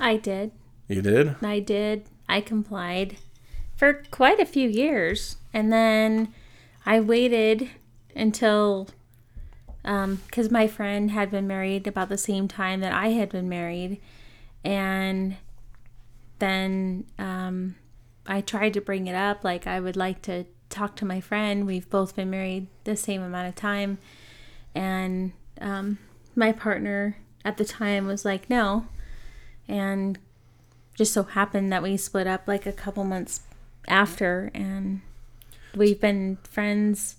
I 0.01 0.17
did. 0.17 0.53
You 0.89 1.03
did? 1.03 1.37
I 1.43 1.61
did. 1.61 2.07
I 2.29 2.41
complied 2.41 3.17
for 3.77 4.03
quite 4.11 4.41
a 4.41 4.47
few 4.47 4.69
years. 4.69 5.37
And 5.53 5.73
then 5.73 6.33
I 6.87 7.01
waited 7.01 7.71
until, 8.17 8.89
because 9.85 10.51
my 10.51 10.67
friend 10.67 11.11
had 11.11 11.31
been 11.31 11.47
married 11.47 11.87
about 11.87 12.09
the 12.09 12.19
same 12.19 12.49
time 12.49 12.81
that 12.81 12.93
I 12.93 13.09
had 13.09 13.29
been 13.29 13.49
married. 13.49 14.01
And 14.65 15.37
then 16.39 17.05
um, 17.19 17.77
I 18.27 18.41
tried 18.41 18.75
to 18.75 18.81
bring 18.81 19.07
it 19.07 19.15
up. 19.15 19.45
Like, 19.45 19.67
I 19.67 19.79
would 19.79 19.97
like 19.97 20.23
to 20.23 20.47
talk 20.71 20.97
to 20.97 21.05
my 21.05 21.21
friend. 21.21 21.67
We've 21.67 21.89
both 21.89 22.17
been 22.17 22.31
married 22.31 22.67
the 22.85 22.97
same 22.97 23.23
amount 23.23 23.49
of 23.49 23.55
time. 23.55 23.99
And 24.75 25.33
um, 25.61 25.99
my 26.35 26.51
partner 26.51 27.19
at 27.45 27.59
the 27.59 27.65
time 27.65 28.07
was 28.07 28.25
like, 28.25 28.49
no, 28.49 28.87
and 29.69 30.19
just 30.95 31.13
so 31.13 31.25
happened 31.25 31.73
that 31.73 31.83
we 31.83 31.97
split 31.97 32.27
up 32.27 32.49
like 32.49 32.67
a 32.67 32.73
couple 32.73 33.05
months 33.05 33.41
after, 33.87 34.51
and 34.55 35.03
we've 35.75 36.01
been 36.01 36.39
friends 36.43 37.17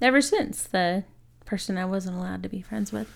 ever 0.00 0.20
since. 0.20 0.62
The 0.62 1.04
person 1.50 1.76
I 1.76 1.84
wasn't 1.84 2.16
allowed 2.16 2.44
to 2.44 2.48
be 2.48 2.62
friends 2.62 2.92
with. 2.92 3.12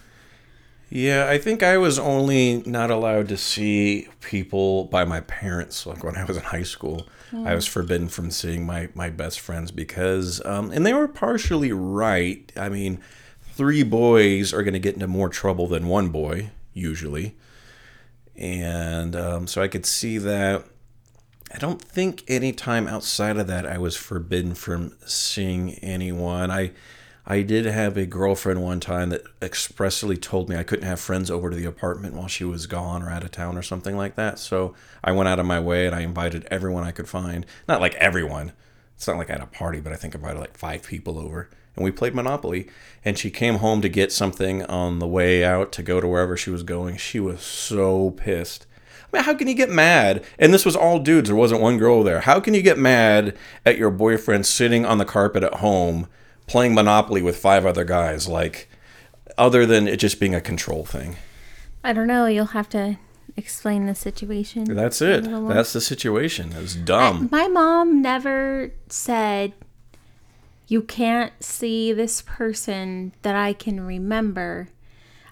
Yeah, 0.90 1.28
I 1.28 1.38
think 1.38 1.62
I 1.62 1.78
was 1.78 2.00
only 2.00 2.64
not 2.66 2.90
allowed 2.90 3.28
to 3.28 3.36
see 3.36 4.08
people 4.20 4.86
by 4.86 5.04
my 5.04 5.20
parents. 5.20 5.86
Like 5.86 6.02
when 6.02 6.16
I 6.16 6.24
was 6.24 6.36
in 6.36 6.42
high 6.42 6.64
school, 6.64 7.06
I 7.32 7.54
was 7.54 7.66
forbidden 7.66 8.08
from 8.08 8.32
seeing 8.32 8.66
my 8.66 8.88
my 8.94 9.08
best 9.08 9.38
friends 9.38 9.70
because, 9.70 10.44
um, 10.44 10.72
and 10.72 10.84
they 10.84 10.92
were 10.92 11.06
partially 11.06 11.72
right. 11.72 12.52
I 12.56 12.68
mean, 12.68 13.00
three 13.52 13.84
boys 13.84 14.52
are 14.52 14.64
going 14.64 14.74
to 14.74 14.80
get 14.80 14.94
into 14.94 15.06
more 15.06 15.28
trouble 15.28 15.68
than 15.68 15.86
one 15.86 16.08
boy 16.08 16.50
usually, 16.72 17.36
and 18.36 19.14
um, 19.14 19.46
so 19.46 19.62
I 19.62 19.68
could 19.68 19.86
see 19.86 20.18
that. 20.18 20.64
I 21.54 21.58
don't 21.58 21.80
think 21.80 22.24
any 22.26 22.52
time 22.52 22.88
outside 22.88 23.36
of 23.36 23.46
that 23.46 23.64
I 23.64 23.78
was 23.78 23.96
forbidden 23.96 24.54
from 24.54 24.96
seeing 25.06 25.74
anyone. 25.74 26.50
I 26.50 26.72
I 27.26 27.40
did 27.40 27.64
have 27.64 27.96
a 27.96 28.04
girlfriend 28.04 28.62
one 28.62 28.80
time 28.80 29.08
that 29.08 29.22
expressly 29.40 30.18
told 30.18 30.50
me 30.50 30.56
I 30.56 30.62
couldn't 30.62 30.86
have 30.86 31.00
friends 31.00 31.30
over 31.30 31.48
to 31.48 31.56
the 31.56 31.64
apartment 31.64 32.14
while 32.14 32.28
she 32.28 32.44
was 32.44 32.66
gone 32.66 33.02
or 33.02 33.08
out 33.08 33.24
of 33.24 33.30
town 33.30 33.56
or 33.56 33.62
something 33.62 33.96
like 33.96 34.14
that. 34.16 34.38
So 34.38 34.74
I 35.02 35.12
went 35.12 35.30
out 35.30 35.38
of 35.38 35.46
my 35.46 35.58
way 35.58 35.86
and 35.86 35.94
I 35.94 36.00
invited 36.00 36.46
everyone 36.50 36.84
I 36.84 36.90
could 36.90 37.08
find. 37.08 37.46
Not 37.66 37.80
like 37.80 37.94
everyone. 37.94 38.52
It's 38.94 39.06
not 39.06 39.16
like 39.16 39.30
I 39.30 39.34
had 39.34 39.42
a 39.42 39.46
party, 39.46 39.80
but 39.80 39.92
I 39.92 39.96
think 39.96 40.14
I 40.14 40.18
invited 40.18 40.38
like 40.38 40.58
five 40.58 40.82
people 40.82 41.18
over. 41.18 41.48
And 41.76 41.84
we 41.84 41.90
played 41.90 42.14
Monopoly. 42.14 42.68
And 43.06 43.18
she 43.18 43.30
came 43.30 43.56
home 43.56 43.80
to 43.80 43.88
get 43.88 44.12
something 44.12 44.62
on 44.66 44.98
the 44.98 45.08
way 45.08 45.42
out 45.42 45.72
to 45.72 45.82
go 45.82 46.02
to 46.02 46.06
wherever 46.06 46.36
she 46.36 46.50
was 46.50 46.62
going. 46.62 46.98
She 46.98 47.20
was 47.20 47.40
so 47.40 48.10
pissed. 48.10 48.66
I 49.02 49.16
mean, 49.16 49.24
how 49.24 49.34
can 49.34 49.48
you 49.48 49.54
get 49.54 49.70
mad? 49.70 50.24
And 50.38 50.52
this 50.52 50.66
was 50.66 50.76
all 50.76 50.98
dudes. 50.98 51.30
There 51.30 51.36
wasn't 51.36 51.62
one 51.62 51.78
girl 51.78 52.02
there. 52.02 52.20
How 52.20 52.38
can 52.38 52.52
you 52.52 52.60
get 52.60 52.78
mad 52.78 53.34
at 53.64 53.78
your 53.78 53.90
boyfriend 53.90 54.44
sitting 54.44 54.84
on 54.84 54.98
the 54.98 55.06
carpet 55.06 55.42
at 55.42 55.54
home 55.54 56.06
playing 56.46 56.74
Monopoly 56.74 57.22
with 57.22 57.36
five 57.36 57.64
other 57.66 57.84
guys? 57.84 58.28
Like, 58.28 58.68
other 59.36 59.66
than 59.66 59.88
it 59.88 59.96
just 59.98 60.20
being 60.20 60.34
a 60.34 60.40
control 60.40 60.84
thing. 60.84 61.16
I 61.82 61.92
don't 61.92 62.06
know. 62.06 62.26
You'll 62.26 62.46
have 62.46 62.68
to 62.70 62.98
explain 63.36 63.86
the 63.86 63.94
situation. 63.94 64.64
That's 64.64 65.02
it. 65.02 65.20
a 65.20 65.22
little 65.22 65.40
more. 65.42 65.54
That's 65.54 65.72
the 65.72 65.80
situation. 65.80 66.52
It 66.52 66.60
was 66.60 66.76
dumb. 66.76 67.28
My 67.30 67.48
mom 67.48 68.00
never 68.00 68.72
said, 68.88 69.52
You 70.66 70.82
can't 70.82 71.32
see 71.42 71.92
this 71.92 72.22
person 72.22 73.12
that 73.22 73.34
I 73.34 73.52
can 73.52 73.84
remember. 73.84 74.68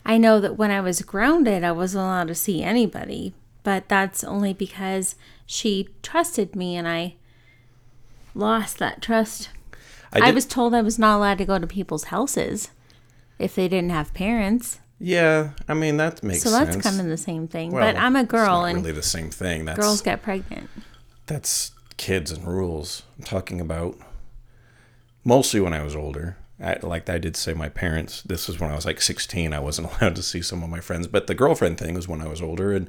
I 0.04 0.18
know 0.18 0.40
that 0.40 0.58
when 0.58 0.70
I 0.70 0.80
was 0.80 1.00
grounded, 1.02 1.62
I 1.62 1.72
wasn't 1.72 2.02
allowed 2.02 2.28
to 2.28 2.34
see 2.34 2.62
anybody, 2.62 3.34
but 3.62 3.88
that's 3.88 4.24
only 4.24 4.52
because 4.52 5.14
she 5.46 5.88
trusted 6.02 6.56
me 6.56 6.76
and 6.76 6.88
I 6.88 7.14
lost 8.34 8.78
that 8.78 9.00
trust. 9.00 9.50
I, 10.20 10.26
did- 10.26 10.34
was 10.34 10.46
told 10.46 10.74
I 10.74 10.82
was 10.82 10.98
not 10.98 11.16
allowed 11.16 11.38
to 11.38 11.44
go 11.44 11.58
to 11.58 11.66
people's 11.66 12.04
houses 12.04 12.70
if 13.38 13.54
they 13.54 13.68
didn't 13.68 13.90
have 13.90 14.12
parents. 14.14 14.78
Yeah, 14.98 15.50
I 15.68 15.74
mean 15.74 15.96
that 15.96 16.22
makes 16.22 16.42
So 16.42 16.50
that's 16.50 16.72
sense. 16.72 16.84
kind 16.84 17.00
of 17.00 17.06
the 17.06 17.16
same 17.16 17.48
thing. 17.48 17.72
Well, 17.72 17.82
but 17.92 17.98
I'm 18.00 18.14
a 18.14 18.22
girl 18.24 18.64
and 18.64 18.78
really 18.78 18.92
the 18.92 19.02
same 19.02 19.30
thing. 19.30 19.64
That's 19.64 19.78
girls 19.78 20.00
get 20.00 20.22
pregnant. 20.22 20.70
that's 21.26 21.72
kids 21.96 22.30
and 22.30 22.46
rules. 22.46 23.02
I'm 23.18 23.24
talking 23.24 23.60
about 23.60 23.98
mostly 25.24 25.60
when 25.60 25.72
I 25.72 25.82
was 25.82 25.96
older. 25.96 26.36
I, 26.62 26.78
like 26.82 27.08
I 27.10 27.18
did 27.18 27.36
say, 27.36 27.54
my 27.54 27.68
parents. 27.68 28.22
This 28.22 28.46
was 28.46 28.60
when 28.60 28.70
I 28.70 28.76
was 28.76 28.86
like 28.86 29.00
16. 29.00 29.52
I 29.52 29.58
wasn't 29.58 29.90
allowed 30.00 30.14
to 30.16 30.22
see 30.22 30.42
some 30.42 30.62
of 30.62 30.68
my 30.70 30.80
friends, 30.80 31.08
but 31.08 31.26
the 31.26 31.34
girlfriend 31.34 31.78
thing 31.78 31.94
was 31.94 32.06
when 32.06 32.20
I 32.22 32.28
was 32.28 32.40
older, 32.40 32.72
and 32.72 32.88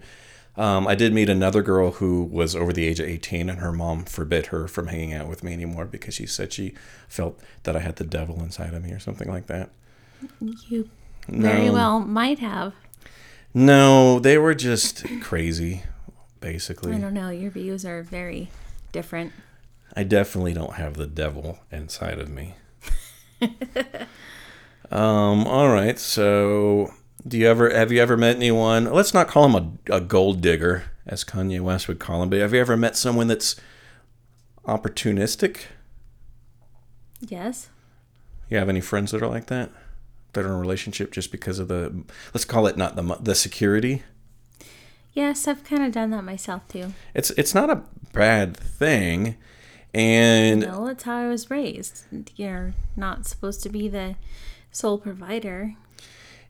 um, 0.56 0.88
I 0.88 0.96
did 0.96 1.14
meet 1.14 1.30
another 1.30 1.62
girl 1.62 1.92
who 1.94 2.24
was 2.24 2.56
over 2.56 2.72
the 2.74 2.86
age 2.88 3.00
of 3.00 3.08
18, 3.08 3.50
and 3.50 3.60
her 3.60 3.72
mom 3.72 4.06
forbid 4.06 4.48
her 4.48 4.68
from 4.68 4.88
hanging 4.88 5.14
out 5.14 5.28
with 5.28 5.44
me 5.44 5.54
anymore 5.54 5.86
because 5.86 6.14
she 6.14 6.26
said 6.26 6.54
she 6.54 6.74
felt 7.08 7.40
that 7.64 7.76
I 7.76 7.80
had 7.80 7.96
the 7.96 8.04
devil 8.04 8.40
inside 8.42 8.74
of 8.74 8.84
me 8.84 8.92
or 8.92 9.00
something 9.00 9.28
like 9.30 9.48
that. 9.48 9.70
You 10.68 10.90
very 11.28 11.68
No. 11.68 11.74
well 11.74 12.00
might 12.00 12.40
have. 12.40 12.74
No, 13.54 14.20
they 14.20 14.38
were 14.38 14.56
just 14.56 15.06
crazy, 15.22 15.84
basically. 16.40 16.94
I 16.94 17.00
don't 17.00 17.14
know. 17.14 17.30
Your 17.30 17.52
views 17.52 17.86
are 17.86 18.02
very 18.04 18.50
different. 18.92 19.32
I 19.96 20.04
definitely 20.04 20.54
don't 20.54 20.74
have 20.74 20.96
the 20.96 21.06
devil 21.08 21.60
inside 21.72 22.18
of 22.20 22.30
me. 22.30 22.56
um. 24.92 25.46
All 25.48 25.70
right. 25.70 26.00
So, 26.00 26.94
do 27.28 27.38
you 27.38 27.48
ever 27.48 27.74
have 27.74 27.92
you 27.92 28.02
ever 28.02 28.18
met 28.18 28.36
anyone? 28.36 28.86
Let's 28.86 29.14
not 29.14 29.28
call 29.28 29.46
him 29.46 29.80
a, 29.90 29.96
a 29.98 30.02
gold 30.02 30.42
digger, 30.42 30.84
as 31.06 31.24
Kanye 31.24 31.62
West 31.62 31.88
would 31.88 32.00
call 32.00 32.22
him. 32.22 32.30
But 32.30 32.40
have 32.40 32.54
you 32.54 32.60
ever 32.60 32.76
met 32.76 32.98
someone 32.98 33.28
that's 33.28 33.56
opportunistic? 34.68 35.62
Yes. 37.22 37.70
You 38.50 38.58
have 38.58 38.70
any 38.70 38.82
friends 38.82 39.12
that 39.12 39.22
are 39.22 39.28
like 39.28 39.48
that? 39.48 39.72
That 40.34 40.46
are 40.46 40.48
in 40.48 40.54
a 40.54 40.60
relationship 40.60 41.12
just 41.12 41.32
because 41.32 41.60
of 41.60 41.68
the 41.68 42.04
let's 42.34 42.46
call 42.46 42.68
it 42.68 42.78
not 42.78 42.96
the 42.96 43.04
the 43.22 43.36
security. 43.36 44.04
Yes, 45.14 45.48
I've 45.48 45.64
kind 45.64 45.84
of 45.84 45.92
done 45.92 46.10
that 46.10 46.24
myself 46.24 46.68
too. 46.68 46.94
It's 47.14 47.30
it's 47.32 47.54
not 47.54 47.70
a 47.70 47.84
bad 48.14 48.58
thing, 48.58 49.36
and 49.94 50.62
No, 50.62 50.88
it's 50.88 51.04
how 51.04 51.18
I 51.18 51.28
was 51.28 51.52
raised. 51.52 52.06
You're 52.36 52.74
not 52.96 53.28
supposed 53.28 53.62
to 53.64 53.70
be 53.70 53.88
the 53.88 54.16
sole 54.72 54.98
provider. 54.98 55.76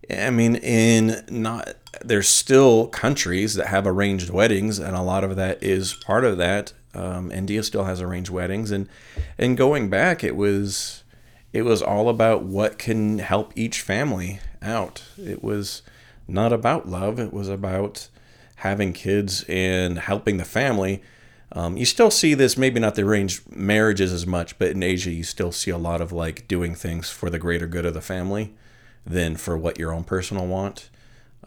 I 0.10 0.30
mean, 0.30 0.56
in 0.56 1.24
not 1.30 1.74
there's 2.04 2.28
still 2.28 2.88
countries 2.88 3.56
that 3.56 3.68
have 3.68 3.88
arranged 3.88 4.30
weddings, 4.30 4.80
and 4.80 4.96
a 4.96 5.02
lot 5.02 5.24
of 5.24 5.36
that 5.36 5.62
is 5.62 5.94
part 5.94 6.26
of 6.26 6.38
that. 6.38 6.74
Um, 6.94 7.32
India 7.32 7.64
still 7.64 7.86
has 7.86 8.02
arranged 8.02 8.30
weddings, 8.30 8.72
and 8.72 8.90
and 9.38 9.58
going 9.58 9.90
back, 9.90 10.24
it 10.24 10.36
was 10.36 11.04
it 11.52 11.64
was 11.64 11.82
all 11.82 12.10
about 12.10 12.44
what 12.44 12.78
can 12.78 13.20
help 13.20 13.54
each 13.56 13.82
family 13.82 14.40
out. 14.62 15.04
It 15.18 15.44
was 15.44 15.82
not 16.28 16.52
about 16.52 16.88
love; 16.88 17.20
it 17.20 17.34
was 17.34 17.48
about 17.48 18.10
having 18.58 18.94
kids 18.94 19.44
and 19.48 20.00
helping 20.00 20.38
the 20.38 20.46
family. 20.46 21.02
Um, 21.56 21.78
you 21.78 21.86
still 21.86 22.10
see 22.10 22.34
this, 22.34 22.58
maybe 22.58 22.80
not 22.80 22.96
the 22.96 23.04
arranged 23.04 23.56
marriages 23.56 24.12
as 24.12 24.26
much, 24.26 24.58
but 24.58 24.70
in 24.70 24.82
Asia, 24.82 25.12
you 25.12 25.24
still 25.24 25.52
see 25.52 25.70
a 25.70 25.78
lot 25.78 26.02
of 26.02 26.12
like 26.12 26.48
doing 26.48 26.74
things 26.74 27.12
for 27.12 27.30
the 27.30 27.38
greater 27.38 27.68
good 27.68 27.86
of 27.86 27.94
the 27.94 28.02
family 28.02 28.56
than 29.06 29.36
for 29.36 29.58
what 29.58 29.80
your 29.80 29.94
own 29.94 30.04
personal 30.04 30.48
want. 30.48 30.90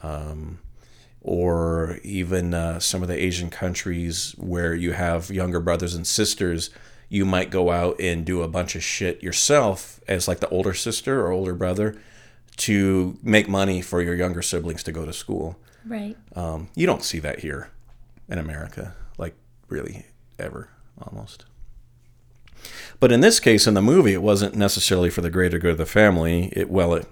Um, 0.02 0.58
or 1.26 1.98
even 2.04 2.54
uh, 2.54 2.78
some 2.78 3.02
of 3.02 3.08
the 3.08 3.20
Asian 3.20 3.50
countries 3.50 4.34
where 4.38 4.74
you 4.74 4.92
have 4.92 5.28
younger 5.28 5.58
brothers 5.58 5.94
and 5.94 6.06
sisters, 6.06 6.70
you 7.08 7.24
might 7.24 7.50
go 7.50 7.72
out 7.72 8.00
and 8.00 8.24
do 8.24 8.42
a 8.42 8.48
bunch 8.48 8.76
of 8.76 8.82
shit 8.82 9.22
yourself 9.24 10.00
as 10.06 10.28
like 10.28 10.38
the 10.38 10.48
older 10.50 10.72
sister 10.72 11.20
or 11.26 11.32
older 11.32 11.54
brother 11.54 12.00
to 12.58 13.18
make 13.22 13.48
money 13.48 13.82
for 13.82 14.00
your 14.00 14.14
younger 14.14 14.40
siblings 14.40 14.84
to 14.84 14.92
go 14.92 15.04
to 15.04 15.12
school. 15.12 15.58
Right. 15.84 16.16
Um, 16.36 16.68
you 16.76 16.86
don't 16.86 17.02
see 17.02 17.18
that 17.18 17.40
here 17.40 17.70
in 18.28 18.38
America, 18.38 18.94
like 19.18 19.34
really 19.68 20.06
ever, 20.38 20.68
almost. 21.00 21.44
But 22.98 23.12
in 23.12 23.20
this 23.20 23.40
case, 23.40 23.66
in 23.66 23.74
the 23.74 23.82
movie, 23.82 24.14
it 24.14 24.22
wasn't 24.22 24.54
necessarily 24.54 25.10
for 25.10 25.20
the 25.20 25.30
greater 25.30 25.58
good 25.58 25.72
of 25.72 25.78
the 25.78 25.86
family. 25.86 26.52
It 26.52 26.70
well, 26.70 26.94
it 26.94 27.06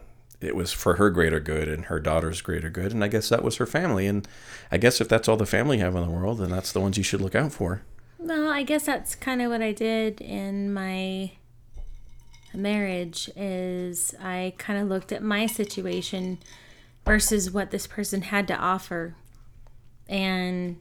it 0.45 0.57
was 0.57 0.72
for 0.72 0.97
her 0.97 1.11
greater 1.11 1.40
good 1.40 1.68
and 1.68 1.86
her 1.86 2.01
daughter's 2.01 2.40
greater 2.42 2.70
good, 2.70 2.92
and 2.92 3.03
I 3.03 3.09
guess 3.09 3.28
that 3.28 3.42
was 3.42 3.57
her 3.57 3.66
family. 3.66 4.07
And 4.07 4.26
I 4.70 4.78
guess 4.78 5.01
if 5.01 5.09
that's 5.09 5.28
all 5.28 5.36
the 5.36 5.47
family 5.47 5.78
have 5.78 5.95
in 5.95 6.03
the 6.03 6.11
world, 6.11 6.38
then 6.38 6.51
that's 6.51 6.72
the 6.72 6.80
ones 6.80 6.97
you 6.97 7.05
should 7.05 7.20
look 7.20 7.34
out 7.34 7.53
for. 7.53 7.82
Well, 8.18 8.49
I 8.49 8.62
guess 8.62 8.86
that's 8.86 9.14
kind 9.14 9.42
of 9.42 9.51
what 9.51 9.62
I 9.62 9.72
did 9.72 10.20
in 10.20 10.72
my 10.72 11.32
marriage 12.55 13.28
is 13.36 14.14
I 14.20 14.55
kind 14.59 14.80
of 14.80 14.88
looked 14.88 15.12
at 15.12 15.22
my 15.22 15.47
situation 15.47 16.38
versus 17.05 17.51
what 17.51 17.70
this 17.70 17.86
person 17.86 18.22
had 18.22 18.49
to 18.49 18.57
offer 18.57 19.14
and 20.09 20.78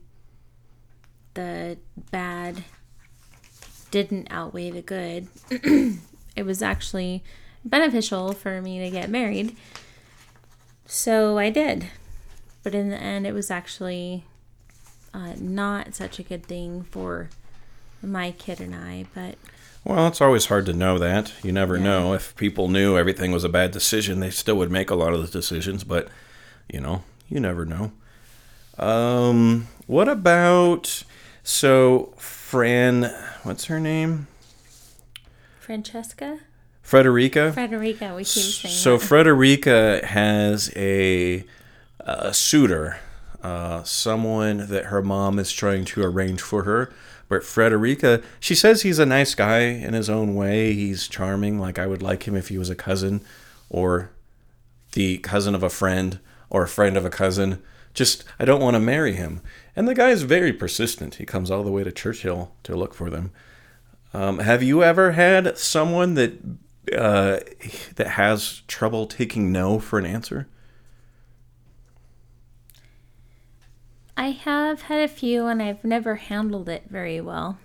the 1.33 1.77
bad 2.11 2.63
didn't 3.91 4.27
outweigh 4.31 4.71
the 4.71 4.81
good. 4.81 5.27
it 5.49 6.45
was 6.45 6.61
actually 6.61 7.23
beneficial 7.65 8.33
for 8.33 8.61
me 8.61 8.79
to 8.79 8.89
get 8.89 9.09
married. 9.09 9.55
So 10.85 11.37
I 11.37 11.49
did. 11.49 11.87
But 12.61 12.75
in 12.75 12.89
the 12.89 12.97
end, 12.97 13.27
it 13.27 13.33
was 13.33 13.51
actually 13.51 14.25
uh, 15.13 15.33
not 15.39 15.95
such 15.95 16.19
a 16.19 16.23
good 16.23 16.45
thing 16.45 16.83
for 16.83 17.29
my 18.01 18.31
kid 18.31 18.59
and 18.59 18.73
I. 18.73 19.05
But 19.13 19.35
Well, 19.83 20.07
it's 20.07 20.21
always 20.21 20.45
hard 20.45 20.65
to 20.67 20.73
know 20.73 20.97
that. 20.97 21.33
You 21.43 21.51
never 21.51 21.77
know. 21.77 22.13
If 22.13 22.35
people 22.35 22.67
knew 22.67 22.97
everything 22.97 23.31
was 23.31 23.43
a 23.43 23.49
bad 23.49 23.71
decision, 23.71 24.19
they 24.19 24.29
still 24.29 24.55
would 24.55 24.71
make 24.71 24.89
a 24.89 24.95
lot 24.95 25.13
of 25.13 25.21
the 25.21 25.27
decisions, 25.27 25.83
but 25.83 26.07
you 26.71 26.79
know, 26.79 27.03
you 27.27 27.39
never 27.39 27.65
know. 27.65 27.91
Um, 28.77 29.67
what 29.85 30.07
about 30.07 31.03
so 31.43 32.13
Fran, 32.17 33.03
what's 33.43 33.65
her 33.65 33.79
name? 33.79 34.27
Francesca, 35.59 36.39
Frederica. 36.83 37.51
Frederica, 37.51 38.13
we 38.15 38.23
keep 38.23 38.43
saying 38.43 38.73
So 38.73 38.97
that. 38.97 39.05
Frederica 39.05 40.05
has 40.05 40.71
a, 40.75 41.43
a 42.01 42.33
suitor 42.33 42.99
uh, 43.43 43.83
someone 43.83 44.67
that 44.67 44.85
her 44.85 45.01
mom 45.01 45.37
is 45.37 45.51
trying 45.51 45.83
to 45.85 46.01
arrange 46.01 46.41
for 46.41 46.63
her. 46.63 46.93
But 47.27 47.43
Frederica, 47.43 48.21
she 48.39 48.55
says 48.55 48.81
he's 48.81 48.99
a 48.99 49.05
nice 49.05 49.35
guy 49.35 49.59
in 49.59 49.93
his 49.93 50.09
own 50.09 50.35
way. 50.35 50.73
He's 50.73 51.07
charming. 51.07 51.59
Like 51.59 51.77
I 51.77 51.87
would 51.87 52.01
like 52.01 52.27
him 52.27 52.35
if 52.35 52.47
he 52.47 52.57
was 52.57 52.69
a 52.69 52.75
cousin 52.75 53.21
or 53.69 54.11
the 54.93 55.17
cousin 55.19 55.55
of 55.55 55.63
a 55.63 55.69
friend 55.69 56.19
or 56.49 56.63
a 56.63 56.67
friend 56.67 56.95
of 56.95 57.05
a 57.05 57.09
cousin. 57.09 57.61
Just, 57.93 58.23
I 58.39 58.45
don't 58.45 58.61
want 58.61 58.75
to 58.75 58.79
marry 58.79 59.13
him. 59.13 59.41
And 59.75 59.87
the 59.87 59.95
guy 59.95 60.09
is 60.09 60.23
very 60.23 60.53
persistent. 60.53 61.15
He 61.15 61.25
comes 61.25 61.51
all 61.51 61.63
the 61.63 61.71
way 61.71 61.83
to 61.83 61.91
Churchill 61.91 62.53
to 62.63 62.75
look 62.75 62.93
for 62.93 63.09
them. 63.09 63.31
Um, 64.13 64.39
have 64.39 64.63
you 64.63 64.83
ever 64.83 65.13
had 65.13 65.57
someone 65.57 66.13
that 66.13 66.39
uh, 66.93 67.39
that 67.95 68.07
has 68.07 68.61
trouble 68.67 69.05
taking 69.07 69.51
no 69.51 69.79
for 69.79 69.99
an 69.99 70.05
answer? 70.05 70.47
I 74.15 74.31
have 74.31 74.83
had 74.83 75.03
a 75.03 75.07
few 75.07 75.47
and 75.47 75.61
I've 75.61 75.83
never 75.83 76.15
handled 76.15 76.69
it 76.69 76.83
very 76.89 77.19
well. 77.19 77.57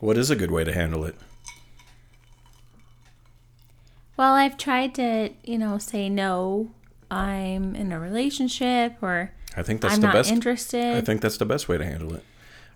What 0.00 0.16
is 0.16 0.30
a 0.30 0.36
good 0.36 0.50
way 0.50 0.62
to 0.64 0.72
handle 0.72 1.04
it? 1.04 1.16
Well, 4.16 4.34
I've 4.34 4.56
tried 4.56 4.94
to, 4.96 5.30
you 5.44 5.58
know, 5.58 5.78
say 5.78 6.08
no, 6.08 6.70
I'm 7.10 7.74
in 7.74 7.92
a 7.92 7.98
relationship 8.00 8.96
or 9.02 9.32
I 9.56 9.62
think 9.62 9.80
that's 9.80 9.94
I'm 9.94 10.00
the 10.00 10.06
not 10.08 10.14
best. 10.14 10.30
interested. 10.30 10.96
I 10.96 11.00
think 11.00 11.20
that's 11.20 11.36
the 11.36 11.46
best 11.46 11.68
way 11.68 11.78
to 11.78 11.84
handle 11.84 12.14
it. 12.14 12.22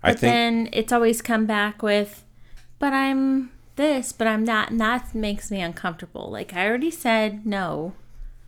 I 0.01 0.11
but 0.11 0.19
think 0.19 0.33
then 0.33 0.69
it's 0.73 0.91
always 0.91 1.21
come 1.21 1.45
back 1.45 1.81
with, 1.81 2.25
but 2.77 2.91
I'm 2.91 3.51
this, 3.75 4.11
but 4.11 4.27
I'm 4.27 4.43
not. 4.43 4.71
and 4.71 4.79
that 4.79 5.13
makes 5.15 5.49
me 5.51 5.61
uncomfortable. 5.61 6.29
Like 6.31 6.53
I 6.53 6.67
already 6.67 6.91
said 6.91 7.45
no. 7.45 7.93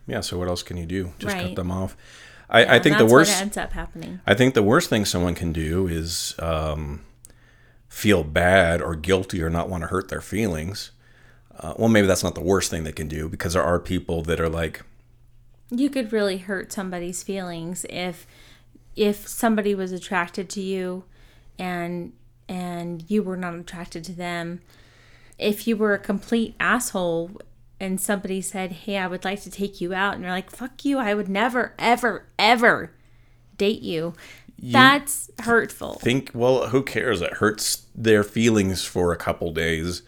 yeah. 0.06 0.20
So 0.20 0.38
what 0.38 0.48
else 0.48 0.62
can 0.62 0.76
you 0.76 0.86
do? 0.86 1.12
Just 1.18 1.36
cut 1.36 1.56
them 1.56 1.70
off. 1.70 1.96
I, 2.48 2.60
I 2.60 2.74
and 2.76 2.82
think 2.84 2.98
the 2.98 3.06
worst. 3.06 3.32
what 3.32 3.42
ends 3.42 3.56
up 3.56 3.72
happening. 3.72 4.20
I 4.26 4.34
think 4.34 4.54
the 4.54 4.62
worst 4.62 4.88
thing 4.88 5.04
someone 5.04 5.34
can 5.34 5.52
do 5.52 5.88
is 5.88 6.34
um, 6.38 7.04
feel 7.88 8.22
bad 8.22 8.80
or 8.80 8.94
guilty 8.94 9.42
or 9.42 9.50
not 9.50 9.68
want 9.68 9.82
to 9.82 9.88
hurt 9.88 10.08
their 10.08 10.20
feelings. 10.20 10.92
Uh, 11.58 11.74
well, 11.76 11.88
maybe 11.88 12.06
that's 12.06 12.22
not 12.22 12.34
the 12.34 12.42
worst 12.42 12.70
thing 12.70 12.84
they 12.84 12.92
can 12.92 13.08
do 13.08 13.28
because 13.28 13.54
there 13.54 13.62
are 13.62 13.80
people 13.80 14.22
that 14.22 14.38
are 14.40 14.48
like, 14.48 14.82
You 15.70 15.90
could 15.90 16.12
really 16.12 16.38
hurt 16.38 16.72
somebody's 16.72 17.22
feelings 17.22 17.84
if 17.90 18.26
if 18.94 19.26
somebody 19.28 19.74
was 19.74 19.92
attracted 19.92 20.48
to 20.50 20.60
you 20.60 21.04
and 21.58 22.12
and 22.48 23.04
you 23.10 23.22
were 23.22 23.36
not 23.36 23.54
attracted 23.54 24.04
to 24.04 24.12
them. 24.12 24.60
If 25.38 25.66
you 25.66 25.76
were 25.76 25.94
a 25.94 25.98
complete 25.98 26.54
asshole 26.58 27.40
and 27.78 28.00
somebody 28.00 28.40
said, 28.40 28.72
"Hey, 28.72 28.96
I 28.98 29.06
would 29.06 29.24
like 29.24 29.42
to 29.42 29.50
take 29.50 29.80
you 29.80 29.92
out." 29.92 30.14
And 30.14 30.22
you're 30.22 30.32
like, 30.32 30.50
"Fuck 30.50 30.84
you. 30.84 30.98
I 30.98 31.14
would 31.14 31.28
never 31.28 31.74
ever 31.78 32.26
ever 32.38 32.92
date 33.58 33.82
you." 33.82 34.14
That's 34.58 35.30
hurtful. 35.40 35.94
think, 35.94 36.30
well, 36.32 36.68
who 36.68 36.82
cares? 36.82 37.20
It 37.20 37.34
hurts 37.34 37.86
their 37.94 38.22
feelings 38.22 38.84
for 38.84 39.12
a 39.12 39.16
couple 39.16 39.52
days. 39.52 40.02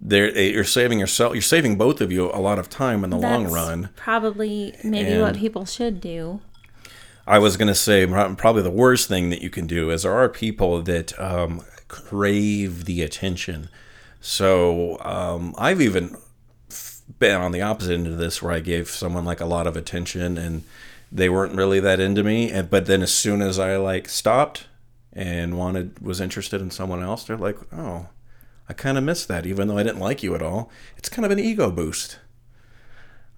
They're, 0.00 0.36
you're 0.36 0.64
saving 0.64 0.98
yourself. 0.98 1.34
You're 1.34 1.42
saving 1.42 1.78
both 1.78 2.00
of 2.00 2.10
you 2.10 2.30
a 2.32 2.40
lot 2.40 2.58
of 2.58 2.68
time 2.68 3.04
in 3.04 3.10
the 3.10 3.16
long 3.16 3.50
run. 3.50 3.90
Probably 3.96 4.74
maybe 4.82 5.20
what 5.20 5.36
people 5.36 5.64
should 5.64 6.00
do. 6.00 6.40
I 7.26 7.38
was 7.38 7.56
going 7.56 7.68
to 7.68 7.74
say 7.74 8.06
probably 8.06 8.62
the 8.62 8.70
worst 8.70 9.08
thing 9.08 9.30
that 9.30 9.40
you 9.40 9.48
can 9.48 9.66
do 9.66 9.90
is 9.90 10.02
there 10.02 10.12
are 10.12 10.28
people 10.28 10.82
that 10.82 11.18
um, 11.18 11.62
crave 11.88 12.84
the 12.84 13.00
attention. 13.02 13.70
So 14.26 14.96
um, 15.02 15.54
I've 15.58 15.82
even 15.82 16.16
been 17.18 17.38
on 17.38 17.52
the 17.52 17.60
opposite 17.60 17.92
end 17.92 18.06
of 18.06 18.16
this 18.16 18.40
where 18.40 18.54
I 18.54 18.60
gave 18.60 18.88
someone 18.88 19.26
like 19.26 19.42
a 19.42 19.44
lot 19.44 19.66
of 19.66 19.76
attention 19.76 20.38
and 20.38 20.64
they 21.12 21.28
weren't 21.28 21.54
really 21.54 21.78
that 21.80 22.00
into 22.00 22.24
me. 22.24 22.50
And, 22.50 22.70
but 22.70 22.86
then 22.86 23.02
as 23.02 23.12
soon 23.12 23.42
as 23.42 23.58
I 23.58 23.76
like 23.76 24.08
stopped 24.08 24.64
and 25.12 25.58
wanted 25.58 26.00
was 26.00 26.22
interested 26.22 26.62
in 26.62 26.70
someone 26.70 27.02
else, 27.02 27.24
they're 27.24 27.36
like, 27.36 27.58
oh, 27.70 28.08
I 28.66 28.72
kind 28.72 28.96
of 28.96 29.04
missed 29.04 29.28
that, 29.28 29.44
even 29.44 29.68
though 29.68 29.76
I 29.76 29.82
didn't 29.82 30.00
like 30.00 30.22
you 30.22 30.34
at 30.34 30.40
all. 30.40 30.70
It's 30.96 31.10
kind 31.10 31.26
of 31.26 31.30
an 31.30 31.38
ego 31.38 31.70
boost. 31.70 32.18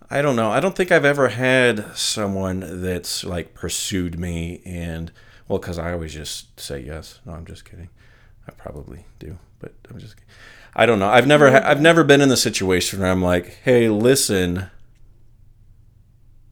I 0.08 0.22
don't 0.22 0.36
know. 0.36 0.52
I 0.52 0.60
don't 0.60 0.76
think 0.76 0.92
I've 0.92 1.04
ever 1.04 1.30
had 1.30 1.96
someone 1.96 2.80
that's 2.80 3.24
like 3.24 3.54
pursued 3.54 4.20
me 4.20 4.62
and 4.64 5.10
well, 5.48 5.58
because 5.58 5.80
I 5.80 5.92
always 5.92 6.14
just 6.14 6.60
say 6.60 6.78
yes. 6.78 7.18
No, 7.26 7.32
I'm 7.32 7.44
just 7.44 7.64
kidding. 7.64 7.88
I 8.46 8.52
probably 8.52 9.06
do, 9.18 9.36
but 9.58 9.74
I'm 9.90 9.98
just. 9.98 10.14
kidding. 10.14 10.28
I 10.78 10.84
don't 10.84 10.98
know. 10.98 11.08
I've 11.08 11.26
never. 11.26 11.50
Ha- 11.50 11.62
I've 11.64 11.80
never 11.80 12.04
been 12.04 12.20
in 12.20 12.28
the 12.28 12.36
situation 12.36 13.00
where 13.00 13.10
I'm 13.10 13.22
like, 13.22 13.58
"Hey, 13.64 13.88
listen, 13.88 14.68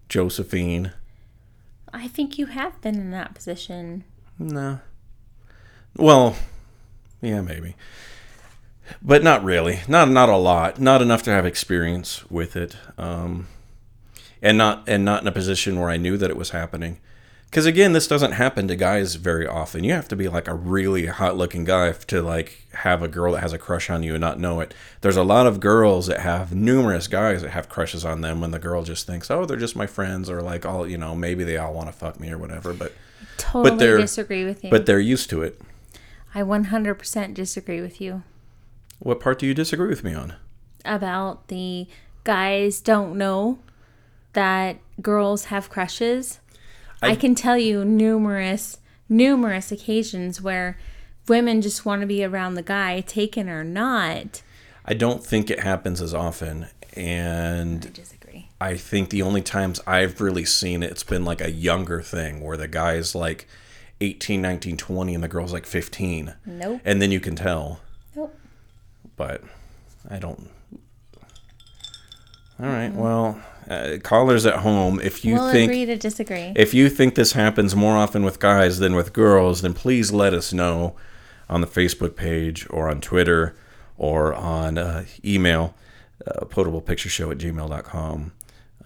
Josephine." 0.08 0.92
I 1.92 2.08
think 2.08 2.38
you 2.38 2.46
have 2.46 2.80
been 2.80 2.94
in 2.94 3.10
that 3.10 3.34
position. 3.34 4.02
No. 4.38 4.80
Well, 5.96 6.36
yeah, 7.20 7.42
maybe, 7.42 7.76
but 9.02 9.22
not 9.22 9.44
really. 9.44 9.80
Not 9.88 10.08
not 10.08 10.30
a 10.30 10.36
lot. 10.36 10.80
Not 10.80 11.02
enough 11.02 11.22
to 11.24 11.30
have 11.30 11.44
experience 11.44 12.28
with 12.30 12.56
it. 12.56 12.76
Um, 12.96 13.46
and 14.40 14.56
not 14.56 14.84
and 14.88 15.04
not 15.04 15.20
in 15.20 15.28
a 15.28 15.32
position 15.32 15.78
where 15.78 15.90
I 15.90 15.98
knew 15.98 16.16
that 16.16 16.30
it 16.30 16.36
was 16.38 16.50
happening. 16.50 16.98
Because 17.54 17.66
again, 17.66 17.92
this 17.92 18.08
doesn't 18.08 18.32
happen 18.32 18.66
to 18.66 18.74
guys 18.74 19.14
very 19.14 19.46
often. 19.46 19.84
You 19.84 19.92
have 19.92 20.08
to 20.08 20.16
be 20.16 20.26
like 20.26 20.48
a 20.48 20.54
really 20.54 21.06
hot-looking 21.06 21.62
guy 21.62 21.92
to 21.92 22.20
like 22.20 22.66
have 22.72 23.00
a 23.00 23.06
girl 23.06 23.34
that 23.34 23.42
has 23.42 23.52
a 23.52 23.58
crush 23.58 23.88
on 23.90 24.02
you 24.02 24.14
and 24.14 24.20
not 24.20 24.40
know 24.40 24.58
it. 24.58 24.74
There's 25.02 25.16
a 25.16 25.22
lot 25.22 25.46
of 25.46 25.60
girls 25.60 26.08
that 26.08 26.18
have 26.18 26.52
numerous 26.52 27.06
guys 27.06 27.42
that 27.42 27.52
have 27.52 27.68
crushes 27.68 28.04
on 28.04 28.22
them 28.22 28.40
when 28.40 28.50
the 28.50 28.58
girl 28.58 28.82
just 28.82 29.06
thinks, 29.06 29.30
"Oh, 29.30 29.44
they're 29.44 29.56
just 29.56 29.76
my 29.76 29.86
friends," 29.86 30.28
or 30.28 30.42
like, 30.42 30.66
"all 30.66 30.84
you 30.84 30.98
know, 30.98 31.14
maybe 31.14 31.44
they 31.44 31.56
all 31.56 31.72
want 31.72 31.86
to 31.86 31.92
fuck 31.92 32.18
me 32.18 32.28
or 32.32 32.38
whatever." 32.38 32.72
But 32.72 32.92
Totally 33.36 33.76
they're- 33.76 33.98
disagree 33.98 34.44
with 34.44 34.64
you. 34.64 34.70
but 34.70 34.86
they're 34.86 34.98
used 34.98 35.30
to 35.30 35.44
it. 35.44 35.60
I 36.34 36.42
100% 36.42 37.34
disagree 37.34 37.80
with 37.80 38.00
you 38.00 38.24
What 38.98 39.20
part 39.20 39.38
do 39.38 39.46
you 39.46 39.54
disagree 39.54 39.88
with 39.90 40.02
me 40.02 40.12
on? 40.12 40.34
about 40.84 41.46
the 41.46 41.86
guys 42.24 42.80
don't 42.80 43.16
know 43.16 43.60
that 44.32 44.78
girls 45.00 45.44
have 45.44 45.70
crushes. 45.70 46.40
I, 47.12 47.16
can 47.16 47.34
tell 47.34 47.58
you 47.58 47.84
numerous, 47.84 48.78
numerous 49.08 49.70
occasions 49.72 50.40
where 50.40 50.78
women 51.28 51.62
just 51.62 51.84
want 51.84 52.00
to 52.00 52.06
be 52.06 52.24
around 52.24 52.54
the 52.54 52.62
guy, 52.62 53.00
taken 53.00 53.48
or 53.48 53.64
not. 53.64 54.42
I 54.84 54.94
don't 54.94 55.24
think 55.24 55.50
it 55.50 55.60
happens 55.60 56.02
as 56.02 56.12
often, 56.12 56.66
and 56.94 57.92
Disagree. 57.92 58.48
I 58.60 58.76
think 58.76 59.10
the 59.10 59.22
only 59.22 59.42
times 59.42 59.80
I've 59.86 60.20
really 60.20 60.44
seen 60.44 60.82
it, 60.82 60.90
it's 60.90 61.04
been 61.04 61.24
like 61.24 61.40
a 61.40 61.50
younger 61.50 62.02
thing 62.02 62.40
where 62.40 62.56
the 62.56 62.68
guy's 62.68 63.14
like 63.14 63.46
18, 64.00 64.42
19, 64.42 64.76
20, 64.76 65.14
and 65.14 65.24
the 65.24 65.28
girl's 65.28 65.52
like 65.52 65.66
15. 65.66 66.34
Nope. 66.44 66.80
And 66.84 67.00
then 67.00 67.10
you 67.10 67.20
can 67.20 67.36
tell. 67.36 67.80
Nope. 68.14 68.36
But 69.16 69.42
I 70.08 70.18
don't. 70.18 70.50
All 72.60 72.66
right. 72.66 72.92
Well, 72.92 73.40
uh, 73.68 73.98
callers 74.02 74.46
at 74.46 74.56
home, 74.58 75.00
if 75.00 75.24
you 75.24 75.34
we'll 75.34 75.50
think 75.50 75.70
agree 75.70 75.86
to 75.86 75.96
disagree. 75.96 76.52
if 76.56 76.74
you 76.74 76.88
think 76.88 77.14
this 77.14 77.32
happens 77.32 77.74
more 77.74 77.96
often 77.96 78.24
with 78.24 78.38
guys 78.38 78.78
than 78.78 78.94
with 78.94 79.12
girls, 79.12 79.62
then 79.62 79.74
please 79.74 80.12
let 80.12 80.34
us 80.34 80.52
know 80.52 80.94
on 81.48 81.60
the 81.60 81.66
Facebook 81.66 82.16
page 82.16 82.66
or 82.70 82.88
on 82.88 83.00
Twitter 83.00 83.54
or 83.96 84.34
on 84.34 84.78
uh, 84.78 85.04
email, 85.24 85.74
uh, 86.26 86.44
potablepictureshow 86.46 87.30
at 87.30 87.38
gmail.com, 87.38 88.32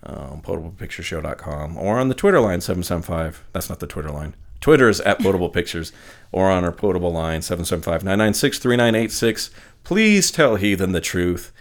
um, 0.03 0.43
potablepictureshow.com, 0.43 1.76
or 1.76 1.99
on 1.99 2.09
the 2.09 2.14
Twitter 2.14 2.41
line 2.41 2.61
775. 2.61 3.45
That's 3.53 3.68
not 3.68 3.81
the 3.81 3.87
Twitter 3.87 4.11
line. 4.11 4.35
Twitter 4.61 4.89
is 4.89 5.01
at 5.03 5.18
Potable 5.22 5.49
Pictures, 5.49 5.93
or 6.33 6.51
on 6.51 6.64
our 6.64 6.72
potable 6.72 7.12
line 7.12 7.43
775 7.43 8.05
996 8.05 8.59
3986. 8.59 9.51
Please 9.85 10.31
tell 10.31 10.57
Heathen 10.57 10.93
the 10.93 11.01
truth 11.01 11.53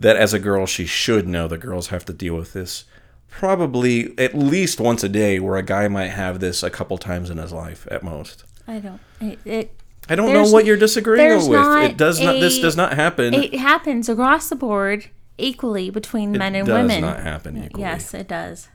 that 0.00 0.16
as 0.16 0.32
a 0.32 0.38
girl, 0.38 0.66
she 0.66 0.86
should 0.86 1.26
know 1.26 1.48
that 1.48 1.58
girls 1.58 1.88
have 1.88 2.04
to 2.06 2.12
deal 2.12 2.36
with 2.36 2.52
this 2.52 2.84
probably 3.28 4.18
at 4.18 4.34
least 4.34 4.80
once 4.80 5.04
a 5.04 5.08
day, 5.08 5.38
where 5.38 5.56
a 5.56 5.62
guy 5.62 5.88
might 5.88 6.08
have 6.08 6.40
this 6.40 6.62
a 6.62 6.70
couple 6.70 6.98
times 6.98 7.30
in 7.30 7.38
his 7.38 7.52
life 7.52 7.86
at 7.90 8.02
most. 8.02 8.44
I 8.66 8.78
don't. 8.80 9.00
It. 9.20 9.38
it 9.44 9.74
I 10.08 10.14
don't 10.14 10.32
know 10.32 10.50
what 10.50 10.64
you're 10.64 10.78
disagreeing 10.78 11.48
with. 11.48 11.90
It 11.90 11.96
does 11.96 12.20
not. 12.20 12.40
This 12.40 12.58
does 12.58 12.76
not 12.76 12.94
happen. 12.94 13.34
it 13.34 13.54
happens 13.54 14.08
across 14.08 14.48
the 14.48 14.56
board 14.56 15.06
equally 15.36 15.90
between 15.90 16.32
men 16.32 16.54
and 16.54 16.66
women. 16.66 16.90
It 16.90 17.00
does 17.00 17.00
not 17.00 17.20
happen 17.20 17.62
equally. 17.62 17.82
Yes, 17.82 18.14
it 18.14 18.26
does. 18.26 18.68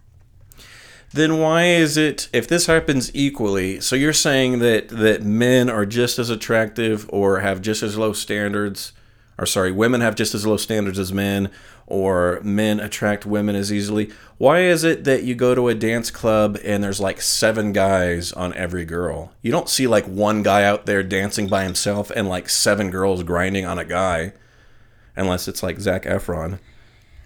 then 1.12 1.40
why 1.40 1.66
is 1.66 1.98
it 1.98 2.30
if 2.34 2.48
this 2.48 2.68
happens 2.68 3.14
equally? 3.16 3.82
So 3.82 3.96
you're 3.96 4.14
saying 4.14 4.60
that 4.60 4.90
that 4.90 5.24
men 5.24 5.70
are 5.70 5.86
just 5.86 6.20
as 6.20 6.30
attractive 6.30 7.10
or 7.10 7.40
have 7.40 7.62
just 7.62 7.82
as 7.82 7.98
low 7.98 8.14
standards, 8.14 8.94
or 9.38 9.46
sorry, 9.46 9.72
women 9.72 10.02
have 10.02 10.16
just 10.16 10.36
as 10.36 10.46
low 10.46 10.58
standards 10.58 11.00
as 11.00 11.12
men, 11.12 11.50
or 11.88 12.40
men 12.44 12.80
attract 12.80 13.26
women 13.26 13.56
as 13.56 13.72
easily. 13.72 14.12
Why 14.38 14.62
is 14.62 14.84
it 14.84 15.04
that 15.04 15.24
you 15.24 15.36
go 15.36 15.54
to 15.56 15.70
a 15.70 15.76
dance 15.76 16.12
club 16.12 16.58
and 16.64 16.84
there's 16.84 17.00
like 17.00 17.22
seven 17.22 17.74
guys 17.74 18.32
on 18.34 18.54
every 18.54 18.86
girl? 18.86 19.34
You 19.42 19.52
don't 19.52 19.70
see 19.70 19.88
like 19.88 20.06
one 20.06 20.44
guy 20.44 20.64
out 20.64 20.86
there 20.86 21.04
dancing 21.04 21.48
by 21.48 21.64
himself 21.64 22.12
and 22.12 22.28
like 22.30 22.50
seven 22.50 22.90
girls 22.90 23.24
grinding 23.24 23.66
on 23.66 23.80
a 23.80 23.86
guy, 23.86 24.34
unless 25.16 25.48
it's 25.48 25.64
like 25.64 25.80
Zac 25.80 26.04
Efron. 26.04 26.60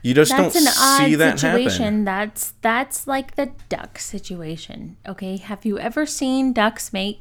You 0.04 0.14
just 0.14 0.32
That's 0.32 0.54
don't 0.54 0.64
an 0.64 0.74
odd 0.80 1.06
see 1.06 1.16
that 1.16 1.40
situation. 1.40 1.84
happen. 1.84 2.06
That's 2.06 2.54
that's 2.62 3.08
like 3.08 3.36
the 3.36 3.52
duck 3.68 4.00
situation. 4.00 4.96
Okay, 5.06 5.36
have 5.38 5.66
you 5.66 5.78
ever 5.80 6.06
seen 6.06 6.54
ducks 6.54 6.94
mate? 6.94 7.20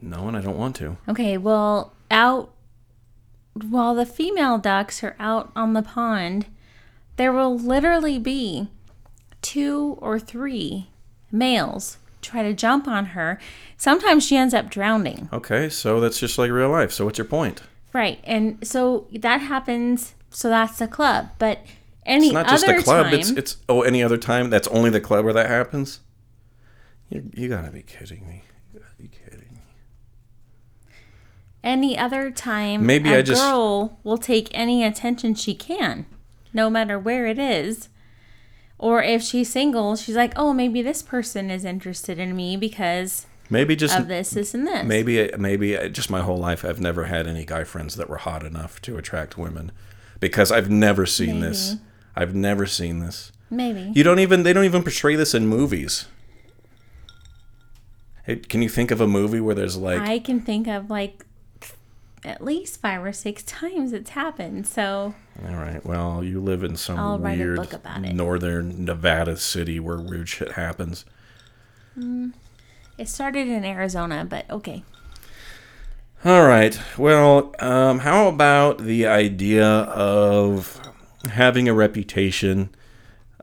No, 0.00 0.28
and 0.28 0.36
I 0.36 0.40
don't 0.40 0.56
want 0.56 0.76
to. 0.76 0.96
Okay, 1.08 1.36
well, 1.36 1.92
out 2.10 2.53
while 3.54 3.94
the 3.94 4.06
female 4.06 4.58
ducks 4.58 5.02
are 5.02 5.16
out 5.18 5.52
on 5.54 5.72
the 5.72 5.82
pond, 5.82 6.46
there 7.16 7.32
will 7.32 7.56
literally 7.56 8.18
be 8.18 8.68
two 9.42 9.96
or 10.00 10.18
three 10.18 10.88
males 11.30 11.98
try 12.24 12.42
to 12.42 12.54
jump 12.54 12.88
on 12.88 13.06
her. 13.06 13.38
Sometimes 13.76 14.24
she 14.26 14.36
ends 14.36 14.54
up 14.54 14.70
drowning. 14.70 15.28
Okay, 15.32 15.68
so 15.68 16.00
that's 16.00 16.18
just 16.18 16.38
like 16.38 16.50
real 16.50 16.70
life. 16.70 16.90
So 16.90 17.04
what's 17.04 17.18
your 17.18 17.26
point? 17.26 17.62
Right. 17.92 18.18
And 18.24 18.66
so 18.66 19.06
that 19.12 19.40
happens, 19.42 20.14
so 20.30 20.48
that's 20.48 20.78
the 20.78 20.88
club. 20.88 21.30
But 21.38 21.60
any 22.04 22.26
It's 22.26 22.34
not 22.34 22.48
just 22.48 22.64
other 22.64 22.78
the 22.78 22.82
club. 22.82 23.06
time, 23.06 23.14
It's 23.14 23.30
it's 23.30 23.56
oh 23.68 23.82
any 23.82 24.02
other 24.02 24.16
time. 24.16 24.50
That's 24.50 24.68
only 24.68 24.90
the 24.90 25.00
club 25.00 25.24
where 25.24 25.34
that 25.34 25.48
happens. 25.48 26.00
You 27.10 27.30
you 27.34 27.48
gotta 27.48 27.70
be 27.70 27.82
kidding 27.82 28.26
me. 28.26 28.42
You 28.72 28.80
gotta 28.80 28.96
be 28.96 29.08
kidding 29.08 29.48
me. 29.52 29.60
Any 31.64 31.98
other 31.98 32.30
time 32.30 32.86
Maybe 32.86 33.10
a 33.12 33.18
I 33.18 33.22
just- 33.22 33.40
girl 33.42 33.98
will 34.04 34.18
take 34.18 34.48
any 34.52 34.84
attention 34.84 35.34
she 35.34 35.54
can, 35.54 36.06
no 36.52 36.70
matter 36.70 36.98
where 36.98 37.26
it 37.26 37.38
is. 37.38 37.88
Or 38.78 39.02
if 39.02 39.22
she's 39.22 39.50
single, 39.50 39.96
she's 39.96 40.16
like, 40.16 40.32
oh, 40.36 40.52
maybe 40.52 40.82
this 40.82 41.00
person 41.02 41.50
is 41.50 41.64
interested 41.64 42.18
in 42.18 42.36
me 42.36 42.56
because 42.56 43.26
Maybe 43.48 43.76
just 43.76 43.96
of 43.98 44.08
this, 44.08 44.30
this, 44.30 44.52
and 44.54 44.66
this. 44.66 44.84
maybe 44.84 45.30
maybe 45.38 45.76
uh, 45.76 45.88
just 45.88 46.10
my 46.10 46.20
whole 46.22 46.38
life 46.38 46.64
I've 46.64 46.80
never 46.80 47.04
had 47.04 47.26
any 47.26 47.44
guy 47.44 47.62
friends 47.64 47.94
that 47.96 48.08
were 48.08 48.16
hot 48.16 48.44
enough 48.44 48.80
to 48.82 48.96
attract 48.96 49.36
women 49.38 49.70
because 50.18 50.50
I've 50.50 50.70
never 50.70 51.04
seen 51.06 51.40
this. 51.40 51.76
I've 52.16 52.34
never 52.34 52.64
seen 52.66 53.00
this. 53.00 53.32
Maybe. 53.50 53.92
You 53.94 54.02
don't 54.02 54.18
even 54.18 54.42
they 54.44 54.52
don't 54.52 54.64
even 54.64 54.82
portray 54.82 55.14
this 55.14 55.34
in 55.34 55.46
movies. 55.46 56.06
Can 58.48 58.62
you 58.62 58.68
think 58.70 58.90
of 58.90 59.00
a 59.00 59.06
movie 59.06 59.40
where 59.40 59.54
there's 59.54 59.76
like 59.76 60.00
I 60.00 60.18
can 60.18 60.40
think 60.40 60.66
of 60.66 60.88
like 60.88 61.24
at 62.24 62.42
least 62.42 62.80
five 62.80 63.04
or 63.04 63.12
six 63.12 63.42
times 63.42 63.92
it's 63.92 64.10
happened. 64.10 64.66
So 64.66 65.14
All 65.46 65.56
right. 65.56 65.84
Well, 65.84 66.24
you 66.24 66.40
live 66.40 66.64
in 66.64 66.76
some 66.76 66.98
I'll 66.98 67.18
weird 67.18 67.56
book 67.56 67.72
about 67.72 68.04
it. 68.04 68.14
northern 68.14 68.84
Nevada 68.84 69.36
city 69.36 69.78
where 69.78 69.98
weird 69.98 70.28
shit 70.28 70.52
happens. 70.52 71.04
it 71.96 73.08
started 73.08 73.48
in 73.48 73.64
Arizona, 73.64 74.24
but 74.28 74.48
okay. 74.50 74.82
All 76.24 76.46
right. 76.46 76.78
Well, 76.96 77.54
um, 77.60 77.98
how 78.00 78.28
about 78.28 78.78
the 78.78 79.06
idea 79.06 79.66
of 79.66 80.80
having 81.32 81.68
a 81.68 81.74
reputation, 81.74 82.70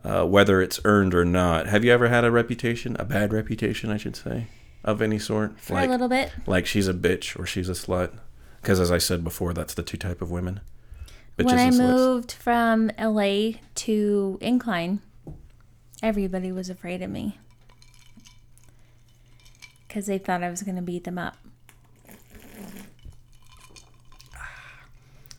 uh, 0.04 0.26
whether 0.26 0.62
it's 0.62 0.80
earned 0.84 1.14
or 1.14 1.24
not? 1.24 1.68
Have 1.68 1.86
you 1.86 1.92
ever 1.92 2.08
had 2.08 2.24
a 2.26 2.32
reputation, 2.32 2.96
a 2.98 3.06
bad 3.06 3.32
reputation, 3.34 3.92
I 3.92 3.98
should 3.98 4.16
say, 4.16 4.48
of 4.84 5.00
any 5.00 5.20
sort? 5.20 5.60
For 5.60 5.78
a 5.78 5.86
little 5.86 6.08
bit. 6.10 6.32
like 6.48 6.66
she's 6.66 6.88
a 6.88 6.94
bitch 6.94 7.40
or 7.40 7.46
she's 7.46 7.70
a 7.70 7.74
slut. 7.74 8.14
Because 8.62 8.80
as 8.80 8.92
I 8.92 9.00
said 9.00 9.24
before, 9.24 9.54
that's 9.54 9.74
the 9.74 9.84
two 9.84 9.98
type 9.98 10.22
of 10.22 10.32
women. 10.32 10.60
When 11.36 11.58
I 11.58 11.72
moved 11.72 12.32
from 12.34 12.92
LA 13.00 13.54
to 13.76 14.38
Incline, 14.42 15.02
everybody 16.04 16.52
was 16.52 16.70
afraid 16.70 17.02
of 17.02 17.10
me 17.10 17.40
because 19.88 20.06
they 20.06 20.18
thought 20.18 20.44
I 20.44 20.50
was 20.50 20.62
going 20.62 20.76
to 20.76 20.82
beat 20.82 21.04
them 21.04 21.18
up. 21.18 21.38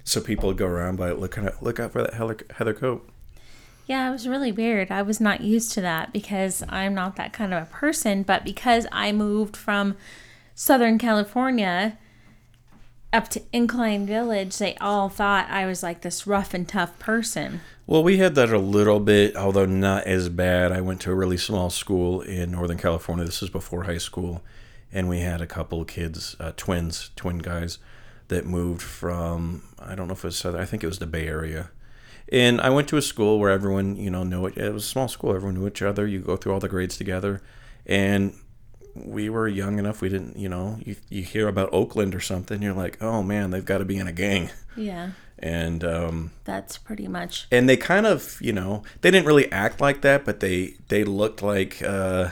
So 0.05 0.21
people 0.21 0.53
go 0.53 0.67
around 0.67 0.97
by 0.97 1.13
look 1.13 1.39
out, 1.39 1.63
look 1.63 1.79
out 1.81 1.93
for 1.93 2.03
that 2.03 2.15
Heather, 2.15 2.37
Heather 2.57 2.75
coat. 2.75 3.09
Yeah, 3.87 4.09
it 4.09 4.13
was 4.13 4.29
really 4.29 4.53
weird. 4.53 4.91
I 4.91 5.03
was 5.03 5.21
not 5.21 5.41
used 5.41 5.73
to 5.73 5.81
that 5.81 6.13
because 6.13 6.63
I'm 6.69 6.95
not 6.95 7.17
that 7.17 7.33
kind 7.33 7.55
of 7.55 7.63
a 7.63 7.67
person, 7.67 8.23
but 8.23 8.45
because 8.45 8.87
I 8.93 9.13
moved 9.13 9.57
from 9.57 9.97
Southern 10.55 10.99
California 10.99 11.97
up 13.13 13.29
to 13.29 13.43
Incline 13.53 14.07
Village, 14.07 14.57
they 14.59 14.75
all 14.77 15.09
thought 15.09 15.51
I 15.51 15.67
was 15.67 15.83
like 15.83 16.01
this 16.01 16.27
rough 16.27 16.55
and 16.55 16.67
tough 16.67 16.99
person. 16.99 17.61
Well, 17.87 18.03
we 18.03 18.19
had 18.19 18.35
that 18.37 18.51
a 18.53 18.59
little 18.59 19.01
bit, 19.01 19.37
although 19.37 19.67
not 19.67 20.05
as 20.05 20.29
bad. 20.29 20.73
I 20.73 20.81
went 20.81 21.01
to 21.03 21.13
a 21.13 21.15
really 21.15 21.37
small 21.37 21.69
school 21.69 22.23
in 22.23 22.53
Northern 22.53 22.79
California. 22.79 23.25
This 23.25 23.43
is 23.43 23.51
before 23.51 23.85
high 23.85 23.99
school, 23.99 24.43
and 24.93 25.09
we 25.09 25.21
had 25.21 25.41
a 25.41 25.47
couple 25.47 25.85
kids, 25.85 26.37
uh, 26.41 26.53
twins, 26.57 27.11
twin 27.17 27.39
guys, 27.39 27.79
that 28.29 28.47
moved 28.47 28.83
from 28.83 29.63
I 29.79 29.95
don't 29.95 30.07
know 30.07 30.15
if 30.15 30.25
it 30.25 30.29
was 30.29 30.39
Southern. 30.39 30.61
I 30.61 30.65
think 30.65 30.83
it 30.83 30.87
was 30.87 31.01
the 31.01 31.07
Bay 31.07 31.27
Area. 31.27 31.71
And 32.31 32.61
I 32.63 32.71
went 32.71 32.89
to 32.89 32.97
a 32.97 33.03
school 33.03 33.39
where 33.39 33.51
everyone, 33.51 33.97
you 33.97 34.11
know, 34.11 34.23
knew 34.23 34.47
it. 34.47 34.57
It 34.57 34.73
was 34.73 34.85
a 34.85 34.89
small 34.89 35.09
school. 35.09 35.35
Everyone 35.35 35.57
knew 35.57 35.67
each 35.67 35.83
other. 35.83 36.07
You 36.07 36.21
go 36.21 36.37
through 36.37 36.55
all 36.55 36.61
the 36.61 36.69
grades 36.69 36.97
together, 36.97 37.43
and 37.85 38.33
we 38.95 39.29
were 39.29 39.49
young 39.49 39.79
enough. 39.79 40.01
We 40.01 40.09
didn't, 40.09 40.37
you 40.37 40.49
know, 40.49 40.79
you 40.85 40.97
you 41.09 41.23
hear 41.23 41.49
about 41.49 41.71
Oakland 41.73 42.15
or 42.15 42.21
something, 42.21 42.61
you're 42.63 42.75
like, 42.75 43.03
oh 43.03 43.23
man, 43.23 43.51
they've 43.51 43.65
got 43.65 43.79
to 43.79 43.85
be 43.85 43.97
in 43.99 44.07
a 44.07 44.13
gang. 44.13 44.51
Yeah, 44.77 45.11
And 45.39 45.85
um, 45.85 46.31
that's 46.45 46.79
pretty 46.79 47.09
much. 47.09 47.47
and 47.51 47.69
they 47.69 47.77
kind 47.77 48.07
of 48.07 48.39
you 48.41 48.53
know 48.53 48.83
they 49.01 49.11
didn't 49.11 49.27
really 49.27 49.51
act 49.53 49.81
like 49.81 50.01
that 50.03 50.25
but 50.25 50.41
they 50.41 50.77
they 50.89 51.05
looked 51.05 51.43
like 51.43 51.83
uh 51.83 52.31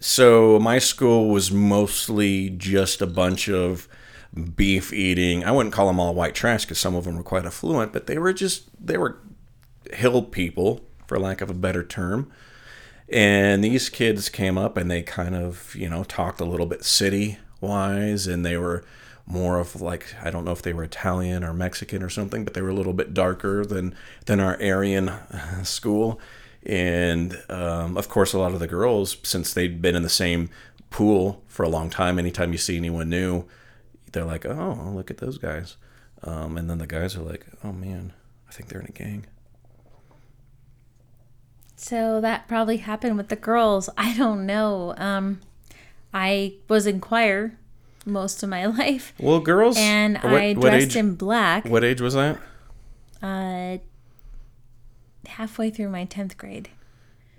so 0.00 0.58
my 0.58 0.78
school 0.78 1.28
was 1.28 1.52
mostly 1.52 2.50
just 2.50 3.00
a 3.02 3.06
bunch 3.06 3.48
of 3.48 3.88
beef 4.56 4.92
eating 4.92 5.44
i 5.44 5.50
wouldn't 5.52 5.74
call 5.74 5.86
them 5.86 6.00
all 6.00 6.14
white 6.14 6.34
trash 6.34 6.64
because 6.64 6.78
some 6.78 6.94
of 6.94 7.04
them 7.04 7.16
were 7.16 7.22
quite 7.22 7.44
affluent 7.44 7.92
but 7.92 8.06
they 8.06 8.18
were 8.18 8.32
just 8.32 8.64
they 8.84 8.96
were 8.96 9.18
hill 9.92 10.22
people 10.22 10.80
for 11.06 11.18
lack 11.18 11.40
of 11.40 11.50
a 11.50 11.54
better 11.54 11.84
term 11.84 12.30
and 13.12 13.62
these 13.62 13.88
kids 13.88 14.28
came 14.28 14.56
up 14.56 14.76
and 14.76 14.90
they 14.90 15.02
kind 15.02 15.34
of 15.34 15.74
you 15.74 15.88
know 15.88 16.04
talked 16.04 16.40
a 16.40 16.44
little 16.44 16.66
bit 16.66 16.84
city 16.84 17.38
wise 17.60 18.26
and 18.26 18.44
they 18.44 18.56
were 18.56 18.84
more 19.26 19.58
of 19.58 19.80
like 19.80 20.14
i 20.22 20.30
don't 20.30 20.44
know 20.44 20.52
if 20.52 20.62
they 20.62 20.72
were 20.72 20.82
italian 20.82 21.44
or 21.44 21.52
mexican 21.52 22.02
or 22.02 22.08
something 22.08 22.44
but 22.44 22.54
they 22.54 22.62
were 22.62 22.70
a 22.70 22.74
little 22.74 22.92
bit 22.92 23.14
darker 23.14 23.64
than 23.64 23.94
than 24.26 24.40
our 24.40 24.60
aryan 24.60 25.08
uh, 25.08 25.62
school. 25.62 26.20
And 26.64 27.42
um, 27.48 27.96
of 27.96 28.08
course 28.08 28.32
a 28.32 28.38
lot 28.38 28.52
of 28.52 28.60
the 28.60 28.68
girls 28.68 29.16
since 29.24 29.52
they'd 29.52 29.82
been 29.82 29.96
in 29.96 30.04
the 30.04 30.08
same 30.08 30.48
pool 30.90 31.42
for 31.48 31.64
a 31.64 31.68
long 31.68 31.90
time 31.90 32.20
anytime 32.20 32.52
you 32.52 32.58
see 32.58 32.76
anyone 32.76 33.08
new 33.08 33.44
they're 34.12 34.24
like 34.24 34.46
oh 34.46 34.92
look 34.94 35.10
at 35.10 35.18
those 35.18 35.38
guys. 35.38 35.76
Um, 36.22 36.56
and 36.56 36.70
then 36.70 36.78
the 36.78 36.86
guys 36.86 37.16
are 37.16 37.22
like 37.22 37.46
oh 37.64 37.72
man 37.72 38.12
i 38.48 38.52
think 38.52 38.68
they're 38.68 38.80
in 38.80 38.86
a 38.86 38.92
gang 38.92 39.26
So 41.82 42.20
that 42.20 42.46
probably 42.46 42.76
happened 42.76 43.16
with 43.16 43.28
the 43.28 43.36
girls. 43.36 43.90
I 43.98 44.16
don't 44.16 44.46
know. 44.46 44.94
Um, 44.96 45.40
I 46.14 46.54
was 46.68 46.86
in 46.86 47.00
choir 47.00 47.58
most 48.06 48.42
of 48.42 48.48
my 48.48 48.66
life, 48.80 49.12
well 49.18 49.40
girls 49.40 49.76
and 49.78 50.16
what, 50.18 50.32
I 50.32 50.52
what 50.54 50.70
dressed 50.70 50.86
age 50.86 50.96
in 50.96 51.14
black. 51.14 51.64
what 51.64 51.84
age 51.84 52.00
was 52.00 52.14
that 52.14 52.38
Uh, 53.22 53.78
halfway 55.28 55.70
through 55.70 55.88
my 55.88 56.04
tenth 56.04 56.36
grade. 56.36 56.68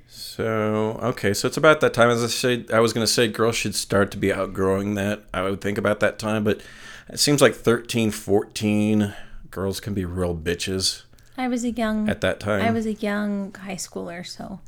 So 0.07 0.99
okay, 1.01 1.33
so 1.33 1.47
it's 1.47 1.57
about 1.57 1.81
that 1.81 1.93
time. 1.93 2.09
As 2.09 2.23
I 2.23 2.27
said, 2.27 2.67
I 2.71 2.79
was 2.79 2.93
going 2.93 3.05
to 3.05 3.11
say 3.11 3.27
girls 3.27 3.55
should 3.55 3.75
start 3.75 4.11
to 4.11 4.17
be 4.17 4.31
outgrowing 4.31 4.95
that. 4.95 5.23
I 5.33 5.41
would 5.43 5.59
think 5.59 5.77
about 5.77 5.99
that 6.01 6.19
time, 6.19 6.43
but 6.43 6.61
it 7.09 7.19
seems 7.19 7.41
like 7.41 7.55
13, 7.55 8.11
14 8.11 9.13
girls 9.51 9.79
can 9.79 9.93
be 9.93 10.05
real 10.05 10.35
bitches 10.35 11.03
I 11.37 11.47
was 11.47 11.63
a 11.63 11.71
young. 11.71 12.09
at 12.09 12.21
that 12.21 12.39
time. 12.39 12.61
I 12.61 12.71
was 12.71 12.85
a 12.85 12.93
young 12.93 13.53
high 13.53 13.75
schooler, 13.75 14.25
so 14.25 14.59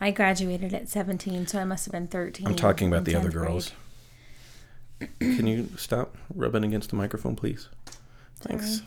I 0.00 0.10
graduated 0.10 0.72
at 0.72 0.88
seventeen. 0.88 1.46
So 1.46 1.58
I 1.58 1.64
must 1.64 1.84
have 1.86 1.92
been 1.92 2.06
thirteen. 2.06 2.46
I'm 2.46 2.54
talking 2.54 2.88
about 2.88 3.04
the 3.04 3.14
other 3.14 3.30
girls. 3.30 3.72
Can 5.20 5.46
you 5.46 5.68
stop 5.76 6.16
rubbing 6.34 6.64
against 6.64 6.90
the 6.90 6.96
microphone, 6.96 7.36
please? 7.36 7.68
Thanks. 8.40 8.82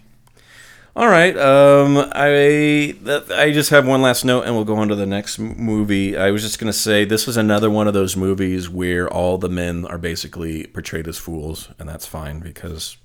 All 0.96 1.08
right. 1.08 1.38
Um, 1.38 1.98
I 2.14 2.96
that, 3.04 3.32
I 3.32 3.52
just 3.52 3.70
have 3.70 3.88
one 3.88 4.02
last 4.02 4.26
note, 4.26 4.44
and 4.46 4.56
we'll 4.56 4.66
go 4.66 4.78
on 4.78 4.88
to 4.88 4.96
the 4.96 5.06
next 5.06 5.38
movie. 5.38 6.18
I 6.18 6.32
was 6.32 6.42
just 6.42 6.58
gonna 6.58 6.74
say 6.74 7.06
this 7.06 7.28
is 7.28 7.38
another 7.38 7.70
one 7.70 7.88
of 7.88 7.94
those 7.94 8.18
movies 8.18 8.70
where 8.70 9.08
all 9.08 9.38
the 9.38 9.50
men 9.50 9.86
are 9.86 9.98
basically 9.98 10.66
portrayed 10.68 11.08
as 11.08 11.18
fools, 11.18 11.70
and 11.78 11.88
that's 11.88 12.06
fine 12.06 12.40
because 12.40 12.98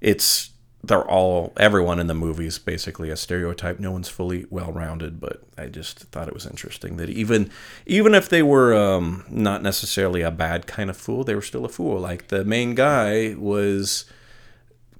it's 0.00 0.50
they're 0.82 1.08
all 1.08 1.52
everyone 1.56 1.98
in 1.98 2.06
the 2.06 2.14
movie 2.14 2.46
is 2.46 2.58
basically 2.58 3.10
a 3.10 3.16
stereotype. 3.16 3.80
No 3.80 3.90
one's 3.90 4.08
fully 4.08 4.46
well 4.48 4.72
rounded, 4.72 5.20
but 5.20 5.42
I 5.56 5.66
just 5.66 5.98
thought 5.98 6.28
it 6.28 6.34
was 6.34 6.46
interesting 6.46 6.96
that 6.98 7.10
even 7.10 7.50
even 7.86 8.14
if 8.14 8.28
they 8.28 8.42
were 8.42 8.74
um, 8.74 9.24
not 9.28 9.62
necessarily 9.62 10.22
a 10.22 10.30
bad 10.30 10.66
kind 10.66 10.88
of 10.88 10.96
fool, 10.96 11.24
they 11.24 11.34
were 11.34 11.42
still 11.42 11.64
a 11.64 11.68
fool. 11.68 11.98
Like 11.98 12.28
the 12.28 12.44
main 12.44 12.74
guy 12.74 13.34
was 13.36 14.04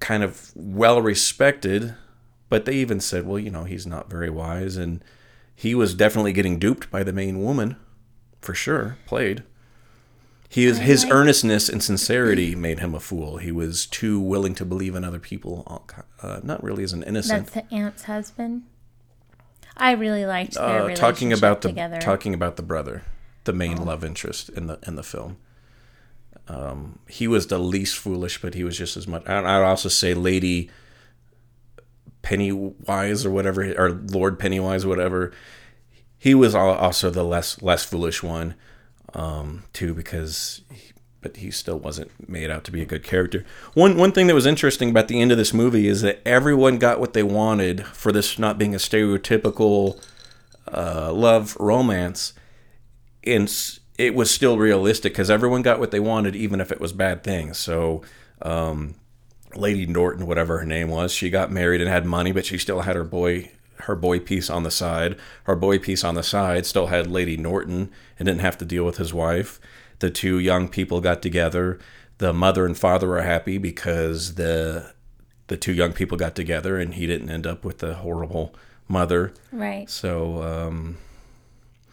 kind 0.00 0.22
of 0.22 0.52
well 0.54 1.00
respected, 1.00 1.94
but 2.48 2.64
they 2.64 2.74
even 2.74 3.00
said, 3.00 3.26
well, 3.26 3.38
you 3.38 3.50
know, 3.50 3.64
he's 3.64 3.86
not 3.86 4.10
very 4.10 4.30
wise, 4.30 4.76
and 4.76 5.02
he 5.54 5.74
was 5.74 5.94
definitely 5.94 6.32
getting 6.32 6.58
duped 6.58 6.90
by 6.90 7.02
the 7.02 7.12
main 7.12 7.42
woman, 7.42 7.76
for 8.40 8.54
sure. 8.54 8.96
Played. 9.06 9.44
He 10.50 10.64
is, 10.64 10.78
his 10.78 11.04
earnestness 11.10 11.68
and 11.68 11.82
sincerity 11.82 12.54
made 12.54 12.78
him 12.78 12.94
a 12.94 13.00
fool. 13.00 13.36
He 13.36 13.52
was 13.52 13.84
too 13.86 14.18
willing 14.18 14.54
to 14.54 14.64
believe 14.64 14.94
in 14.94 15.04
other 15.04 15.18
people, 15.18 15.84
uh, 16.22 16.40
not 16.42 16.62
really 16.64 16.82
as 16.84 16.92
an 16.94 17.02
innocent. 17.02 17.48
That's 17.48 17.68
the 17.68 17.74
aunt's 17.74 18.04
husband. 18.04 18.62
I 19.76 19.92
really 19.92 20.24
liked 20.24 20.54
their 20.54 20.64
uh, 20.64 20.72
relationship 20.86 20.98
talking 21.00 21.32
about 21.34 21.60
the 21.60 21.68
together. 21.68 21.98
talking 21.98 22.32
about 22.34 22.56
the 22.56 22.62
brother, 22.62 23.02
the 23.44 23.52
main 23.52 23.78
Oh. 23.78 23.84
love 23.84 24.02
interest 24.02 24.48
in 24.48 24.66
the 24.68 24.78
in 24.86 24.96
the 24.96 25.02
film. 25.02 25.36
Um, 26.48 26.98
he 27.06 27.28
was 27.28 27.48
the 27.48 27.58
least 27.58 27.96
foolish, 27.98 28.40
but 28.40 28.54
he 28.54 28.64
was 28.64 28.78
just 28.78 28.96
as 28.96 29.06
much. 29.06 29.22
and 29.26 29.46
I'd 29.46 29.62
also 29.62 29.90
say 29.90 30.14
Lady 30.14 30.70
Pennywise 32.22 33.24
or 33.24 33.30
whatever, 33.30 33.62
or 33.74 33.90
Lord 33.90 34.38
Pennywise, 34.38 34.84
whatever. 34.86 35.32
He 36.18 36.34
was 36.34 36.54
also 36.54 37.10
the 37.10 37.22
less 37.22 37.60
less 37.62 37.84
foolish 37.84 38.22
one, 38.22 38.54
um, 39.14 39.64
too, 39.72 39.94
because. 39.94 40.62
He, 40.72 40.92
but 41.20 41.38
he 41.38 41.50
still 41.50 41.78
wasn't 41.78 42.28
made 42.28 42.48
out 42.48 42.62
to 42.62 42.70
be 42.70 42.80
a 42.80 42.86
good 42.86 43.02
character. 43.02 43.44
One 43.74 43.96
one 43.96 44.12
thing 44.12 44.28
that 44.28 44.34
was 44.34 44.46
interesting 44.46 44.90
about 44.90 45.08
the 45.08 45.20
end 45.20 45.32
of 45.32 45.36
this 45.36 45.52
movie 45.52 45.88
is 45.88 46.02
that 46.02 46.20
everyone 46.24 46.78
got 46.78 47.00
what 47.00 47.12
they 47.12 47.24
wanted 47.24 47.84
for 47.86 48.12
this 48.12 48.38
not 48.38 48.56
being 48.56 48.72
a 48.72 48.78
stereotypical 48.78 50.00
uh, 50.72 51.12
love 51.12 51.56
romance, 51.58 52.34
and 53.24 53.52
it 53.96 54.14
was 54.14 54.30
still 54.30 54.58
realistic 54.58 55.12
because 55.12 55.30
everyone 55.30 55.62
got 55.62 55.80
what 55.80 55.90
they 55.90 56.00
wanted, 56.00 56.36
even 56.36 56.60
if 56.60 56.70
it 56.70 56.80
was 56.80 56.92
bad 56.92 57.24
things. 57.24 57.58
So, 57.58 58.02
um, 58.42 58.94
Lady 59.56 59.86
Norton, 59.86 60.26
whatever 60.26 60.58
her 60.58 60.66
name 60.66 60.88
was, 60.88 61.12
she 61.12 61.30
got 61.30 61.50
married 61.50 61.80
and 61.80 61.90
had 61.90 62.06
money, 62.06 62.32
but 62.32 62.46
she 62.46 62.58
still 62.58 62.82
had 62.82 62.94
her 62.94 63.04
boy 63.04 63.50
her 63.80 63.94
boy 63.94 64.18
piece 64.20 64.50
on 64.50 64.62
the 64.62 64.70
side. 64.70 65.16
Her 65.44 65.56
boy 65.56 65.78
piece 65.78 66.04
on 66.04 66.14
the 66.14 66.22
side 66.22 66.66
still 66.66 66.86
had 66.88 67.06
Lady 67.06 67.36
Norton 67.36 67.90
and 68.18 68.26
didn't 68.26 68.40
have 68.40 68.58
to 68.58 68.64
deal 68.64 68.84
with 68.84 68.96
his 68.96 69.12
wife. 69.14 69.60
The 70.00 70.10
two 70.10 70.38
young 70.38 70.68
people 70.68 71.00
got 71.00 71.22
together. 71.22 71.78
The 72.18 72.32
mother 72.32 72.66
and 72.66 72.76
father 72.76 73.08
were 73.08 73.22
happy 73.22 73.58
because 73.58 74.34
the 74.34 74.92
the 75.46 75.56
two 75.56 75.72
young 75.72 75.92
people 75.92 76.18
got 76.18 76.34
together 76.34 76.78
and 76.78 76.94
he 76.94 77.06
didn't 77.06 77.30
end 77.30 77.46
up 77.46 77.64
with 77.64 77.78
the 77.78 77.94
horrible 77.94 78.54
mother. 78.86 79.32
right. 79.50 79.88
So 79.88 80.42
um, 80.42 80.98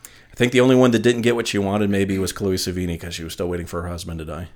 I 0.03 0.35
think 0.35 0.51
the 0.51 0.59
only 0.59 0.75
one 0.75 0.91
that 0.91 0.99
didn't 0.99 1.21
get 1.21 1.35
what 1.35 1.47
she 1.47 1.57
wanted 1.57 1.89
maybe 1.89 2.17
was 2.19 2.33
Chloë 2.33 2.55
Sevigny 2.55 2.87
because 2.99 3.13
she 3.15 3.23
was 3.23 3.31
still 3.33 3.47
waiting 3.47 3.65
for 3.65 3.81
her 3.83 3.87
husband 3.87 4.19
to 4.19 4.25
die. 4.25 4.49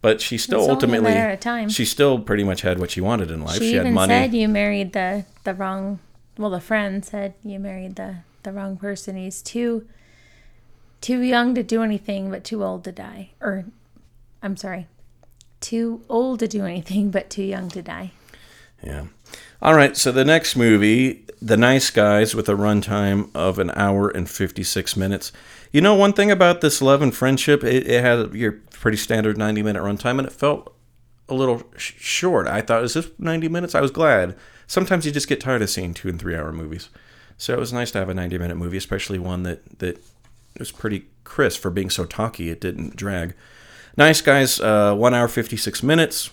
But 0.00 0.20
she 0.20 0.38
still 0.38 0.60
It's 0.60 0.68
ultimately, 0.68 1.68
she 1.70 1.84
still 1.84 2.18
pretty 2.20 2.44
much 2.44 2.62
had 2.62 2.78
what 2.78 2.90
she 2.92 3.00
wanted 3.00 3.30
in 3.30 3.42
life. 3.42 3.58
She, 3.58 3.70
She, 3.70 3.74
had 3.74 3.82
even 3.82 3.94
money. 3.94 4.12
said 4.12 4.34
you 4.34 4.48
married 4.48 4.92
the 4.92 5.24
the 5.44 5.54
wrong. 5.54 5.98
Well, 6.38 6.50
the 6.50 6.60
friend 6.60 7.04
said 7.04 7.34
you 7.42 7.58
married 7.58 7.96
the 7.96 8.18
the 8.44 8.52
wrong 8.52 8.76
person. 8.76 9.16
He's 9.16 9.42
too 9.42 9.86
too 11.00 11.20
young 11.20 11.54
to 11.54 11.62
do 11.62 11.82
anything, 11.82 12.30
but 12.30 12.44
too 12.44 12.64
old 12.64 12.84
to 12.84 12.92
die. 12.92 13.30
Or, 13.40 13.66
I'm 14.42 14.56
sorry, 14.56 14.86
too 15.60 16.02
old 16.08 16.40
to 16.40 16.48
do 16.48 16.64
anything, 16.64 17.10
but 17.10 17.30
too 17.30 17.42
young 17.42 17.68
to 17.70 17.82
die. 17.82 18.12
Yeah. 18.82 19.06
All 19.60 19.74
right. 19.74 19.96
So 19.96 20.12
the 20.12 20.24
next 20.24 20.56
movie, 20.56 21.24
The 21.42 21.56
Nice 21.56 21.90
Guys, 21.90 22.34
with 22.34 22.48
a 22.48 22.54
runtime 22.54 23.30
of 23.34 23.58
an 23.58 23.72
hour 23.74 24.08
and 24.08 24.30
56 24.30 24.96
minutes. 24.96 25.32
You 25.72 25.80
know, 25.80 25.94
one 25.94 26.12
thing 26.12 26.30
about 26.30 26.60
this 26.60 26.80
Love 26.80 27.02
and 27.02 27.14
Friendship, 27.14 27.64
it, 27.64 27.88
it 27.88 28.02
had 28.02 28.34
your 28.34 28.52
pretty 28.52 28.96
standard 28.96 29.36
90 29.36 29.62
minute 29.62 29.82
runtime, 29.82 30.18
and 30.18 30.26
it 30.26 30.32
felt 30.32 30.74
a 31.28 31.34
little 31.34 31.62
sh- 31.76 31.94
short. 31.98 32.46
I 32.46 32.60
thought, 32.60 32.84
is 32.84 32.94
this 32.94 33.10
90 33.18 33.48
minutes? 33.48 33.74
I 33.74 33.80
was 33.80 33.90
glad. 33.90 34.36
Sometimes 34.66 35.06
you 35.06 35.12
just 35.12 35.28
get 35.28 35.40
tired 35.40 35.62
of 35.62 35.70
seeing 35.70 35.94
two 35.94 36.08
and 36.08 36.18
three 36.18 36.34
hour 36.34 36.52
movies. 36.52 36.88
So 37.36 37.54
it 37.54 37.60
was 37.60 37.72
nice 37.72 37.90
to 37.92 37.98
have 37.98 38.08
a 38.08 38.14
90 38.14 38.38
minute 38.38 38.56
movie, 38.56 38.76
especially 38.76 39.18
one 39.18 39.44
that, 39.44 39.78
that 39.78 40.02
was 40.58 40.72
pretty 40.72 41.06
crisp 41.24 41.60
for 41.60 41.70
being 41.70 41.90
so 41.90 42.04
talky. 42.04 42.50
It 42.50 42.60
didn't 42.60 42.96
drag. 42.96 43.34
Nice 43.96 44.20
Guys, 44.20 44.60
uh, 44.60 44.94
one 44.94 45.14
hour, 45.14 45.28
56 45.28 45.82
minutes 45.82 46.30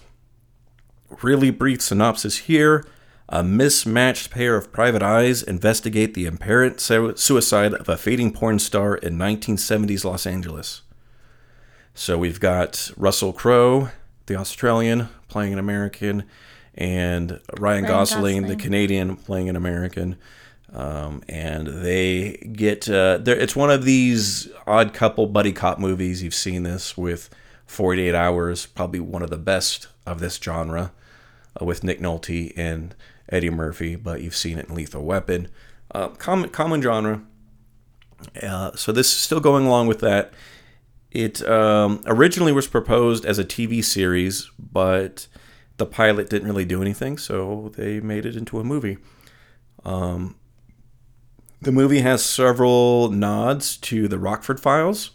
really 1.22 1.52
brief 1.52 1.82
synopsis 1.82 2.38
here. 2.40 2.86
A 3.28 3.44
mismatched 3.44 4.30
pair 4.30 4.56
of 4.56 4.72
private 4.72 5.02
eyes 5.02 5.42
investigate 5.42 6.14
the 6.14 6.28
apparent 6.28 6.80
suicide 6.80 7.74
of 7.74 7.90
a 7.90 7.98
fading 7.98 8.32
porn 8.32 8.60
star 8.60 8.96
in 8.96 9.18
1970s 9.18 10.06
Los 10.06 10.28
Angeles. 10.28 10.84
So 11.96 12.18
we've 12.18 12.40
got 12.40 12.92
Russell 12.96 13.34
Crowe, 13.34 13.90
the 14.26 14.36
Australian, 14.36 15.10
playing 15.28 15.54
an 15.54 15.60
American, 15.60 16.24
and 16.76 17.40
Ryan, 17.58 17.86
Gosling, 17.86 18.48
the 18.48 18.56
Canadian, 18.56 19.16
playing 19.16 19.50
an 19.50 19.56
American. 19.56 20.18
Um, 20.74 21.24
and 21.30 21.68
they 21.68 22.34
get 22.52 22.90
uh. 22.90 23.20
It's 23.26 23.56
one 23.56 23.72
of 23.72 23.86
these 23.86 24.50
odd 24.68 24.94
couple 24.94 25.26
buddy 25.28 25.54
cop 25.54 25.80
movies. 25.80 26.22
You've 26.22 26.34
seen 26.36 26.64
this 26.64 26.98
with 26.98 27.30
48 27.66 28.14
Hours, 28.14 28.66
probably 28.66 29.00
one 29.00 29.22
of 29.22 29.30
the 29.30 29.38
best 29.38 29.88
of 30.06 30.20
this 30.20 30.38
genre, 30.38 30.92
uh, 31.62 31.66
with 31.66 31.84
Nick 31.84 32.02
Nolte 32.02 32.52
and 32.58 32.94
Eddie 33.30 33.50
Murphy. 33.50 33.96
But 33.96 34.22
you've 34.22 34.36
seen 34.36 34.58
it 34.58 34.68
in 34.68 34.76
Lethal 34.76 35.06
Weapon, 35.06 35.48
uh, 35.94 36.10
common 36.10 36.50
common 36.50 36.82
genre. 36.82 37.22
Uh, 38.42 38.76
so 38.76 38.92
this 38.92 39.08
is 39.08 39.18
still 39.18 39.40
going 39.40 39.66
along 39.66 39.88
with 39.88 40.00
that. 40.00 40.34
It 41.16 41.42
um, 41.48 42.02
originally 42.06 42.52
was 42.52 42.68
proposed 42.68 43.26
as 43.26 43.40
a 43.40 43.46
TV 43.46 43.82
series, 43.82 44.52
but 44.60 45.28
the 45.78 45.86
pilot 45.86 46.30
didn't 46.30 46.48
really 46.48 46.66
do 46.66 46.82
anything, 46.82 47.18
so 47.18 47.72
they 47.78 48.02
made 48.02 48.26
it 48.26 48.36
into 48.36 48.60
a 48.60 48.66
movie. 48.66 48.98
Um, 49.86 50.36
the 51.62 51.72
movie 51.72 52.02
has 52.02 52.24
several 52.24 53.10
nods 53.12 53.78
to 53.78 54.10
the 54.10 54.20
Rockford 54.20 54.60
Files. 54.60 55.12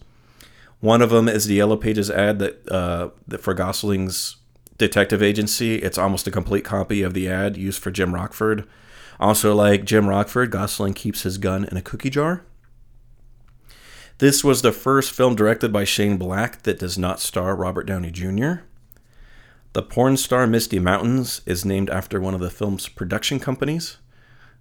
One 0.80 1.02
of 1.02 1.10
them 1.10 1.28
is 1.28 1.44
the 1.44 1.56
Yellow 1.56 1.76
Pages 1.76 2.10
ad 2.10 2.38
that, 2.38 2.66
uh, 2.70 3.10
that 3.28 3.42
for 3.42 3.52
Gosling's 3.52 4.36
detective 4.78 5.22
agency. 5.22 5.76
It's 5.76 5.98
almost 5.98 6.26
a 6.26 6.30
complete 6.30 6.64
copy 6.64 7.02
of 7.02 7.12
the 7.12 7.28
ad 7.28 7.58
used 7.58 7.82
for 7.82 7.90
Jim 7.90 8.14
Rockford. 8.14 8.66
Also, 9.18 9.54
like 9.54 9.84
Jim 9.84 10.08
Rockford, 10.08 10.50
Gosling 10.50 10.94
keeps 10.94 11.24
his 11.24 11.36
gun 11.36 11.66
in 11.66 11.76
a 11.76 11.82
cookie 11.82 12.08
jar. 12.08 12.42
This 14.20 14.44
was 14.44 14.60
the 14.60 14.70
first 14.70 15.12
film 15.12 15.34
directed 15.34 15.72
by 15.72 15.84
Shane 15.84 16.18
Black 16.18 16.64
that 16.64 16.78
does 16.78 16.98
not 16.98 17.20
star 17.20 17.56
Robert 17.56 17.84
Downey 17.84 18.10
Jr. 18.10 18.56
The 19.72 19.82
porn 19.82 20.18
star 20.18 20.46
Misty 20.46 20.78
Mountains 20.78 21.40
is 21.46 21.64
named 21.64 21.88
after 21.88 22.20
one 22.20 22.34
of 22.34 22.40
the 22.40 22.50
film's 22.50 22.86
production 22.86 23.40
companies, 23.40 23.96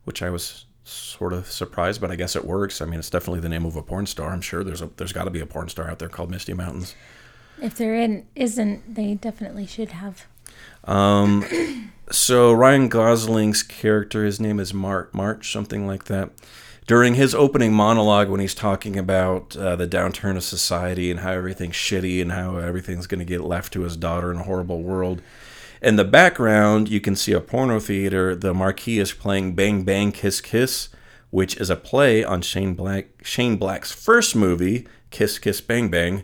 which 0.06 0.24
I 0.24 0.30
was 0.30 0.64
sort 0.86 1.34
of 1.34 1.52
surprised, 1.52 2.00
but 2.00 2.10
I 2.10 2.16
guess 2.16 2.38
it 2.38 2.46
works. 2.46 2.82
I 2.82 2.86
mean, 2.86 3.00
it's 3.00 3.10
definitely 3.10 3.42
the 3.42 3.50
name 3.50 3.66
of 3.66 3.76
a 3.76 3.82
porn 3.82 4.06
star. 4.06 4.30
I'm 4.32 4.40
sure 4.40 4.64
there's 4.64 4.82
a 4.82 4.92
there's 4.96 5.12
got 5.12 5.26
to 5.26 5.30
be 5.30 5.42
a 5.42 5.46
porn 5.46 5.68
star 5.68 5.92
out 5.92 6.00
there 6.00 6.08
called 6.08 6.32
Misty 6.32 6.54
Mountains. 6.54 6.96
If 7.62 7.76
there 7.76 7.96
in, 7.96 8.28
isn't, 8.36 8.96
they 8.96 9.16
definitely 9.16 9.66
should 9.66 9.90
have. 9.90 10.26
Um, 10.86 11.92
so 12.12 12.54
Ryan 12.54 12.88
Gosling's 12.88 13.64
character, 13.64 14.24
his 14.24 14.40
name 14.40 14.58
is 14.58 14.74
Mart 14.74 15.14
March, 15.14 15.52
something 15.52 15.86
like 15.86 16.06
that. 16.06 16.30
During 16.90 17.14
his 17.14 17.36
opening 17.36 17.72
monologue, 17.72 18.30
when 18.30 18.40
he's 18.40 18.56
talking 18.56 18.98
about 18.98 19.56
uh, 19.56 19.76
the 19.76 19.88
downturn 19.88 20.38
of 20.38 20.44
society 20.44 21.12
and 21.12 21.20
how 21.20 21.34
everything's 21.34 21.76
shitty 21.76 22.20
and 22.20 22.32
how 22.32 22.58
everything's 22.58 23.06
going 23.06 23.20
to 23.20 23.26
get 23.26 23.42
left 23.42 23.72
to 23.74 23.82
his 23.82 23.96
daughter 23.96 24.32
in 24.32 24.40
a 24.40 24.44
horrible 24.44 24.82
world, 24.82 25.22
in 25.84 25.98
the 25.98 26.04
background 26.04 26.90
you 26.90 27.00
can 27.00 27.16
see 27.16 27.32
a 27.32 27.42
porno 27.42 27.80
theater. 27.80 28.36
The 28.36 28.56
marquee 28.56 28.98
is 28.98 29.14
playing 29.14 29.54
"Bang 29.54 29.84
Bang 29.84 30.12
Kiss 30.12 30.42
Kiss," 30.42 30.90
which 31.30 31.58
is 31.58 31.70
a 31.70 31.76
play 31.76 32.24
on 32.24 32.42
Shane 32.42 32.74
Black 32.74 33.24
Shane 33.24 33.58
Black's 33.58 33.92
first 33.92 34.36
movie, 34.36 34.88
Kiss 35.12 35.38
Kiss 35.38 35.62
Bang 35.62 35.90
Bang, 35.90 36.24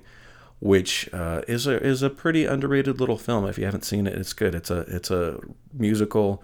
which 0.60 1.08
uh, 1.14 1.44
is 1.48 1.68
a 1.68 1.80
is 1.80 2.02
a 2.02 2.10
pretty 2.10 2.46
underrated 2.46 3.00
little 3.00 3.20
film. 3.20 3.46
If 3.46 3.60
you 3.60 3.66
haven't 3.66 3.86
seen 3.86 4.08
it, 4.08 4.16
it's 4.16 4.34
good. 4.34 4.56
It's 4.56 4.72
a 4.72 4.80
it's 4.88 5.12
a 5.12 5.40
musical. 5.72 6.42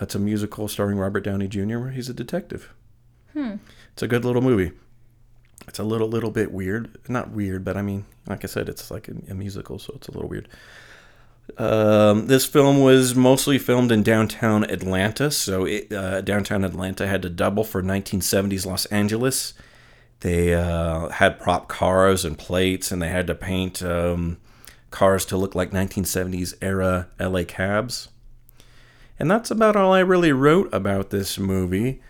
It's 0.00 0.14
a 0.14 0.18
musical 0.18 0.68
starring 0.68 0.96
Robert 0.96 1.20
Downey 1.20 1.48
Jr. 1.48 1.78
where 1.78 1.90
he's 1.90 2.08
a 2.08 2.14
detective. 2.14 2.72
It's 3.92 4.02
a 4.02 4.08
good 4.08 4.24
little 4.24 4.42
movie. 4.42 4.72
It's 5.66 5.78
a 5.78 5.84
little 5.84 6.08
little 6.08 6.30
bit 6.30 6.52
weird. 6.52 6.96
Not 7.08 7.30
weird, 7.30 7.64
but 7.64 7.76
I 7.76 7.82
mean, 7.82 8.06
like 8.26 8.44
I 8.44 8.46
said, 8.46 8.68
it's 8.68 8.90
like 8.90 9.08
a, 9.08 9.14
a 9.30 9.34
musical, 9.34 9.78
so 9.78 9.92
it's 9.96 10.08
a 10.08 10.12
little 10.12 10.28
weird. 10.28 10.48
Um, 11.56 12.26
this 12.26 12.44
film 12.44 12.80
was 12.82 13.14
mostly 13.14 13.58
filmed 13.58 13.90
in 13.90 14.02
downtown 14.02 14.64
Atlanta, 14.64 15.30
so 15.30 15.64
it, 15.64 15.92
uh, 15.92 16.20
downtown 16.20 16.64
Atlanta 16.64 17.06
had 17.06 17.22
to 17.22 17.30
double 17.30 17.64
for 17.64 17.82
1970s 17.82 18.66
Los 18.66 18.84
Angeles. 18.86 19.54
They 20.20 20.54
uh, 20.54 21.08
had 21.08 21.40
prop 21.40 21.68
cars 21.68 22.24
and 22.24 22.36
plates, 22.36 22.90
and 22.92 23.00
they 23.00 23.08
had 23.08 23.26
to 23.28 23.34
paint 23.34 23.82
um, 23.82 24.38
cars 24.90 25.24
to 25.26 25.36
look 25.36 25.54
like 25.54 25.70
1970s 25.70 26.54
era 26.60 27.08
LA 27.18 27.44
cabs. 27.44 28.08
And 29.18 29.30
that's 29.30 29.50
about 29.50 29.76
all 29.76 29.92
I 29.92 30.00
really 30.00 30.32
wrote 30.32 30.68
about 30.72 31.10
this 31.10 31.38
movie. 31.38 32.00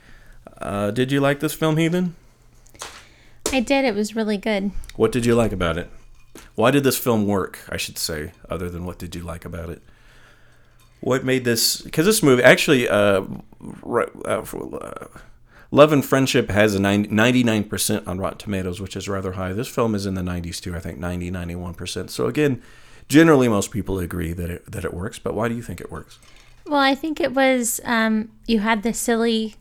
Uh, 0.61 0.91
did 0.91 1.13
you 1.13 1.21
like 1.21 1.41
this 1.41 1.55
film, 1.55 1.77
Heathen? 1.77 2.17
I 3.53 3.61
did. 3.61 3.85
It 3.85 3.95
was 3.95 4.15
really 4.15 4.37
good. 4.37 4.73
What 4.97 5.13
did 5.13 5.25
you 5.25 5.35
like 5.35 5.53
about 5.53 5.79
it? 5.79 5.91
Why 6.55 6.71
did 6.71 6.85
this 6.85 6.99
film 6.99 7.27
work? 7.27 7.61
I 7.69 7.77
should 7.77 7.99
say, 7.99 8.33
other 8.51 8.69
than 8.69 8.85
what 8.85 8.99
did 8.99 9.15
you 9.15 9.23
like 9.23 9.45
about 9.45 9.71
it? 9.71 9.83
What 11.01 11.25
made 11.25 11.45
this? 11.45 11.81
Because 11.81 12.07
this 12.07 12.23
movie 12.23 12.43
actually, 12.43 12.89
uh, 12.89 13.23
uh, 13.85 14.27
uh, 14.27 15.07
Love 15.71 15.93
and 15.93 16.05
Friendship 16.05 16.51
has 16.51 16.75
a 16.75 16.81
90, 16.81 17.11
99% 17.11 18.09
on 18.09 18.19
Rotten 18.19 18.39
Tomatoes, 18.39 18.81
which 18.81 18.97
is 18.97 19.09
rather 19.09 19.33
high. 19.33 19.53
This 19.53 19.69
film 19.69 19.95
is 19.95 20.07
in 20.07 20.15
the 20.15 20.23
90s 20.23 20.61
too, 20.61 20.75
I 20.75 20.81
think 20.81 20.99
90, 20.99 21.31
91%. 21.31 22.11
So 22.11 22.27
again, 22.27 22.63
generally 23.09 23.49
most 23.49 23.71
people 23.71 23.99
agree 23.99 24.33
that 24.33 24.51
it, 24.51 24.71
that 24.71 24.85
it 24.85 24.95
works, 24.95 25.19
but 25.19 25.35
why 25.35 25.49
do 25.49 25.55
you 25.55 25.63
think 25.63 25.81
it 25.81 25.91
works? 25.91 26.19
Well, 26.67 26.81
I 26.81 26.95
think 26.95 27.21
it 27.21 27.35
was 27.35 27.81
um, 27.85 28.31
you 28.47 28.61
had 28.61 28.83
the 28.83 28.93
silly, 28.93 29.55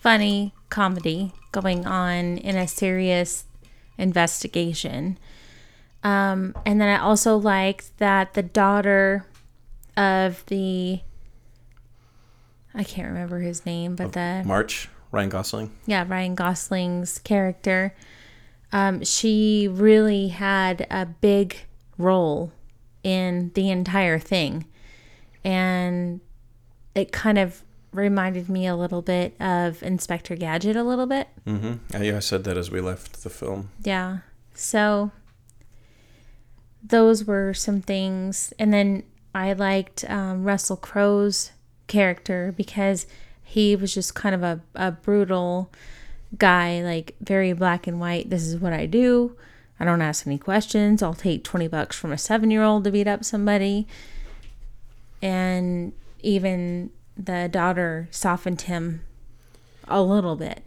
funny 0.00 0.54
comedy 0.68 1.32
going 1.52 1.86
on 1.86 2.38
in 2.38 2.56
a 2.56 2.68
serious 2.68 3.44
investigation. 3.96 5.18
Um, 6.02 6.54
and 6.64 6.80
then 6.80 6.88
I 6.88 7.02
also 7.02 7.36
liked 7.36 7.96
that 7.98 8.34
the 8.34 8.42
daughter 8.42 9.26
of 9.96 10.44
the 10.46 11.00
I 12.74 12.84
can't 12.84 13.08
remember 13.08 13.40
his 13.40 13.66
name, 13.66 13.96
but 13.96 14.12
the 14.12 14.42
March, 14.46 14.88
Ryan 15.10 15.30
Gosling. 15.30 15.72
yeah 15.86 16.04
Ryan 16.06 16.36
Gosling's 16.36 17.18
character, 17.18 17.94
um, 18.72 19.02
she 19.02 19.66
really 19.68 20.28
had 20.28 20.86
a 20.90 21.06
big 21.06 21.56
role 21.96 22.52
in 23.02 23.50
the 23.54 23.70
entire 23.70 24.20
thing, 24.20 24.66
and 25.42 26.20
it 26.94 27.10
kind 27.10 27.38
of 27.38 27.64
reminded 27.92 28.48
me 28.48 28.66
a 28.66 28.76
little 28.76 29.02
bit 29.02 29.40
of 29.40 29.82
Inspector 29.82 30.34
Gadget 30.36 30.76
a 30.76 30.82
little 30.82 31.06
bit. 31.06 31.28
Mm-hmm. 31.46 32.02
Yeah, 32.02 32.16
I 32.16 32.20
said 32.20 32.44
that 32.44 32.56
as 32.56 32.70
we 32.70 32.80
left 32.80 33.22
the 33.22 33.30
film. 33.30 33.70
Yeah. 33.82 34.18
So 34.54 35.10
those 36.82 37.24
were 37.24 37.54
some 37.54 37.80
things. 37.80 38.52
And 38.58 38.72
then 38.72 39.04
I 39.34 39.52
liked 39.52 40.08
um, 40.08 40.44
Russell 40.44 40.76
Crowe's 40.76 41.52
character 41.86 42.52
because 42.56 43.06
he 43.42 43.74
was 43.74 43.94
just 43.94 44.14
kind 44.14 44.34
of 44.34 44.42
a, 44.42 44.60
a 44.74 44.92
brutal 44.92 45.70
guy, 46.36 46.82
like 46.82 47.14
very 47.20 47.52
black 47.52 47.86
and 47.86 47.98
white. 47.98 48.30
This 48.30 48.46
is 48.46 48.56
what 48.58 48.72
I 48.72 48.86
do. 48.86 49.36
I 49.80 49.84
don't 49.84 50.02
ask 50.02 50.26
any 50.26 50.38
questions. 50.38 51.02
I'll 51.02 51.14
take 51.14 51.44
20 51.44 51.68
bucks 51.68 51.96
from 51.96 52.12
a 52.12 52.18
seven 52.18 52.50
year 52.50 52.62
old 52.62 52.84
to 52.84 52.90
beat 52.90 53.06
up 53.06 53.24
somebody. 53.24 53.86
And 55.22 55.92
even 56.20 56.90
the 57.18 57.48
daughter 57.50 58.08
softened 58.10 58.62
him 58.62 59.02
a 59.88 60.02
little 60.02 60.36
bit, 60.36 60.64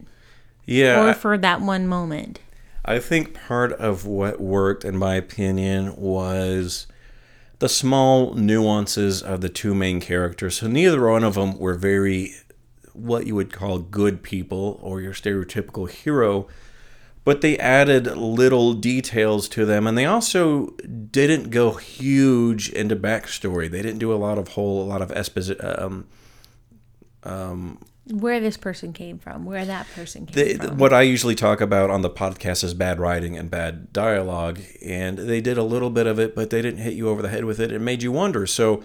Yeah, 0.66 1.10
or 1.10 1.14
for 1.14 1.38
that 1.38 1.60
one 1.60 1.86
moment. 1.86 2.40
I 2.84 2.98
think 2.98 3.34
part 3.34 3.72
of 3.72 4.04
what 4.04 4.40
worked, 4.40 4.84
in 4.84 4.96
my 4.96 5.14
opinion, 5.14 5.96
was 5.96 6.86
the 7.60 7.68
small 7.68 8.34
nuances 8.34 9.22
of 9.22 9.40
the 9.40 9.48
two 9.48 9.74
main 9.74 10.00
characters. 10.00 10.56
So 10.56 10.66
neither 10.66 11.08
one 11.08 11.22
of 11.22 11.34
them 11.34 11.58
were 11.58 11.74
very 11.74 12.34
what 12.92 13.26
you 13.26 13.34
would 13.34 13.52
call 13.52 13.78
good 13.78 14.22
people 14.22 14.78
or 14.82 15.00
your 15.00 15.14
stereotypical 15.14 15.88
hero, 15.88 16.46
but 17.24 17.40
they 17.40 17.56
added 17.58 18.06
little 18.16 18.74
details 18.74 19.48
to 19.50 19.64
them, 19.64 19.86
and 19.86 19.96
they 19.96 20.04
also 20.04 20.70
didn't 21.10 21.50
go 21.50 21.72
huge 21.74 22.68
into 22.70 22.96
backstory. 22.96 23.70
They 23.70 23.80
didn't 23.80 24.00
do 24.00 24.12
a 24.12 24.16
lot 24.16 24.38
of 24.38 24.48
whole, 24.48 24.82
a 24.82 24.84
lot 24.84 25.00
of 25.00 25.12
exposition. 25.12 25.64
Um, 25.64 26.06
where 27.24 28.40
this 28.40 28.56
person 28.56 28.92
came 28.92 29.18
from, 29.18 29.44
where 29.44 29.64
that 29.64 29.86
person 29.94 30.26
came 30.26 30.34
they, 30.34 30.54
from. 30.54 30.76
what 30.76 30.92
I 30.92 31.02
usually 31.02 31.34
talk 31.34 31.60
about 31.60 31.90
on 31.90 32.02
the 32.02 32.10
podcast 32.10 32.64
is 32.64 32.74
bad 32.74 32.98
writing 32.98 33.36
and 33.36 33.50
bad 33.50 33.92
dialogue, 33.92 34.60
and 34.84 35.18
they 35.18 35.40
did 35.40 35.56
a 35.56 35.62
little 35.62 35.90
bit 35.90 36.06
of 36.06 36.18
it, 36.18 36.34
but 36.34 36.50
they 36.50 36.62
didn't 36.62 36.80
hit 36.80 36.94
you 36.94 37.08
over 37.08 37.22
the 37.22 37.28
head 37.28 37.44
with 37.44 37.60
it. 37.60 37.70
It 37.72 37.80
made 37.80 38.02
you 38.02 38.10
wonder. 38.12 38.46
So, 38.46 38.82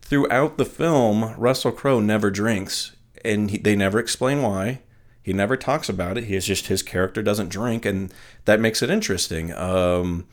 throughout 0.00 0.56
the 0.56 0.64
film, 0.64 1.34
Russell 1.36 1.72
Crowe 1.72 2.00
never 2.00 2.30
drinks, 2.30 2.92
and 3.24 3.50
he, 3.50 3.58
they 3.58 3.74
never 3.74 3.98
explain 3.98 4.42
why. 4.42 4.80
He 5.22 5.32
never 5.32 5.56
talks 5.56 5.88
about 5.88 6.16
it. 6.16 6.24
He's 6.24 6.46
just 6.46 6.68
his 6.68 6.82
character 6.82 7.22
doesn't 7.22 7.50
drink, 7.50 7.84
and 7.84 8.12
that 8.46 8.60
makes 8.60 8.82
it 8.82 8.90
interesting. 8.90 9.52
Um, 9.52 10.26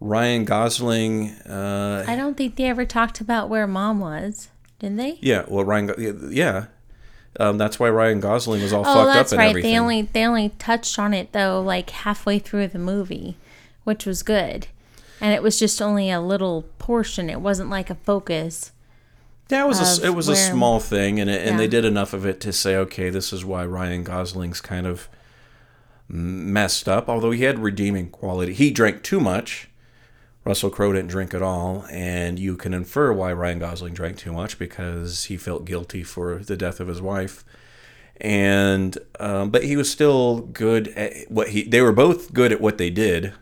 Ryan 0.00 0.44
Gosling, 0.44 1.30
uh, 1.46 2.04
I 2.06 2.16
don't 2.16 2.36
think 2.36 2.56
they 2.56 2.64
ever 2.64 2.84
talked 2.84 3.20
about 3.20 3.48
where 3.48 3.66
mom 3.66 4.00
was, 4.00 4.48
didn't 4.78 4.96
they? 4.96 5.18
yeah, 5.20 5.44
well, 5.48 5.64
Ryan, 5.64 6.30
yeah, 6.32 6.66
um, 7.40 7.58
that's 7.58 7.78
why 7.80 7.88
Ryan 7.90 8.20
Gosling 8.20 8.62
was 8.62 8.72
all 8.72 8.82
Oh, 8.86 8.94
fucked 8.94 9.14
that's 9.14 9.32
up 9.32 9.38
and 9.38 9.44
right. 9.44 9.50
everything. 9.50 9.72
They 9.72 9.78
only 9.78 10.02
they 10.02 10.24
only 10.24 10.48
touched 10.50 10.98
on 10.98 11.12
it 11.14 11.32
though, 11.32 11.60
like 11.60 11.90
halfway 11.90 12.38
through 12.38 12.68
the 12.68 12.78
movie, 12.78 13.36
which 13.84 14.06
was 14.06 14.22
good, 14.22 14.68
and 15.20 15.32
it 15.34 15.42
was 15.42 15.58
just 15.58 15.80
only 15.82 16.10
a 16.10 16.20
little 16.20 16.62
portion. 16.78 17.28
It 17.30 17.40
wasn't 17.40 17.70
like 17.70 17.90
a 17.90 17.94
focus. 17.96 18.72
Yeah, 19.50 19.64
it 19.64 19.68
was 19.68 19.98
a, 20.02 20.06
it 20.06 20.14
was 20.14 20.28
a 20.28 20.36
small 20.36 20.80
thing, 20.80 21.20
and 21.20 21.28
it, 21.28 21.46
and 21.46 21.58
they 21.60 21.68
did 21.68 21.84
enough 21.84 22.12
of 22.14 22.24
it 22.24 22.40
to 22.40 22.52
say, 22.52 22.76
okay, 22.76 23.10
this 23.10 23.30
is 23.32 23.44
why 23.44 23.64
Ryan 23.66 24.02
Gosling's 24.02 24.60
kind 24.62 24.86
of 24.86 25.08
messed 26.08 26.88
up. 26.88 27.08
Although 27.08 27.30
he 27.30 27.44
had 27.44 27.58
redeeming 27.58 28.08
quality, 28.10 28.54
he 28.54 28.70
drank 28.70 29.02
too 29.02 29.20
much. 29.20 29.68
Russell 30.44 30.70
Crowe 30.70 30.92
didn't 30.92 31.08
drink 31.08 31.32
at 31.32 31.42
all, 31.42 31.86
and 31.90 32.38
you 32.38 32.56
can 32.56 32.74
infer 32.74 33.12
why 33.12 33.32
Ryan 33.32 33.58
Gosling 33.58 33.94
drank 33.94 34.18
too 34.18 34.32
much 34.32 34.58
because 34.58 35.24
he 35.24 35.38
felt 35.38 35.64
guilty 35.64 36.02
for 36.02 36.38
the 36.38 36.56
death 36.56 36.80
of 36.80 36.88
his 36.88 37.00
wife. 37.00 37.44
And 38.20 38.96
um, 39.18 39.50
but 39.50 39.64
he 39.64 39.76
was 39.76 39.90
still 39.90 40.40
good 40.40 40.88
at 40.88 41.30
what 41.30 41.48
he. 41.48 41.64
They 41.64 41.80
were 41.80 41.92
both 41.92 42.32
good 42.32 42.52
at 42.52 42.60
what 42.60 42.78
they 42.78 42.90
did. 42.90 43.32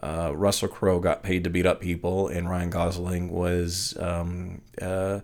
Uh, 0.00 0.32
Russell 0.34 0.68
Crowe 0.68 0.98
got 1.00 1.22
paid 1.22 1.44
to 1.44 1.50
beat 1.50 1.66
up 1.66 1.80
people, 1.80 2.28
and 2.28 2.48
Ryan 2.48 2.70
Gosling 2.70 3.30
was 3.30 3.96
um, 4.00 4.62
uh, 4.80 5.20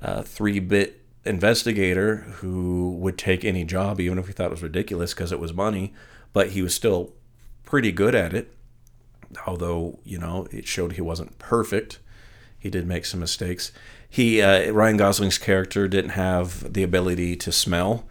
a 0.00 0.22
three-bit 0.22 1.00
investigator 1.24 2.16
who 2.16 2.96
would 2.98 3.18
take 3.18 3.44
any 3.44 3.64
job, 3.64 4.00
even 4.00 4.18
if 4.18 4.26
he 4.26 4.32
thought 4.32 4.46
it 4.46 4.50
was 4.50 4.62
ridiculous 4.62 5.14
because 5.14 5.30
it 5.30 5.38
was 5.38 5.52
money. 5.52 5.92
But 6.32 6.50
he 6.50 6.62
was 6.62 6.74
still 6.74 7.12
pretty 7.64 7.92
good 7.92 8.14
at 8.14 8.32
it, 8.34 8.52
although 9.46 9.98
you 10.04 10.18
know 10.18 10.46
it 10.50 10.66
showed 10.66 10.92
he 10.92 11.00
wasn't 11.00 11.38
perfect. 11.38 11.98
He 12.58 12.70
did 12.70 12.86
make 12.86 13.06
some 13.06 13.20
mistakes. 13.20 13.72
He 14.08 14.42
uh, 14.42 14.72
Ryan 14.72 14.96
Gosling's 14.96 15.38
character 15.38 15.88
didn't 15.88 16.10
have 16.10 16.72
the 16.72 16.82
ability 16.82 17.36
to 17.36 17.52
smell 17.52 18.08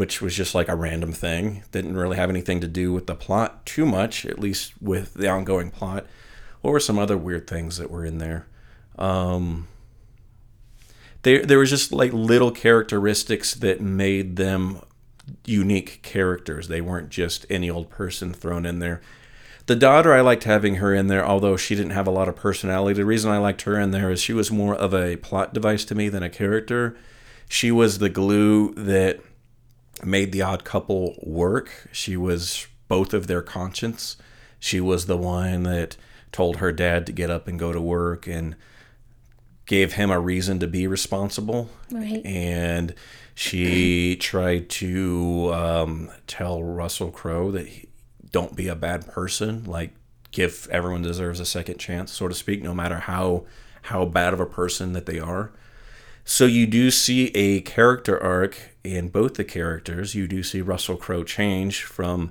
which 0.00 0.22
was 0.22 0.34
just 0.34 0.54
like 0.54 0.68
a 0.68 0.74
random 0.74 1.12
thing. 1.12 1.62
Didn't 1.72 1.94
really 1.94 2.16
have 2.16 2.30
anything 2.30 2.60
to 2.60 2.66
do 2.66 2.90
with 2.90 3.06
the 3.06 3.14
plot 3.14 3.66
too 3.66 3.84
much, 3.84 4.24
at 4.24 4.38
least 4.38 4.72
with 4.80 5.12
the 5.12 5.28
ongoing 5.28 5.70
plot. 5.70 6.06
What 6.62 6.70
were 6.70 6.80
some 6.80 6.98
other 6.98 7.18
weird 7.18 7.46
things 7.46 7.76
that 7.76 7.90
were 7.90 8.04
in 8.04 8.16
there? 8.16 8.46
Um, 8.98 9.68
there, 11.20 11.44
there 11.44 11.58
was 11.58 11.68
just 11.68 11.92
like 11.92 12.14
little 12.14 12.50
characteristics 12.50 13.54
that 13.56 13.82
made 13.82 14.36
them 14.36 14.80
unique 15.44 16.00
characters. 16.02 16.68
They 16.68 16.80
weren't 16.80 17.10
just 17.10 17.44
any 17.50 17.68
old 17.68 17.90
person 17.90 18.32
thrown 18.32 18.64
in 18.64 18.78
there. 18.78 19.00
The 19.66 19.76
daughter, 19.76 20.12
I 20.12 20.20
liked 20.20 20.44
having 20.44 20.76
her 20.76 20.94
in 20.94 21.06
there, 21.06 21.24
although 21.24 21.56
she 21.56 21.74
didn't 21.74 21.92
have 21.92 22.06
a 22.06 22.12
lot 22.12 22.28
of 22.28 22.36
personality. 22.36 22.94
The 22.94 23.04
reason 23.04 23.30
I 23.30 23.38
liked 23.38 23.62
her 23.62 23.78
in 23.78 23.90
there 23.90 24.10
is 24.10 24.20
she 24.20 24.32
was 24.32 24.50
more 24.50 24.74
of 24.74 24.94
a 24.94 25.16
plot 25.16 25.54
device 25.54 25.84
to 25.86 25.94
me 25.94 26.08
than 26.08 26.22
a 26.22 26.30
character. 26.30 26.96
She 27.48 27.70
was 27.70 27.98
the 27.98 28.08
glue 28.08 28.74
that 28.74 29.20
made 30.04 30.32
the 30.32 30.42
odd 30.42 30.64
couple 30.64 31.16
work. 31.22 31.88
She 31.92 32.16
was 32.16 32.66
both 32.88 33.14
of 33.14 33.26
their 33.26 33.42
conscience. 33.42 34.16
She 34.58 34.80
was 34.80 35.06
the 35.06 35.16
one 35.16 35.62
that 35.64 35.96
told 36.32 36.56
her 36.56 36.72
dad 36.72 37.06
to 37.06 37.12
get 37.12 37.30
up 37.30 37.48
and 37.48 37.58
go 37.58 37.72
to 37.72 37.80
work 37.80 38.26
and 38.26 38.56
gave 39.66 39.92
him 39.92 40.10
a 40.10 40.18
reason 40.18 40.58
to 40.58 40.66
be 40.66 40.86
responsible. 40.86 41.70
Right. 41.90 42.24
And 42.24 42.94
she 43.34 44.16
tried 44.16 44.68
to 44.70 45.50
um, 45.54 46.10
tell 46.26 46.62
Russell 46.62 47.10
Crowe 47.10 47.50
that 47.52 47.68
he, 47.68 47.88
don't 48.32 48.56
be 48.56 48.68
a 48.68 48.74
bad 48.74 49.06
person. 49.06 49.64
Like, 49.64 49.92
give 50.30 50.68
everyone 50.70 51.02
deserves 51.02 51.40
a 51.40 51.46
second 51.46 51.78
chance, 51.78 52.12
so 52.12 52.28
to 52.28 52.34
speak, 52.34 52.62
no 52.62 52.74
matter 52.74 52.98
how 52.98 53.44
how 53.82 54.04
bad 54.04 54.34
of 54.34 54.40
a 54.40 54.46
person 54.46 54.92
that 54.92 55.06
they 55.06 55.18
are. 55.18 55.52
So 56.24 56.44
you 56.44 56.66
do 56.66 56.90
see 56.90 57.28
a 57.28 57.60
character 57.62 58.22
arc 58.22 58.76
in 58.84 59.08
both 59.08 59.34
the 59.34 59.44
characters. 59.44 60.14
You 60.14 60.28
do 60.28 60.42
see 60.42 60.60
Russell 60.60 60.96
Crowe 60.96 61.24
change 61.24 61.82
from 61.82 62.30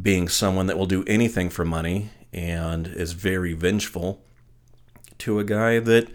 being 0.00 0.28
someone 0.28 0.66
that 0.66 0.76
will 0.76 0.86
do 0.86 1.04
anything 1.06 1.48
for 1.50 1.64
money 1.64 2.10
and 2.32 2.86
is 2.86 3.12
very 3.12 3.52
vengeful 3.52 4.20
to 5.18 5.38
a 5.38 5.44
guy 5.44 5.78
that 5.80 6.08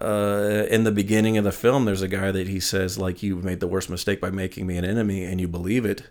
uh, 0.00 0.66
in 0.70 0.84
the 0.84 0.90
beginning 0.90 1.36
of 1.36 1.44
the 1.44 1.52
film 1.52 1.84
there's 1.84 2.02
a 2.02 2.08
guy 2.08 2.32
that 2.32 2.48
he 2.48 2.58
says 2.58 2.98
like 2.98 3.22
you 3.22 3.36
made 3.36 3.60
the 3.60 3.66
worst 3.66 3.90
mistake 3.90 4.20
by 4.20 4.30
making 4.30 4.66
me 4.66 4.76
an 4.76 4.84
enemy 4.84 5.24
and 5.24 5.40
you 5.40 5.46
believe 5.46 5.84
it 5.84 6.04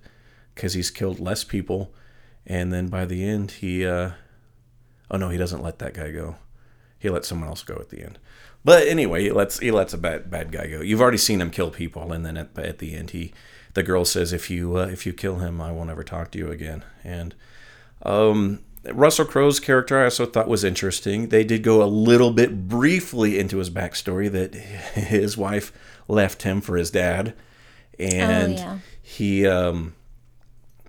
because 0.54 0.74
he's 0.74 0.92
killed 0.92 1.20
less 1.20 1.44
people 1.44 1.92
and 2.50 2.74
then 2.74 2.88
by 2.88 3.06
the 3.06 3.24
end 3.24 3.52
he 3.52 3.86
uh, 3.86 4.12
oh 5.10 5.18
no 5.18 5.30
he 5.30 5.38
doesn't 5.38 5.64
let 5.64 5.80
that 5.80 5.93
guy 5.93 6.12
go 6.12 6.36
he 6.97 7.10
lets 7.10 7.30
someone 7.30 7.47
else 7.47 7.64
go 7.64 7.76
at 7.76 7.89
the 7.89 8.04
end 8.04 8.20
but 8.64 8.88
anyway, 8.88 9.24
he 9.24 9.32
lets 9.32 9.60
he 9.60 9.72
lets 9.72 9.93
a 9.93 9.97
bad 9.97 10.30
bad 10.30 10.52
guy 10.52 10.68
go. 10.68 10.82
You've 10.82 11.02
already 11.02 11.18
seen 11.18 11.41
him 11.41 11.52
kill 11.52 11.72
people, 11.72 12.12
and 12.12 12.26
then 12.26 12.38
at, 12.38 12.58
at 12.58 12.80
the 12.80 12.95
end, 12.95 13.12
he 13.12 13.34
the 13.74 13.84
girl 13.84 14.04
says, 14.04 14.34
"If 14.34 14.50
you 14.50 14.78
uh, 14.78 14.88
if 14.88 15.06
you 15.06 15.14
kill 15.14 15.38
him, 15.38 15.62
I 15.62 15.72
won't 15.72 15.89
ever 15.89 16.04
talk 16.04 16.32
to 16.32 16.38
you 16.38 16.52
again." 16.52 16.84
And 17.04 17.36
um, 18.04 18.60
Russell 18.91 19.26
Crowe's 19.26 19.62
character, 19.62 20.00
I 20.00 20.06
also 20.06 20.26
thought 20.26 20.50
was 20.50 20.66
interesting. 20.66 21.30
They 21.30 21.45
did 21.45 21.64
go 21.64 21.82
a 21.82 21.86
little 21.86 22.32
bit 22.32 22.68
briefly 22.68 23.39
into 23.39 23.60
his 23.60 23.70
backstory 23.70 24.30
that 24.32 24.54
his 24.93 25.38
wife 25.38 25.72
left 26.10 26.43
him 26.43 26.60
for 26.60 26.76
his 26.76 26.91
dad, 26.91 27.34
and 27.97 28.56
yeah. 28.56 28.78
he 29.02 29.47
um, 29.47 29.95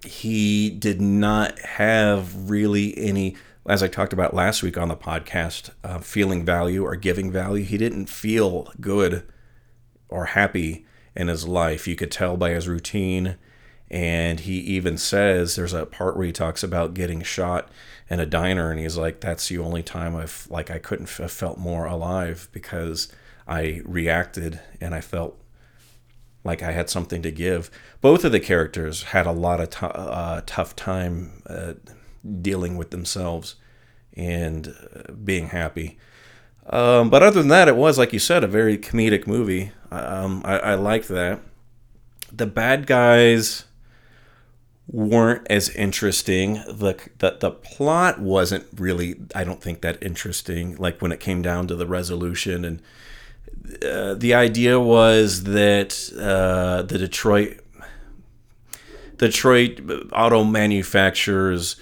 he 0.04 0.70
did 0.70 1.00
not 1.00 1.58
have 1.60 2.50
really 2.50 2.96
any 2.96 3.36
as 3.68 3.82
i 3.82 3.88
talked 3.88 4.12
about 4.12 4.34
last 4.34 4.62
week 4.62 4.78
on 4.78 4.88
the 4.88 4.96
podcast 4.96 5.70
uh, 5.84 5.98
feeling 5.98 6.44
value 6.44 6.84
or 6.84 6.96
giving 6.96 7.30
value. 7.30 7.64
He 7.64 7.76
didn't 7.78 8.06
feel 8.06 8.72
good 8.80 9.24
or 10.08 10.26
happy 10.26 10.86
in 11.14 11.28
his 11.28 11.46
life. 11.46 11.86
You 11.86 11.96
could 11.96 12.10
tell 12.10 12.36
by 12.36 12.50
his 12.50 12.68
routine. 12.68 13.36
And 13.90 14.40
he 14.40 14.58
even 14.58 14.96
says 14.96 15.56
there's 15.56 15.72
a 15.72 15.84
part 15.84 16.16
where 16.16 16.26
he 16.26 16.32
talks 16.32 16.62
about 16.62 16.94
getting 16.94 17.22
shot 17.22 17.68
in 18.10 18.20
a 18.20 18.26
diner 18.26 18.70
and 18.70 18.80
he's 18.80 18.96
like 18.96 19.20
that's 19.20 19.48
the 19.48 19.58
only 19.58 19.82
time 19.82 20.16
i've 20.16 20.46
like 20.50 20.70
i 20.70 20.78
couldn't 20.78 21.08
have 21.08 21.30
felt 21.30 21.56
more 21.56 21.86
alive 21.86 22.48
because 22.52 23.08
i 23.46 23.80
reacted 23.84 24.60
and 24.80 24.94
i 24.94 25.00
felt 25.00 25.39
like 26.44 26.62
I 26.62 26.72
had 26.72 26.88
something 26.88 27.22
to 27.22 27.30
give. 27.30 27.70
Both 28.00 28.24
of 28.24 28.32
the 28.32 28.40
characters 28.40 29.04
had 29.04 29.26
a 29.26 29.32
lot 29.32 29.60
of 29.60 29.70
t- 29.70 29.78
uh, 29.82 30.42
tough 30.46 30.74
time 30.74 31.42
uh, 31.46 31.74
dealing 32.40 32.76
with 32.76 32.90
themselves 32.90 33.56
and 34.14 34.68
uh, 34.68 35.12
being 35.12 35.48
happy. 35.48 35.98
Um, 36.68 37.10
but 37.10 37.22
other 37.22 37.40
than 37.40 37.48
that, 37.48 37.68
it 37.68 37.76
was 37.76 37.98
like 37.98 38.12
you 38.12 38.18
said, 38.18 38.44
a 38.44 38.48
very 38.48 38.78
comedic 38.78 39.26
movie. 39.26 39.72
Um, 39.90 40.42
I, 40.44 40.58
I 40.58 40.74
liked 40.74 41.08
that. 41.08 41.40
The 42.32 42.46
bad 42.46 42.86
guys 42.86 43.64
weren't 44.86 45.46
as 45.50 45.68
interesting. 45.70 46.54
The, 46.54 46.96
the 47.18 47.36
the 47.40 47.50
plot 47.50 48.20
wasn't 48.20 48.66
really, 48.76 49.20
I 49.34 49.44
don't 49.44 49.62
think, 49.62 49.82
that 49.82 50.02
interesting. 50.02 50.76
Like 50.76 51.00
when 51.00 51.12
it 51.12 51.20
came 51.20 51.42
down 51.42 51.66
to 51.68 51.76
the 51.76 51.86
resolution 51.86 52.64
and 52.64 52.82
uh, 53.82 54.14
the 54.14 54.34
idea 54.34 54.80
was 54.80 55.44
that 55.44 56.10
uh, 56.18 56.82
the 56.82 56.98
Detroit 56.98 57.60
Detroit 59.16 59.80
auto 60.12 60.44
manufacturers 60.44 61.76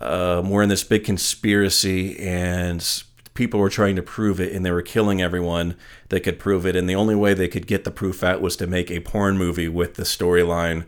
um, 0.00 0.50
were 0.50 0.62
in 0.62 0.68
this 0.68 0.84
big 0.84 1.04
conspiracy 1.04 2.16
and 2.18 3.02
people 3.34 3.58
were 3.58 3.68
trying 3.68 3.96
to 3.96 4.02
prove 4.02 4.40
it 4.40 4.52
and 4.52 4.64
they 4.64 4.70
were 4.70 4.82
killing 4.82 5.20
everyone 5.20 5.76
that 6.08 6.20
could 6.20 6.38
prove 6.38 6.64
it. 6.64 6.76
And 6.76 6.88
the 6.88 6.94
only 6.94 7.14
way 7.14 7.34
they 7.34 7.48
could 7.48 7.66
get 7.66 7.84
the 7.84 7.90
proof 7.90 8.22
out 8.22 8.40
was 8.40 8.56
to 8.56 8.66
make 8.66 8.90
a 8.90 9.00
porn 9.00 9.36
movie 9.36 9.68
with 9.68 9.94
the 9.94 10.04
storyline 10.04 10.84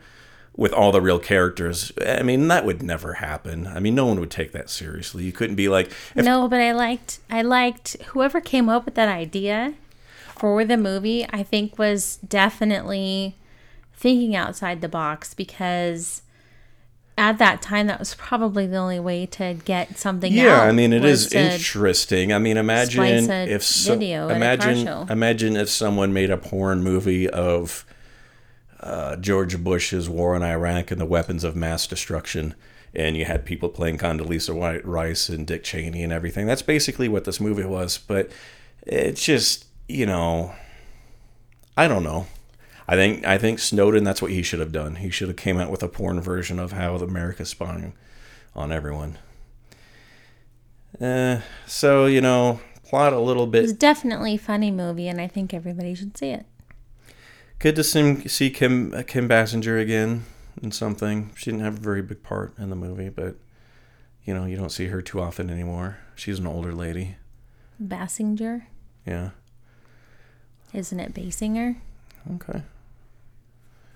with 0.57 0.72
all 0.72 0.91
the 0.91 1.01
real 1.01 1.18
characters. 1.18 1.93
I 2.05 2.22
mean 2.22 2.49
that 2.49 2.64
would 2.64 2.82
never 2.82 3.14
happen. 3.14 3.66
I 3.66 3.80
mean 3.80 3.95
no 3.95 4.07
one 4.07 4.18
would 4.20 4.30
take 4.30 4.53
that 4.53 4.70
seriously. 4.70 5.24
You 5.24 5.32
couldn't 5.32 5.57
be 5.57 5.68
like 5.68 5.91
if 6.14 6.24
no, 6.24 6.49
but 6.49 6.61
I 6.61 6.72
liked 6.72 7.20
I 7.30 7.43
liked 7.43 7.97
whoever 8.09 8.41
came 8.41 8.68
up 8.68 8.84
with 8.84 8.95
that 8.95 9.09
idea 9.09 9.74
for 10.39 10.64
the 10.64 10.76
movie. 10.76 11.26
I 11.30 11.43
think 11.43 11.78
was 11.78 12.16
definitely 12.16 13.36
thinking 13.95 14.36
outside 14.36 14.80
the 14.80 14.89
box 14.89 15.34
because 15.34 16.22
at 17.18 17.39
that 17.39 17.61
time 17.61 17.89
that 17.89 17.99
was 17.99 18.14
probably 18.14 18.66
the 18.66 18.76
only 18.76 19.01
way 19.01 19.26
to 19.26 19.55
get 19.64 19.99
something. 19.99 20.32
Yeah, 20.32 20.62
I 20.62 20.72
mean 20.72 20.93
it 20.93 21.05
is 21.05 21.32
interesting. 21.32 22.32
I 22.32 22.39
mean, 22.39 22.57
imagine 22.57 23.28
if 23.28 23.64
so, 23.64 23.95
video 23.95 24.28
at 24.28 24.36
a 24.36 24.57
car 24.57 24.70
imagine 24.70 25.11
imagine 25.11 25.57
if 25.57 25.68
someone 25.68 26.12
made 26.12 26.30
a 26.30 26.39
porn 26.39 26.82
movie 26.82 27.28
of 27.28 27.84
uh, 28.80 29.16
George 29.16 29.62
Bush's 29.62 30.09
war 30.09 30.36
in 30.36 30.43
Iraq 30.43 30.93
and 30.93 31.01
the 31.01 31.07
weapons 31.07 31.43
of 31.43 31.57
mass 31.57 31.89
destruction, 31.89 32.55
and 32.95 33.16
you 33.16 33.24
had 33.24 33.45
people 33.45 33.68
playing 33.68 33.99
Condoleezza 33.99 34.55
White 34.55 34.86
Rice 34.86 35.28
and 35.28 35.45
Dick 35.45 35.64
Cheney 35.64 36.05
and 36.05 36.12
everything. 36.12 36.47
That's 36.47 36.62
basically 36.62 37.09
what 37.09 37.24
this 37.24 37.41
movie 37.41 37.64
was. 37.64 37.99
But 37.99 38.30
it's 38.86 39.24
just 39.24 39.66
you 39.89 40.07
know, 40.07 40.55
I 41.76 41.89
don't 41.89 42.03
know. 42.05 42.26
I 42.86 42.97
think 42.97 43.26
I 43.26 43.39
think 43.39 43.59
Snowden. 43.59 44.05
That's 44.05 44.22
what 44.22 44.30
he 44.30 44.43
should 44.43 44.61
have 44.61 44.72
done. 44.72 44.97
He 44.97 45.11
should 45.11 45.28
have 45.28 45.36
came 45.36 45.59
out 45.59 45.70
with 45.70 45.82
a 45.82 45.89
porn 45.89 46.20
version 46.20 46.59
of 46.59 46.72
how 46.72 46.95
America's 46.97 47.51
spying 47.51 47.93
on 48.55 48.72
everyone. 48.72 49.18
Uh, 51.01 51.41
so 51.66 52.07
you 52.07 52.20
know, 52.20 52.61
plot 52.84 53.12
a 53.12 53.20
little 53.20 53.47
bit. 53.47 53.64
It's 53.64 53.72
definitely 53.72 54.34
a 54.34 54.39
funny 54.39 54.70
movie, 54.70 55.09
and 55.09 55.20
I 55.20 55.26
think 55.26 55.53
everybody 55.53 55.95
should 55.95 56.16
see 56.16 56.30
it. 56.30 56.47
Good 57.59 57.76
to 57.76 57.84
see, 57.84 58.26
see 58.28 58.51
Kim 58.51 58.95
uh, 58.95 59.03
Kim 59.07 59.28
Bassinger 59.28 59.80
again 59.80 60.24
in 60.62 60.72
something. 60.72 61.30
She 61.36 61.51
didn't 61.51 61.64
have 61.64 61.76
a 61.78 61.80
very 61.80 62.03
big 62.03 62.22
part 62.22 62.57
in 62.59 62.70
the 62.70 62.76
movie, 62.76 63.09
but 63.11 63.36
you 64.24 64.32
know, 64.32 64.45
you 64.47 64.57
don't 64.57 64.70
see 64.70 64.86
her 64.86 65.03
too 65.03 65.20
often 65.20 65.51
anymore. 65.51 65.99
She's 66.14 66.39
an 66.39 66.47
older 66.47 66.72
lady. 66.72 67.16
Bassinger, 67.82 68.62
Yeah. 69.07 69.30
Isn't 70.73 71.01
it 71.01 71.14
Basinger? 71.14 71.77
Okay. 72.35 72.62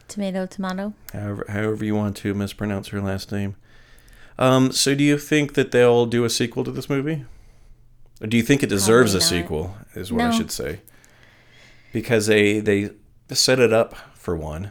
Tomato, 0.09 0.47
tomato. 0.47 0.95
However, 1.13 1.47
however 1.49 1.85
you 1.85 1.95
want 1.95 2.17
to 2.19 2.35
mispronounce 2.35 2.89
her 2.89 3.01
last 3.01 3.33
name. 3.33 3.57
Um, 4.39 4.73
so, 4.73 4.95
do 4.95 5.05
you 5.05 5.19
think 5.19 5.55
that 5.55 5.73
they'll 5.73 6.07
do 6.07 6.25
a 6.25 6.31
sequel 6.31 6.65
to 6.65 6.71
this 6.71 6.89
movie? 6.91 7.25
Or 8.21 8.27
do 8.27 8.37
you 8.37 8.43
think 8.43 8.63
it 8.63 8.69
deserves 8.69 9.15
a 9.15 9.21
sequel? 9.21 9.77
Is 9.95 10.13
what 10.13 10.23
I 10.23 10.31
should 10.31 10.51
say. 10.51 10.81
Because 11.93 12.27
they 12.27 12.61
they 12.61 12.91
set 13.31 13.59
it 13.59 13.73
up 13.73 13.95
for 14.15 14.37
one. 14.37 14.71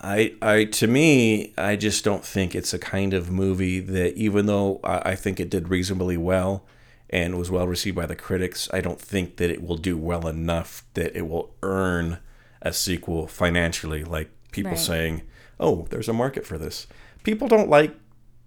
I 0.00 0.34
I 0.40 0.64
to 0.64 0.86
me, 0.86 1.52
I 1.58 1.76
just 1.76 2.04
don't 2.04 2.24
think 2.24 2.54
it's 2.54 2.72
a 2.72 2.78
kind 2.78 3.12
of 3.12 3.30
movie 3.30 3.80
that 3.80 4.14
even 4.14 4.46
though 4.46 4.80
I, 4.84 5.10
I 5.10 5.14
think 5.16 5.40
it 5.40 5.50
did 5.50 5.68
reasonably 5.68 6.16
well 6.16 6.64
and 7.10 7.38
was 7.38 7.50
well 7.50 7.66
received 7.66 7.96
by 7.96 8.06
the 8.06 8.16
critics, 8.16 8.68
I 8.72 8.80
don't 8.80 9.00
think 9.00 9.36
that 9.36 9.50
it 9.50 9.62
will 9.62 9.76
do 9.76 9.96
well 9.96 10.26
enough 10.28 10.84
that 10.94 11.16
it 11.16 11.26
will 11.28 11.54
earn 11.62 12.18
a 12.60 12.72
sequel 12.72 13.26
financially. 13.26 14.04
Like 14.04 14.30
people 14.52 14.72
Right. 14.72 14.78
saying, 14.80 15.22
"Oh, 15.60 15.86
there's 15.90 16.08
a 16.08 16.12
market 16.12 16.44
for 16.46 16.58
this." 16.58 16.86
People 17.22 17.48
don't 17.48 17.68
like, 17.70 17.94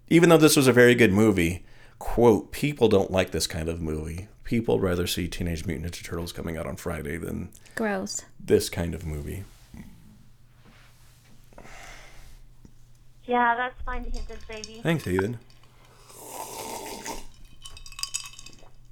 even 0.08 0.28
though 0.28 0.36
this 0.36 0.56
was 0.56 0.66
a 0.68 0.72
very 0.72 0.94
good 0.94 1.12
movie. 1.12 1.64
Quote: 1.98 2.50
People 2.52 2.88
don't 2.88 3.10
like 3.10 3.30
this 3.30 3.46
kind 3.46 3.68
of 3.68 3.80
movie. 3.80 4.28
People 4.44 4.80
rather 4.80 5.06
see 5.06 5.28
Teenage 5.28 5.64
Mutant 5.66 5.92
Ninja 5.94 6.04
Turtles 6.04 6.32
coming 6.32 6.56
out 6.56 6.66
on 6.66 6.76
Friday 6.76 7.16
than 7.16 7.50
Gross. 7.76 8.22
this 8.44 8.68
kind 8.68 8.92
of 8.94 9.06
movie. 9.06 9.44
Yeah, 13.24 13.54
that's 13.56 13.80
fine 13.82 14.04
to 14.04 14.10
hit 14.10 14.26
this 14.28 14.44
baby. 14.48 14.80
Thanks, 14.82 15.06
Ethan. 15.06 15.38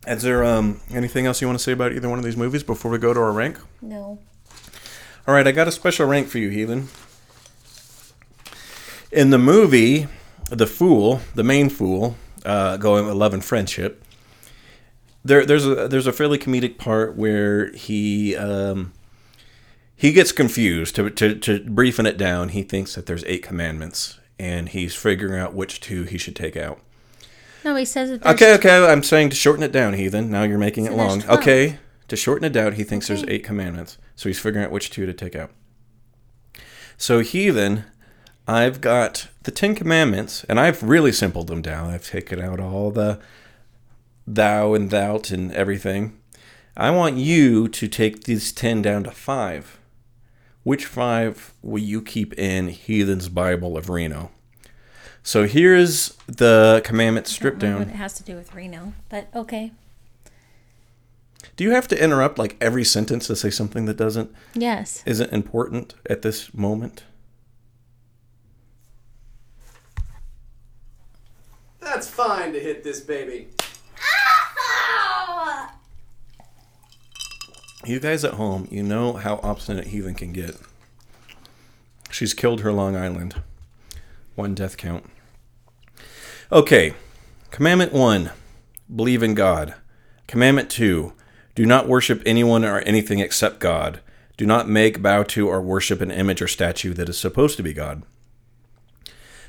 Is 0.07 0.23
there 0.23 0.45
um, 0.45 0.81
anything 0.91 1.27
else 1.27 1.41
you 1.41 1.47
want 1.47 1.59
to 1.59 1.63
say 1.63 1.73
about 1.73 1.93
either 1.93 2.09
one 2.09 2.19
of 2.19 2.25
these 2.25 2.37
movies 2.37 2.63
before 2.63 2.91
we 2.91 2.99
go 2.99 3.13
to 3.13 3.21
our 3.21 3.33
rank? 3.33 3.59
No. 3.83 4.19
All 5.29 5.35
right, 5.35 5.47
I 5.47 5.53
got 5.53 5.69
a 5.69 5.73
special 5.73 6.07
rank 6.07 6.29
for 6.29 6.39
you, 6.39 6.49
Heathen. 6.49 6.89
In 9.13 9.31
the 9.31 9.39
movie, 9.39 10.09
the 10.49 10.67
fool, 10.67 11.21
the 11.35 11.45
main 11.45 11.69
fool, 11.69 12.17
uh, 12.45 12.77
going 12.79 13.07
with 13.07 13.15
love 13.15 13.35
and 13.35 13.45
friendship. 13.45 14.03
There, 15.23 15.45
there's 15.45 15.67
a 15.67 15.87
there's 15.87 16.07
a 16.07 16.13
fairly 16.13 16.39
comedic 16.39 16.79
part 16.79 17.15
where 17.15 17.71
he 17.73 18.35
um, 18.37 18.93
he 19.95 20.13
gets 20.13 20.33
confused. 20.33 20.97
To, 20.97 21.11
to 21.11 21.35
to 21.35 21.61
briefen 21.61 22.07
it 22.07 22.17
down, 22.17 22.51
he 22.51 22.63
thinks 22.63 22.95
that 22.95 23.05
there's 23.05 23.25
eight 23.25 23.43
commandments, 23.43 24.19
and 24.39 24.71
he's 24.71 24.95
figuring 24.95 25.39
out 25.39 25.55
which 25.55 25.81
two 25.81 26.05
he 26.05 26.17
should 26.17 26.35
take 26.35 26.57
out. 26.57 26.81
No, 27.65 27.77
he 27.77 27.85
says 27.85 28.11
that. 28.11 28.27
Okay, 28.27 28.55
okay. 28.55 28.87
I'm 28.87 29.03
saying 29.03 29.31
to 29.31 29.37
shorten 29.37 29.63
it 29.63 29.73
down, 29.73 29.95
heathen. 29.95 30.31
Now 30.31 30.45
you're 30.45 30.59
making 30.59 30.87
it 30.87 30.91
So 30.91 30.97
there's 30.97 31.09
long. 31.09 31.21
12. 31.21 31.41
Okay, 31.41 31.79
to 32.09 32.17
shorten 32.17 32.45
it 32.45 32.53
down, 32.53 32.73
he 32.73 32.85
thinks 32.85 33.09
there's 33.09 33.25
eight 33.29 33.45
commandments. 33.45 33.99
So 34.17 34.29
he's 34.29 34.41
figuring 34.41 34.65
out 34.65 34.73
which 34.73 34.91
two 34.91 35.07
to 35.07 35.13
take 35.13 35.37
out. 35.37 35.51
So 36.97 37.21
heathen, 37.21 37.85
I've 38.47 38.81
got 38.81 39.29
the 39.45 39.51
Ten 39.51 39.75
Commandments, 39.75 40.45
and 40.49 40.59
I've 40.61 40.83
really 40.83 41.13
simpled 41.13 41.47
them 41.47 41.63
down. 41.63 41.91
I've 41.91 42.07
taken 42.07 42.41
out 42.41 42.61
all 42.61 42.91
the 42.91 43.21
thou 44.27 44.75
and 44.75 44.91
thou't 44.91 45.31
and 45.31 45.53
everything. 45.53 46.19
I 46.77 46.91
want 46.91 47.17
you 47.17 47.69
to 47.69 47.89
take 47.89 48.25
these 48.25 48.53
ten 48.53 48.83
down 48.83 49.05
to 49.05 49.11
five. 49.11 49.79
Which 50.63 50.85
five 50.85 51.55
will 51.63 51.83
you 51.83 52.03
keep 52.03 52.35
in 52.39 52.69
Heathen's 52.69 53.29
Bible 53.29 53.77
of 53.77 53.89
Reno? 53.89 54.31
So 55.23 55.47
here's 55.47 56.17
the 56.27 56.81
commandment 56.85 57.27
stripped 57.27 57.59
I 57.59 57.67
don't 57.67 57.71
know 57.71 57.79
down. 57.81 57.87
What 57.89 57.95
it 57.95 57.99
has 57.99 58.15
to 58.15 58.23
do 58.23 58.35
with 58.37 58.55
Reno, 58.55 58.95
but 59.09 59.29
okay. 59.35 59.73
Do 61.57 61.65
you 61.65 61.71
have 61.73 61.89
to 61.89 62.03
interrupt 62.03 62.39
like 62.39 62.57
every 62.61 62.85
sentence 62.85 63.27
to 63.27 63.37
say 63.37 63.51
something 63.51 63.85
that 63.87 63.97
doesn't 63.97 64.33
Yes. 64.55 65.03
isn't 65.07 65.33
important 65.33 65.95
at 66.09 66.23
this 66.23 66.53
moment? 66.55 67.05
That's 71.81 72.09
fine 72.09 72.53
to 72.53 72.61
hit 72.61 72.83
this 72.85 73.01
baby. 73.01 73.49
You 77.87 77.99
guys 77.99 78.25
at 78.25 78.35
home, 78.35 78.69
you 78.71 78.83
know 78.83 79.15
how 79.15 79.41
obstinate 79.43 79.87
Heathen 79.89 80.15
can 80.15 80.33
get. 80.33 80.55
She's 82.11 82.35
killed 82.35 82.61
her 82.61 82.73
Long 82.73 82.95
Island. 82.95 83.37
One 84.35 84.55
death 84.55 84.77
count. 84.77 85.05
Okay. 86.53 86.95
Commandment 87.51 87.93
1. 87.93 88.31
Believe 88.95 89.23
in 89.23 89.35
God. 89.35 89.75
Commandment 90.27 90.71
2. 90.71 91.13
Do 91.55 91.67
not 91.67 91.89
worship 91.89 92.23
anyone 92.25 92.65
or 92.65 92.79
anything 92.81 93.19
except 93.19 93.59
God. 93.59 94.01
Do 94.37 94.47
not 94.47 94.69
make, 94.69 95.03
bow 95.03 95.23
to, 95.25 95.49
or 95.49 95.61
worship 95.61 96.01
an 96.01 96.11
image 96.11 96.41
or 96.41 96.49
statue 96.49 96.95
that 96.95 97.09
is 97.09 97.19
supposed 97.19 97.57
to 97.59 97.63
be 97.63 97.75
God. 97.75 98.03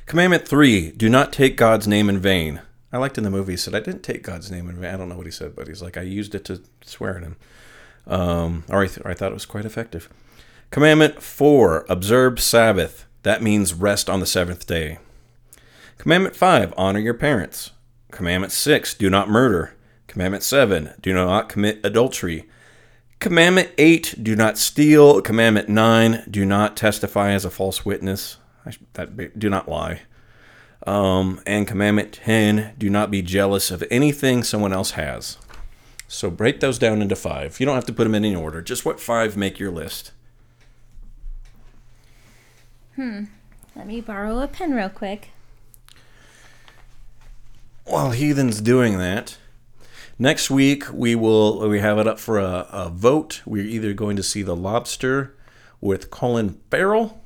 Commandment 0.06 0.46
3 0.46 0.90
Do 0.92 1.08
not 1.08 1.32
take 1.32 1.56
God's 1.56 1.88
name 1.88 2.08
in 2.08 2.18
vain. 2.18 2.60
I 2.92 2.98
liked 2.98 3.16
in 3.16 3.24
the 3.24 3.30
movie, 3.30 3.54
he 3.54 3.56
said, 3.56 3.74
I 3.74 3.80
didn't 3.80 4.02
take 4.02 4.22
God's 4.22 4.50
name 4.50 4.68
in 4.68 4.76
vain. 4.76 4.94
I 4.94 4.98
don't 4.98 5.08
know 5.08 5.16
what 5.16 5.26
he 5.26 5.32
said, 5.32 5.56
but 5.56 5.66
he's 5.66 5.80
like, 5.80 5.96
I 5.96 6.02
used 6.02 6.34
it 6.34 6.44
to 6.44 6.60
swear 6.84 7.16
at 7.16 7.22
him. 7.22 7.36
Um, 8.06 8.64
or, 8.68 8.82
I 8.82 8.86
th- 8.86 8.98
or 9.04 9.10
I 9.10 9.14
thought 9.14 9.30
it 9.30 9.34
was 9.34 9.46
quite 9.46 9.64
effective. 9.64 10.10
Commandment 10.70 11.22
4 11.22 11.86
Observe 11.88 12.40
Sabbath. 12.40 13.06
That 13.22 13.42
means 13.42 13.74
rest 13.74 14.10
on 14.10 14.20
the 14.20 14.26
seventh 14.26 14.66
day. 14.66 14.98
Commandment 15.98 16.34
5 16.34 16.74
Honor 16.76 16.98
your 16.98 17.14
parents. 17.14 17.70
Commandment 18.10 18.52
6 18.52 18.94
Do 18.94 19.08
not 19.08 19.28
murder. 19.28 19.74
Commandment 20.06 20.42
7 20.42 20.94
Do 21.00 21.14
not 21.14 21.48
commit 21.48 21.80
adultery. 21.84 22.48
Commandment 23.20 23.70
8 23.78 24.16
Do 24.22 24.34
not 24.34 24.58
steal. 24.58 25.22
Commandment 25.22 25.68
9 25.68 26.24
Do 26.30 26.44
not 26.44 26.76
testify 26.76 27.30
as 27.30 27.44
a 27.44 27.50
false 27.50 27.84
witness. 27.84 28.38
That 28.94 29.38
do 29.38 29.48
not 29.48 29.68
lie. 29.68 30.00
Um, 30.86 31.40
and 31.46 31.66
commandment 31.68 32.12
10 32.12 32.74
Do 32.78 32.90
not 32.90 33.10
be 33.10 33.22
jealous 33.22 33.70
of 33.70 33.84
anything 33.90 34.42
someone 34.42 34.72
else 34.72 34.92
has. 34.92 35.38
So 36.08 36.30
break 36.30 36.60
those 36.60 36.78
down 36.78 37.00
into 37.00 37.16
five. 37.16 37.58
You 37.58 37.66
don't 37.66 37.76
have 37.76 37.86
to 37.86 37.92
put 37.92 38.04
them 38.04 38.14
in 38.14 38.24
any 38.24 38.34
order. 38.34 38.60
Just 38.60 38.84
what 38.84 39.00
five 39.00 39.36
make 39.36 39.58
your 39.58 39.70
list? 39.70 40.12
Hmm. 42.96 43.24
Let 43.74 43.86
me 43.86 44.00
borrow 44.00 44.40
a 44.40 44.48
pen 44.48 44.74
real 44.74 44.88
quick. 44.90 45.30
While 47.84 48.10
Heathen's 48.10 48.60
doing 48.60 48.98
that, 48.98 49.38
next 50.18 50.50
week 50.50 50.84
we 50.92 51.14
will 51.14 51.68
we 51.68 51.80
have 51.80 51.98
it 51.98 52.06
up 52.06 52.20
for 52.20 52.38
a, 52.38 52.66
a 52.70 52.90
vote. 52.90 53.42
We're 53.46 53.64
either 53.64 53.92
going 53.92 54.16
to 54.16 54.22
see 54.22 54.42
The 54.42 54.54
Lobster 54.56 55.34
with 55.80 56.10
Colin 56.10 56.60
Farrell, 56.70 57.22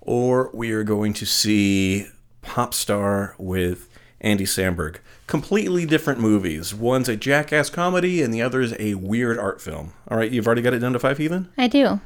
or 0.00 0.50
we 0.54 0.72
are 0.72 0.82
going 0.82 1.12
to 1.14 1.26
see 1.26 2.06
Pop 2.42 2.74
Star 2.74 3.36
with 3.38 3.88
Andy 4.20 4.44
Samberg. 4.44 4.96
Completely 5.26 5.84
different 5.84 6.20
movies. 6.20 6.74
One's 6.74 7.08
a 7.08 7.16
jackass 7.16 7.68
comedy, 7.68 8.22
and 8.22 8.32
the 8.32 8.42
other 8.42 8.60
is 8.62 8.74
a 8.78 8.94
weird 8.94 9.38
art 9.38 9.60
film. 9.60 9.92
All 10.10 10.16
right, 10.16 10.30
you've 10.32 10.46
already 10.46 10.62
got 10.62 10.72
it 10.72 10.78
down 10.78 10.94
to 10.94 10.98
five, 10.98 11.18
Heathen. 11.18 11.50
I 11.58 11.68
do. 11.68 12.00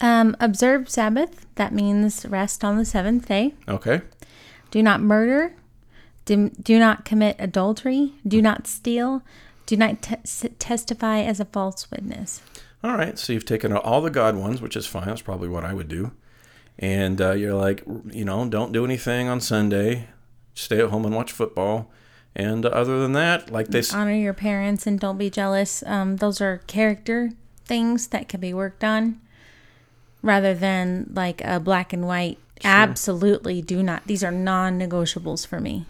Um, 0.00 0.36
observe 0.40 0.88
Sabbath. 0.88 1.46
That 1.54 1.72
means 1.72 2.26
rest 2.26 2.62
on 2.64 2.76
the 2.76 2.84
seventh 2.84 3.28
day. 3.28 3.54
Okay. 3.66 4.02
Do 4.70 4.82
not 4.82 5.00
murder. 5.00 5.54
Do, 6.24 6.50
do 6.50 6.78
not 6.78 7.04
commit 7.04 7.36
adultery. 7.38 8.14
Do 8.26 8.42
not 8.42 8.66
steal. 8.66 9.22
Do 9.64 9.76
not 9.76 10.02
te- 10.02 10.48
testify 10.58 11.20
as 11.20 11.40
a 11.40 11.44
false 11.44 11.90
witness. 11.90 12.42
All 12.84 12.96
right, 12.96 13.18
so 13.18 13.32
you've 13.32 13.44
taken 13.46 13.72
all 13.72 14.00
the 14.00 14.10
God 14.10 14.36
ones, 14.36 14.60
which 14.60 14.76
is 14.76 14.86
fine. 14.86 15.06
That's 15.06 15.22
probably 15.22 15.48
what 15.48 15.64
I 15.64 15.72
would 15.72 15.88
do. 15.88 16.12
And 16.78 17.20
uh, 17.20 17.32
you're 17.32 17.54
like, 17.54 17.82
you 18.10 18.24
know, 18.24 18.46
don't 18.48 18.72
do 18.72 18.84
anything 18.84 19.28
on 19.28 19.40
Sunday. 19.40 20.08
Stay 20.54 20.78
at 20.80 20.90
home 20.90 21.04
and 21.04 21.14
watch 21.14 21.32
football. 21.32 21.90
And 22.34 22.66
other 22.66 23.00
than 23.00 23.12
that, 23.12 23.50
like 23.50 23.68
they, 23.68 23.82
Honor 23.94 24.12
your 24.12 24.34
parents 24.34 24.86
and 24.86 25.00
don't 25.00 25.16
be 25.16 25.30
jealous. 25.30 25.82
Um, 25.86 26.16
those 26.16 26.40
are 26.40 26.58
character 26.66 27.30
things 27.64 28.08
that 28.08 28.28
can 28.28 28.40
be 28.40 28.52
worked 28.52 28.84
on 28.84 29.20
rather 30.22 30.54
than 30.54 31.10
like 31.14 31.42
a 31.44 31.60
black 31.60 31.92
and 31.92 32.06
white. 32.06 32.38
Absolutely 32.64 33.62
do 33.62 33.82
not. 33.82 34.04
These 34.06 34.24
are 34.24 34.30
non 34.32 34.78
negotiables 34.78 35.46
for 35.46 35.60
me. 35.60 35.86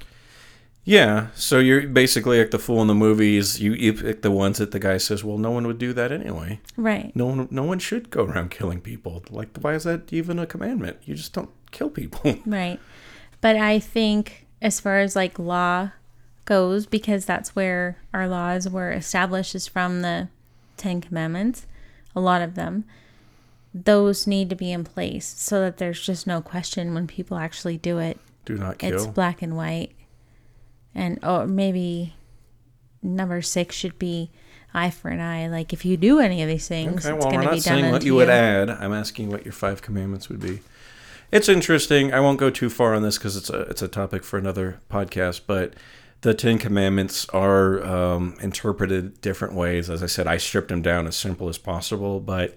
yeah. 0.84 1.28
So 1.34 1.58
you're 1.58 1.86
basically 1.88 2.38
like 2.38 2.50
the 2.50 2.58
fool 2.58 2.80
in 2.82 2.88
the 2.88 2.94
movies. 2.94 3.60
You 3.60 3.72
you 3.74 3.92
pick 3.92 4.22
the 4.22 4.30
ones 4.30 4.58
that 4.58 4.70
the 4.72 4.78
guy 4.78 4.98
says, 4.98 5.22
well, 5.24 5.38
no 5.38 5.50
one 5.50 5.66
would 5.66 5.78
do 5.78 5.92
that 5.92 6.12
anyway. 6.12 6.60
Right. 6.76 7.14
No 7.14 7.26
one, 7.26 7.48
no 7.50 7.62
one 7.64 7.78
should 7.78 8.10
go 8.10 8.24
around 8.24 8.50
killing 8.50 8.80
people. 8.80 9.22
Like, 9.30 9.56
why 9.60 9.74
is 9.74 9.84
that 9.84 10.12
even 10.12 10.38
a 10.38 10.46
commandment? 10.46 10.98
You 11.04 11.14
just 11.14 11.32
don't 11.32 11.50
kill 11.70 11.90
people. 11.90 12.36
Right. 12.46 12.78
But 13.40 13.56
I 13.56 13.78
think 13.78 14.46
as 14.60 14.80
far 14.80 14.98
as 14.98 15.14
like 15.14 15.38
law 15.38 15.90
goes, 16.46 16.86
because 16.86 17.24
that's 17.26 17.54
where 17.56 17.98
our 18.12 18.26
laws 18.28 18.68
were 18.68 18.90
established 18.92 19.54
is 19.54 19.66
from 19.68 20.02
the 20.02 20.28
Ten 20.76 21.00
Commandments, 21.00 21.66
a 22.14 22.20
lot 22.20 22.42
of 22.42 22.54
them, 22.54 22.84
those 23.84 24.26
need 24.26 24.48
to 24.50 24.56
be 24.56 24.72
in 24.72 24.84
place 24.84 25.26
so 25.26 25.60
that 25.60 25.76
there's 25.76 26.00
just 26.04 26.26
no 26.26 26.40
question 26.40 26.94
when 26.94 27.06
people 27.06 27.36
actually 27.36 27.76
do 27.76 27.98
it. 27.98 28.18
do 28.44 28.56
not 28.56 28.78
kill. 28.78 28.94
It's 28.94 29.06
black 29.06 29.42
and 29.42 29.56
white. 29.56 29.92
And 30.94 31.18
or 31.22 31.46
maybe 31.46 32.14
number 33.02 33.42
six 33.42 33.76
should 33.76 33.98
be 33.98 34.30
eye 34.72 34.90
for 34.90 35.08
an 35.08 35.20
eye. 35.20 35.48
Like 35.48 35.72
if 35.72 35.84
you 35.84 35.96
do 35.96 36.20
any 36.20 36.42
of 36.42 36.48
these 36.48 36.66
things, 36.66 37.04
Okay, 37.04 37.14
it's 37.14 37.24
well, 37.24 37.32
going 37.32 37.46
to 37.46 37.52
be 37.54 37.56
done 37.56 37.60
saying 37.60 37.84
what 37.86 37.94
unto 37.96 38.06
you 38.06 38.14
would 38.14 38.30
add. 38.30 38.70
I'm 38.70 38.92
asking 38.94 39.30
what 39.30 39.44
your 39.44 39.52
five 39.52 39.82
commandments 39.82 40.28
would 40.28 40.40
be. 40.40 40.60
It's 41.30 41.48
interesting. 41.48 42.14
I 42.14 42.20
won't 42.20 42.38
go 42.38 42.50
too 42.50 42.70
far 42.70 42.94
on 42.94 43.02
this 43.02 43.18
because 43.18 43.36
it's 43.36 43.50
a 43.50 43.62
it's 43.62 43.82
a 43.82 43.88
topic 43.88 44.24
for 44.24 44.38
another 44.38 44.80
podcast. 44.90 45.42
But 45.46 45.74
the 46.22 46.32
Ten 46.32 46.58
Commandments 46.58 47.28
are 47.30 47.84
um, 47.84 48.36
interpreted 48.40 49.20
different 49.20 49.54
ways. 49.54 49.90
As 49.90 50.02
I 50.02 50.06
said, 50.06 50.26
I 50.26 50.38
stripped 50.38 50.68
them 50.68 50.82
down 50.82 51.06
as 51.06 51.16
simple 51.16 51.48
as 51.48 51.58
possible. 51.58 52.20
But 52.20 52.56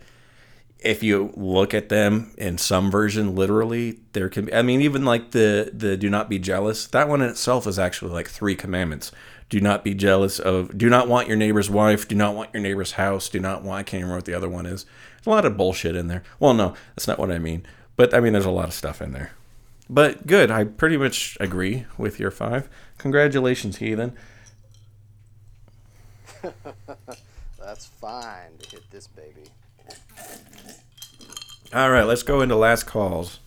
if 0.80 1.04
you 1.04 1.34
look 1.36 1.74
at 1.74 1.90
them 1.90 2.32
in 2.38 2.58
some 2.58 2.90
version, 2.90 3.36
literally, 3.36 4.00
there 4.14 4.30
can 4.30 4.46
be. 4.46 4.54
I 4.54 4.62
mean, 4.62 4.82
even 4.82 5.04
like 5.06 5.32
the 5.32 5.72
the 5.74 5.98
do 5.98 6.10
not 6.10 6.30
be 6.30 6.40
jealous. 6.40 6.88
That 6.88 7.10
one 7.10 7.22
in 7.22 7.30
itself 7.30 7.68
is 7.68 7.78
actually 7.78 8.12
like 8.12 8.30
three 8.30 8.56
commandments. 8.56 9.12
Do 9.50 9.60
not 9.60 9.84
be 9.84 9.94
jealous 9.94 10.40
of. 10.40 10.78
Do 10.78 10.90
not 10.90 11.08
want 11.08 11.28
your 11.28 11.38
neighbor's 11.38 11.70
wife. 11.70 12.08
Do 12.08 12.16
not 12.16 12.36
want 12.36 12.54
your 12.54 12.64
neighbor's 12.64 12.94
house. 12.94 13.28
Do 13.30 13.40
not 13.40 13.64
want. 13.64 13.80
I 13.80 13.84
can't 13.84 14.04
remember 14.04 14.18
what 14.18 14.26
the 14.26 14.34
other 14.34 14.50
one 14.50 14.66
is. 14.66 14.86
A 15.26 15.30
lot 15.30 15.46
of 15.46 15.58
bullshit 15.58 15.96
in 15.96 16.08
there. 16.08 16.24
Well, 16.40 16.54
no, 16.54 16.76
that's 16.96 17.08
not 17.08 17.20
what 17.20 17.32
I 17.32 17.40
mean. 17.40 17.66
But 17.96 18.14
I 18.14 18.22
mean, 18.22 18.34
there's 18.34 18.46
a 18.46 18.52
lot 18.52 18.68
of 18.68 18.74
stuff 18.74 19.02
in 19.02 19.12
there. 19.12 19.32
But 19.90 20.28
good. 20.28 20.50
I 20.52 20.64
pretty 20.64 20.98
much 20.98 21.36
agree 21.42 21.86
with 21.98 22.20
your 22.20 22.32
five. 22.32 22.70
Congratulations, 23.00 23.78
heathen. 23.78 24.14
That's 27.60 27.86
fine 27.86 28.58
to 28.60 28.70
hit 28.70 28.90
this 28.92 29.08
baby. 29.08 29.50
All 31.72 31.92
right, 31.92 32.04
let's 32.04 32.24
go 32.24 32.42
into 32.42 32.56
last 32.56 32.88
calls. 32.88 33.40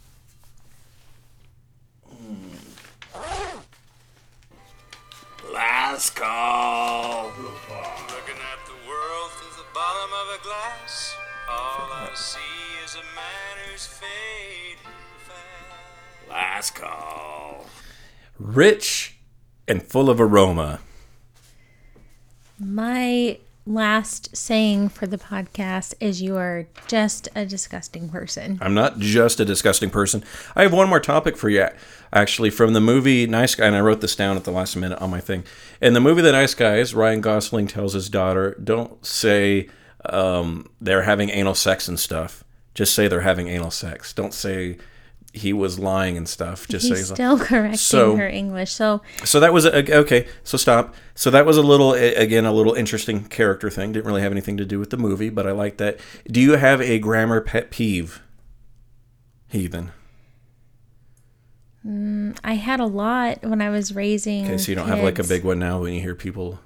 Last 5.53 6.15
call. 6.15 7.27
Looking 7.27 8.41
at 8.41 8.61
the 8.67 8.89
world 8.89 9.31
through 9.33 9.57
the 9.57 9.69
bottom 9.75 10.11
of 10.13 10.41
a 10.41 10.43
glass. 10.45 11.17
All 11.51 11.91
I 11.93 12.11
see 12.15 12.39
is 12.85 12.95
a 12.95 13.05
man 13.17 13.71
who's 13.71 13.87
fading 13.87 14.79
fast. 15.27 16.31
Last 16.31 16.75
call. 16.77 17.67
Rich 18.39 19.17
and 19.67 19.83
full 19.83 20.09
of 20.09 20.21
aroma. 20.21 20.81
My 22.59 23.39
last 23.65 24.37
saying 24.37 24.89
for 24.89 25.07
the 25.07 25.19
podcast 25.19 25.95
is 26.01 26.21
you 26.21 26.37
are 26.37 26.67
just 26.89 27.29
a 27.35 27.47
disgusting 27.47 28.09
person. 28.09 28.59
I'm 28.61 28.75
not 28.75 28.99
just 28.99 29.41
a 29.41 29.45
disgusting 29.45 29.91
person. 29.91 30.25
I 30.57 30.63
have 30.63 30.73
one 30.73 30.89
more 30.89 31.01
topic 31.01 31.37
for 31.37 31.49
you, 31.49 31.69
actually, 32.13 32.51
from 32.51 32.73
the 32.73 32.81
movie 32.81 33.27
Nice 33.27 33.55
Guy, 33.55 33.67
and 33.67 33.77
I 33.77 33.81
wrote 33.81 34.01
this 34.01 34.17
down 34.17 34.37
at 34.37 34.45
the 34.45 34.51
last 34.51 34.77
minute 34.77 35.01
on 35.01 35.11
my 35.11 35.21
thing. 35.21 35.45
In 35.81 35.93
the 35.93 36.01
movie 36.01 36.23
The 36.23 36.33
Nice 36.33 36.55
Guys, 36.55 36.95
Ryan 36.95 37.21
Gosling 37.21 37.67
tells 37.67 37.93
his 37.93 38.09
daughter, 38.09 38.57
"Don't 38.63 39.05
say 39.05 39.69
um, 40.07 40.69
they're 40.81 41.03
having 41.03 41.31
anal 41.31 41.55
sex 41.55 41.89
and 41.89 41.99
stuff. 41.99 42.45
Just 42.75 42.95
say 42.95 43.07
they're 43.07 43.21
having 43.21 43.49
anal 43.49 43.71
sex. 43.71 44.13
Don't 44.13 44.35
say 44.35 44.79
he 45.35 45.53
was 45.53 45.79
lying 45.79 46.17
and 46.17 46.29
stuff. 46.29 46.69
Just 46.69 46.89
He's 46.89 47.09
say 47.09 47.15
still 47.15 47.39
correcting 47.49 47.79
So- 47.79 48.17
her 48.17 48.29
English. 48.29 48.73
So 48.73 49.01
So 49.25 49.41
that 49.41 49.53
was 49.53 49.65
a, 49.65 49.97
okay. 50.01 50.27
So 50.45 50.59
stop. 50.59 50.95
So 51.15 51.31
that 51.31 51.47
was 51.47 51.57
a 51.57 51.63
little 51.63 51.95
again 51.95 52.45
a 52.45 52.53
little 52.53 52.75
interesting 52.75 53.25
character 53.25 53.71
thing. 53.71 53.93
Didn't 53.93 54.07
really 54.07 54.21
have 54.23 54.33
anything 54.33 54.57
to 54.59 54.65
do 54.65 54.79
with 54.79 54.91
the 54.91 54.97
movie, 54.99 55.31
but 55.31 55.47
I 55.47 55.53
like 55.53 55.79
that. 55.79 55.99
Do 56.31 56.41
you 56.41 56.57
have 56.57 56.81
a 56.81 56.99
grammar 56.99 57.41
pet 57.41 57.71
peeve? 57.71 58.21
Heathen. 59.49 59.93
Mm, 61.87 62.39
I 62.45 62.55
had 62.55 62.81
a 62.81 62.87
lot 62.87 63.43
when 63.43 63.61
I 63.61 63.71
was 63.71 63.95
raising. 63.95 64.45
Okay, 64.45 64.59
so 64.59 64.71
you 64.71 64.77
don't 64.77 64.89
have 64.89 65.03
like 65.03 65.19
a 65.19 65.25
big 65.25 65.45
one 65.45 65.59
now 65.59 65.81
when 65.83 65.93
you 65.95 66.01
hear 66.01 66.15
people 66.15 66.61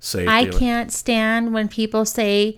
say. 0.00 0.26
I 0.26 0.46
can't 0.46 0.92
stand 0.92 1.54
when 1.54 1.68
people 1.68 2.04
say 2.04 2.56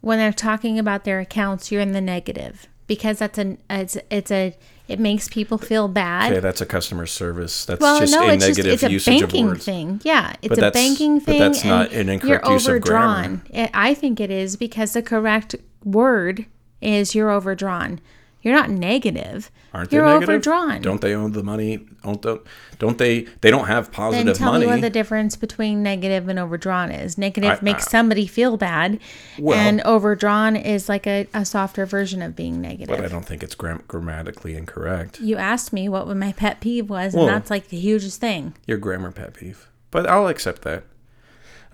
when 0.00 0.18
they're 0.18 0.32
talking 0.32 0.78
about 0.78 1.04
their 1.04 1.18
accounts, 1.20 1.72
you're 1.72 1.80
in 1.80 1.92
the 1.92 2.00
negative 2.00 2.68
because 2.88 3.18
that's 3.20 3.38
an 3.38 3.58
it's 3.70 3.96
it's 4.10 4.32
a 4.32 4.56
it 4.88 4.98
makes 4.98 5.28
people 5.28 5.58
feel 5.58 5.86
bad. 5.86 6.32
Okay, 6.32 6.40
that's 6.40 6.60
a 6.60 6.66
customer 6.66 7.06
service. 7.06 7.66
That's 7.66 7.80
well, 7.80 8.00
just 8.00 8.14
no, 8.14 8.26
a 8.26 8.32
it's 8.32 8.46
just 8.46 8.58
negative 8.58 8.90
it's 8.90 9.06
a 9.06 9.10
banking 9.10 9.54
thing. 9.54 10.00
Yeah, 10.02 10.34
it's 10.42 10.48
But 10.48 10.58
a 10.64 10.70
banking 10.72 11.18
but 11.18 11.26
thing. 11.26 11.38
that's 11.38 11.64
not 11.64 11.92
an 11.92 12.08
incorrect 12.08 12.44
you're 12.46 12.54
use 12.54 12.66
of 12.66 12.80
grammar. 12.80 13.42
overdrawn. 13.52 13.70
I 13.74 13.94
think 13.94 14.18
it 14.18 14.30
is 14.30 14.56
because 14.56 14.94
the 14.94 15.02
correct 15.02 15.54
word 15.84 16.46
is 16.80 17.14
you're 17.14 17.30
overdrawn. 17.30 18.00
You're 18.40 18.54
not 18.54 18.70
negative. 18.70 19.50
Aren't 19.74 19.92
You're 19.92 20.04
they 20.04 20.12
negative? 20.20 20.28
overdrawn. 20.28 20.80
Don't 20.80 21.00
they 21.00 21.12
own 21.14 21.32
the 21.32 21.42
money? 21.42 21.78
Don't 22.04 22.22
don't, 22.22 22.40
don't 22.78 22.96
they? 22.96 23.22
They 23.40 23.50
don't 23.50 23.66
have 23.66 23.90
positive 23.90 24.26
then 24.26 24.34
tell 24.36 24.52
money. 24.52 24.64
me 24.64 24.70
what 24.72 24.80
the 24.80 24.90
difference 24.90 25.34
between 25.36 25.82
negative 25.82 26.28
and 26.28 26.38
overdrawn 26.38 26.90
is. 26.92 27.18
Negative 27.18 27.58
I- 27.60 27.64
makes 27.64 27.86
I- 27.88 27.90
somebody 27.90 28.26
feel 28.26 28.56
bad, 28.56 29.00
Well- 29.38 29.58
and 29.58 29.80
overdrawn 29.82 30.54
is 30.56 30.88
like 30.88 31.06
a, 31.06 31.26
a 31.34 31.44
softer 31.44 31.84
version 31.84 32.22
of 32.22 32.36
being 32.36 32.60
negative. 32.60 32.96
but 32.96 33.04
I 33.04 33.08
don't 33.08 33.24
think 33.26 33.42
it's 33.42 33.56
gram- 33.56 33.82
grammatically 33.88 34.54
incorrect. 34.56 35.20
you 35.20 35.36
asked 35.36 35.72
me 35.72 35.88
what 35.88 36.06
my 36.16 36.32
pet 36.32 36.60
peeve 36.60 36.88
was, 36.88 37.14
Well- 37.14 37.26
and 37.26 37.34
that's 37.34 37.50
like 37.50 37.68
the 37.68 37.78
hugest 37.78 38.20
thing. 38.20 38.54
Your 38.66 38.78
grammar 38.78 39.10
pet 39.10 39.34
peeve. 39.34 39.68
But 39.90 40.06
I'll 40.08 40.28
accept 40.28 40.62
that. 40.62 40.84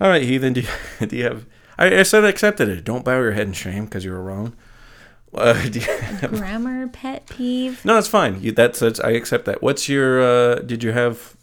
All 0.01 0.09
right, 0.09 0.23
Heathen. 0.23 0.53
Do 0.53 0.61
you, 0.61 0.67
do 1.07 1.15
you 1.15 1.23
have? 1.25 1.45
I, 1.77 1.99
I 1.99 2.03
said 2.03 2.25
I 2.25 2.29
accepted 2.29 2.69
it. 2.69 2.83
Don't 2.83 3.05
bow 3.05 3.19
your 3.19 3.31
head 3.33 3.47
in 3.47 3.53
shame 3.53 3.85
because 3.85 4.03
you 4.03 4.11
were 4.11 4.23
wrong. 4.23 4.55
Uh, 5.35 5.53
have- 5.53 6.31
Grammar 6.37 6.87
pet 6.87 7.27
peeve. 7.27 7.83
no, 7.83 7.97
it's 7.97 8.07
fine. 8.07 8.41
You, 8.41 8.51
that's, 8.51 8.79
that's 8.79 8.99
I 8.99 9.11
accept 9.11 9.45
that. 9.45 9.61
What's 9.61 9.89
your? 9.89 10.21
Uh, 10.21 10.55
did 10.59 10.83
you 10.83 10.91
have? 10.93 11.35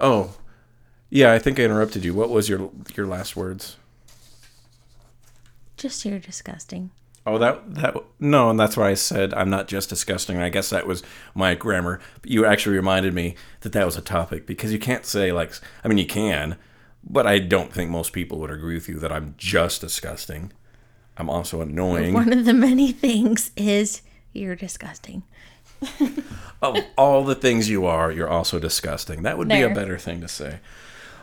Oh, 0.00 0.34
yeah. 1.10 1.32
I 1.32 1.38
think 1.38 1.60
I 1.60 1.64
interrupted 1.64 2.04
you. 2.04 2.14
What 2.14 2.30
was 2.30 2.48
your 2.48 2.70
your 2.94 3.06
last 3.06 3.36
words? 3.36 3.76
Just 5.76 6.04
you're 6.04 6.18
disgusting. 6.18 6.90
Oh, 7.26 7.38
that 7.38 7.74
that 7.74 7.96
no, 8.20 8.50
and 8.50 8.58
that's 8.58 8.76
why 8.76 8.90
I 8.90 8.94
said 8.94 9.34
I'm 9.34 9.50
not 9.50 9.68
just 9.68 9.88
disgusting. 9.88 10.38
I 10.38 10.48
guess 10.48 10.70
that 10.70 10.86
was 10.86 11.02
my 11.34 11.54
grammar. 11.54 12.00
But 12.22 12.30
you 12.30 12.46
actually 12.46 12.76
reminded 12.76 13.12
me 13.14 13.34
that 13.60 13.72
that 13.72 13.84
was 13.84 13.96
a 13.96 14.00
topic 14.00 14.46
because 14.46 14.72
you 14.72 14.78
can't 14.78 15.04
say 15.04 15.32
like 15.32 15.52
I 15.84 15.88
mean 15.88 15.98
you 15.98 16.06
can, 16.06 16.56
but 17.04 17.26
I 17.26 17.40
don't 17.40 17.72
think 17.72 17.90
most 17.90 18.12
people 18.12 18.38
would 18.38 18.50
agree 18.50 18.74
with 18.74 18.88
you 18.88 18.98
that 19.00 19.12
I'm 19.12 19.34
just 19.36 19.80
disgusting. 19.80 20.52
I'm 21.16 21.30
also 21.30 21.60
annoying. 21.62 22.14
One 22.14 22.32
of 22.32 22.44
the 22.44 22.54
many 22.54 22.92
things 22.92 23.50
is 23.56 24.02
you're 24.32 24.56
disgusting. 24.56 25.22
of 26.62 26.78
all 26.96 27.24
the 27.24 27.34
things 27.34 27.68
you 27.68 27.84
are, 27.86 28.10
you're 28.10 28.28
also 28.28 28.58
disgusting. 28.58 29.22
That 29.22 29.36
would 29.38 29.48
be 29.48 29.60
a 29.62 29.68
better 29.74 29.98
thing 29.98 30.20
to 30.22 30.28
say. 30.28 30.60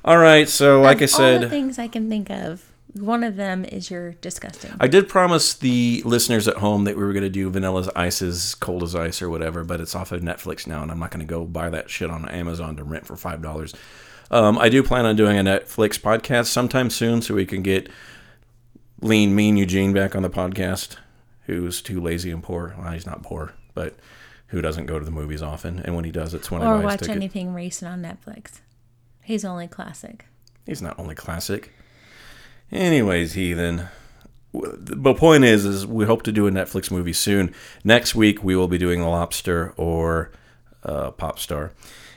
All 0.05 0.17
right, 0.17 0.47
so 0.49 0.81
like 0.81 1.01
I 1.01 1.05
Of 1.05 1.13
all 1.13 1.19
the 1.19 1.39
said, 1.41 1.49
things 1.49 1.79
I 1.79 1.87
can 1.87 2.09
think 2.09 2.29
of, 2.29 2.71
one 2.93 3.23
of 3.23 3.35
them 3.35 3.65
is 3.65 3.89
you're 3.89 4.11
disgusting. 4.13 4.71
I 4.79 4.87
did 4.87 5.09
promise 5.09 5.53
the 5.53 6.03
listeners 6.05 6.47
at 6.47 6.57
home 6.57 6.83
that 6.83 6.95
we 6.95 7.03
were 7.03 7.13
going 7.13 7.23
to 7.23 7.29
do 7.29 7.49
Vanilla's 7.49 7.89
Ice's 7.95 8.53
Cold 8.53 8.83
as 8.83 8.95
Ice 8.95 9.21
or 9.21 9.29
whatever, 9.29 9.63
but 9.63 9.81
it's 9.81 9.95
off 9.95 10.11
of 10.11 10.21
Netflix 10.21 10.67
now, 10.67 10.83
and 10.83 10.91
I'm 10.91 10.99
not 10.99 11.09
going 11.09 11.25
to 11.25 11.29
go 11.29 11.45
buy 11.45 11.69
that 11.69 11.89
shit 11.89 12.11
on 12.11 12.27
Amazon 12.29 12.75
to 12.75 12.83
rent 12.83 13.07
for 13.07 13.15
five 13.15 13.41
dollars. 13.41 13.73
Um, 14.29 14.57
I 14.57 14.69
do 14.69 14.83
plan 14.83 15.05
on 15.05 15.15
doing 15.15 15.39
a 15.39 15.43
Netflix 15.43 15.99
podcast 15.99 16.47
sometime 16.47 16.89
soon, 16.89 17.21
so 17.21 17.33
we 17.33 17.45
can 17.45 17.61
get 17.63 17.89
Lean 19.03 19.35
Mean 19.35 19.57
Eugene 19.57 19.91
back 19.91 20.15
on 20.15 20.23
the 20.23 20.29
podcast, 20.29 20.95
who's 21.45 21.81
too 21.81 21.99
lazy 21.99 22.31
and 22.31 22.41
poor. 22.41 22.73
Well, 22.79 22.93
he's 22.93 23.05
not 23.05 23.21
poor, 23.21 23.53
but 23.73 23.95
who 24.47 24.61
doesn't 24.61 24.85
go 24.85 24.97
to 24.97 25.03
the 25.03 25.11
movies 25.11 25.41
often, 25.41 25.79
and 25.79 25.95
when 25.95 26.05
he 26.05 26.11
does, 26.11 26.33
it's 26.33 26.49
when 26.49 26.61
I 26.61 26.65
or 26.65 26.75
buy 26.75 26.77
his 26.77 26.85
watch 26.85 26.99
ticket. 26.99 27.15
anything 27.17 27.53
recent 27.53 27.91
on 27.91 28.01
Netflix. 28.01 28.61
He's 29.21 29.43
only 29.43 29.67
classic. 29.67 30.25
He's 30.65 30.81
not 30.81 30.97
only 30.97 31.15
classic. 31.15 31.73
Anyways, 32.71 33.33
heathen. 33.33 33.87
The 34.53 35.13
point 35.15 35.43
is, 35.43 35.65
is 35.65 35.85
we 35.85 36.05
hope 36.05 36.23
to 36.23 36.31
do 36.31 36.47
a 36.47 36.51
Netflix 36.51 36.89
movie 36.91 37.13
soon. 37.13 37.53
Next 37.83 38.15
week 38.15 38.43
we 38.43 38.55
will 38.55 38.67
be 38.67 38.77
doing 38.77 38.99
The 39.01 39.07
Lobster 39.07 39.73
or 39.75 40.31
uh, 40.83 41.11
Pop 41.11 41.39
Star. 41.39 41.73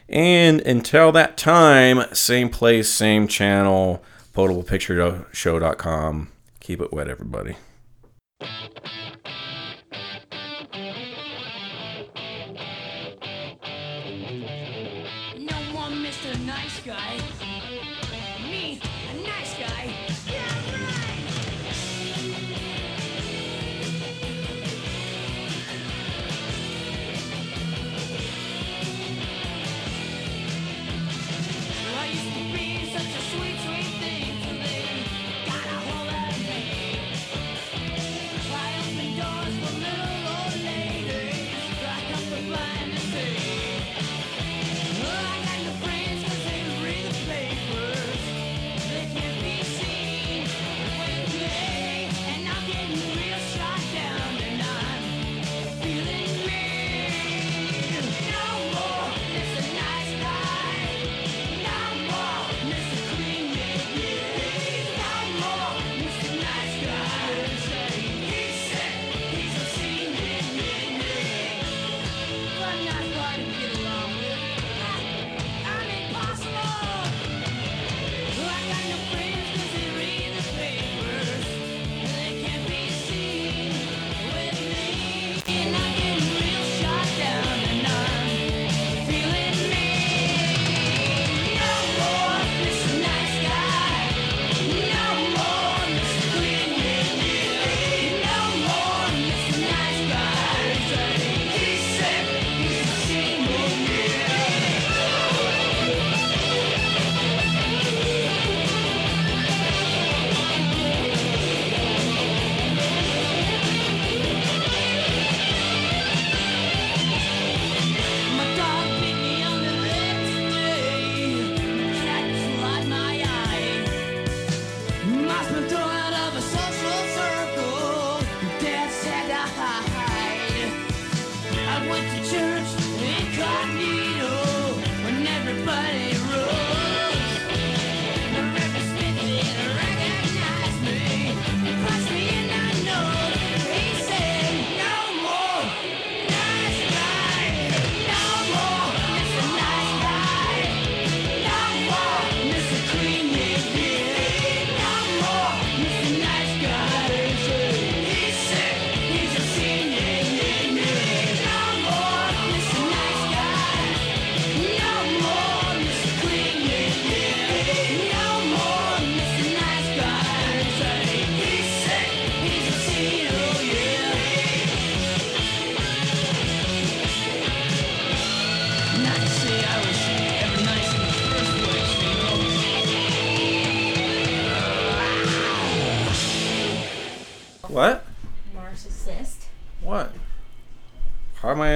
And 0.08 0.60
until 0.60 1.10
that 1.12 1.36
time, 1.36 2.04
same 2.14 2.48
place, 2.50 2.88
same 2.88 3.26
channel, 3.26 4.04
potablepictureshow.com. 4.34 6.28
Keep 6.66 6.80
it 6.80 6.92
wet, 6.92 7.06
everybody. 7.06 7.54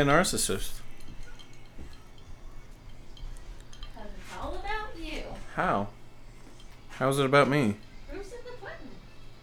A 0.00 0.04
narcissist? 0.04 0.80
It's 3.96 4.34
all 4.40 4.54
about 4.54 4.98
you. 4.98 5.22
How? 5.54 5.88
How's 6.90 7.18
it 7.18 7.26
about 7.26 7.48
me? 7.48 7.76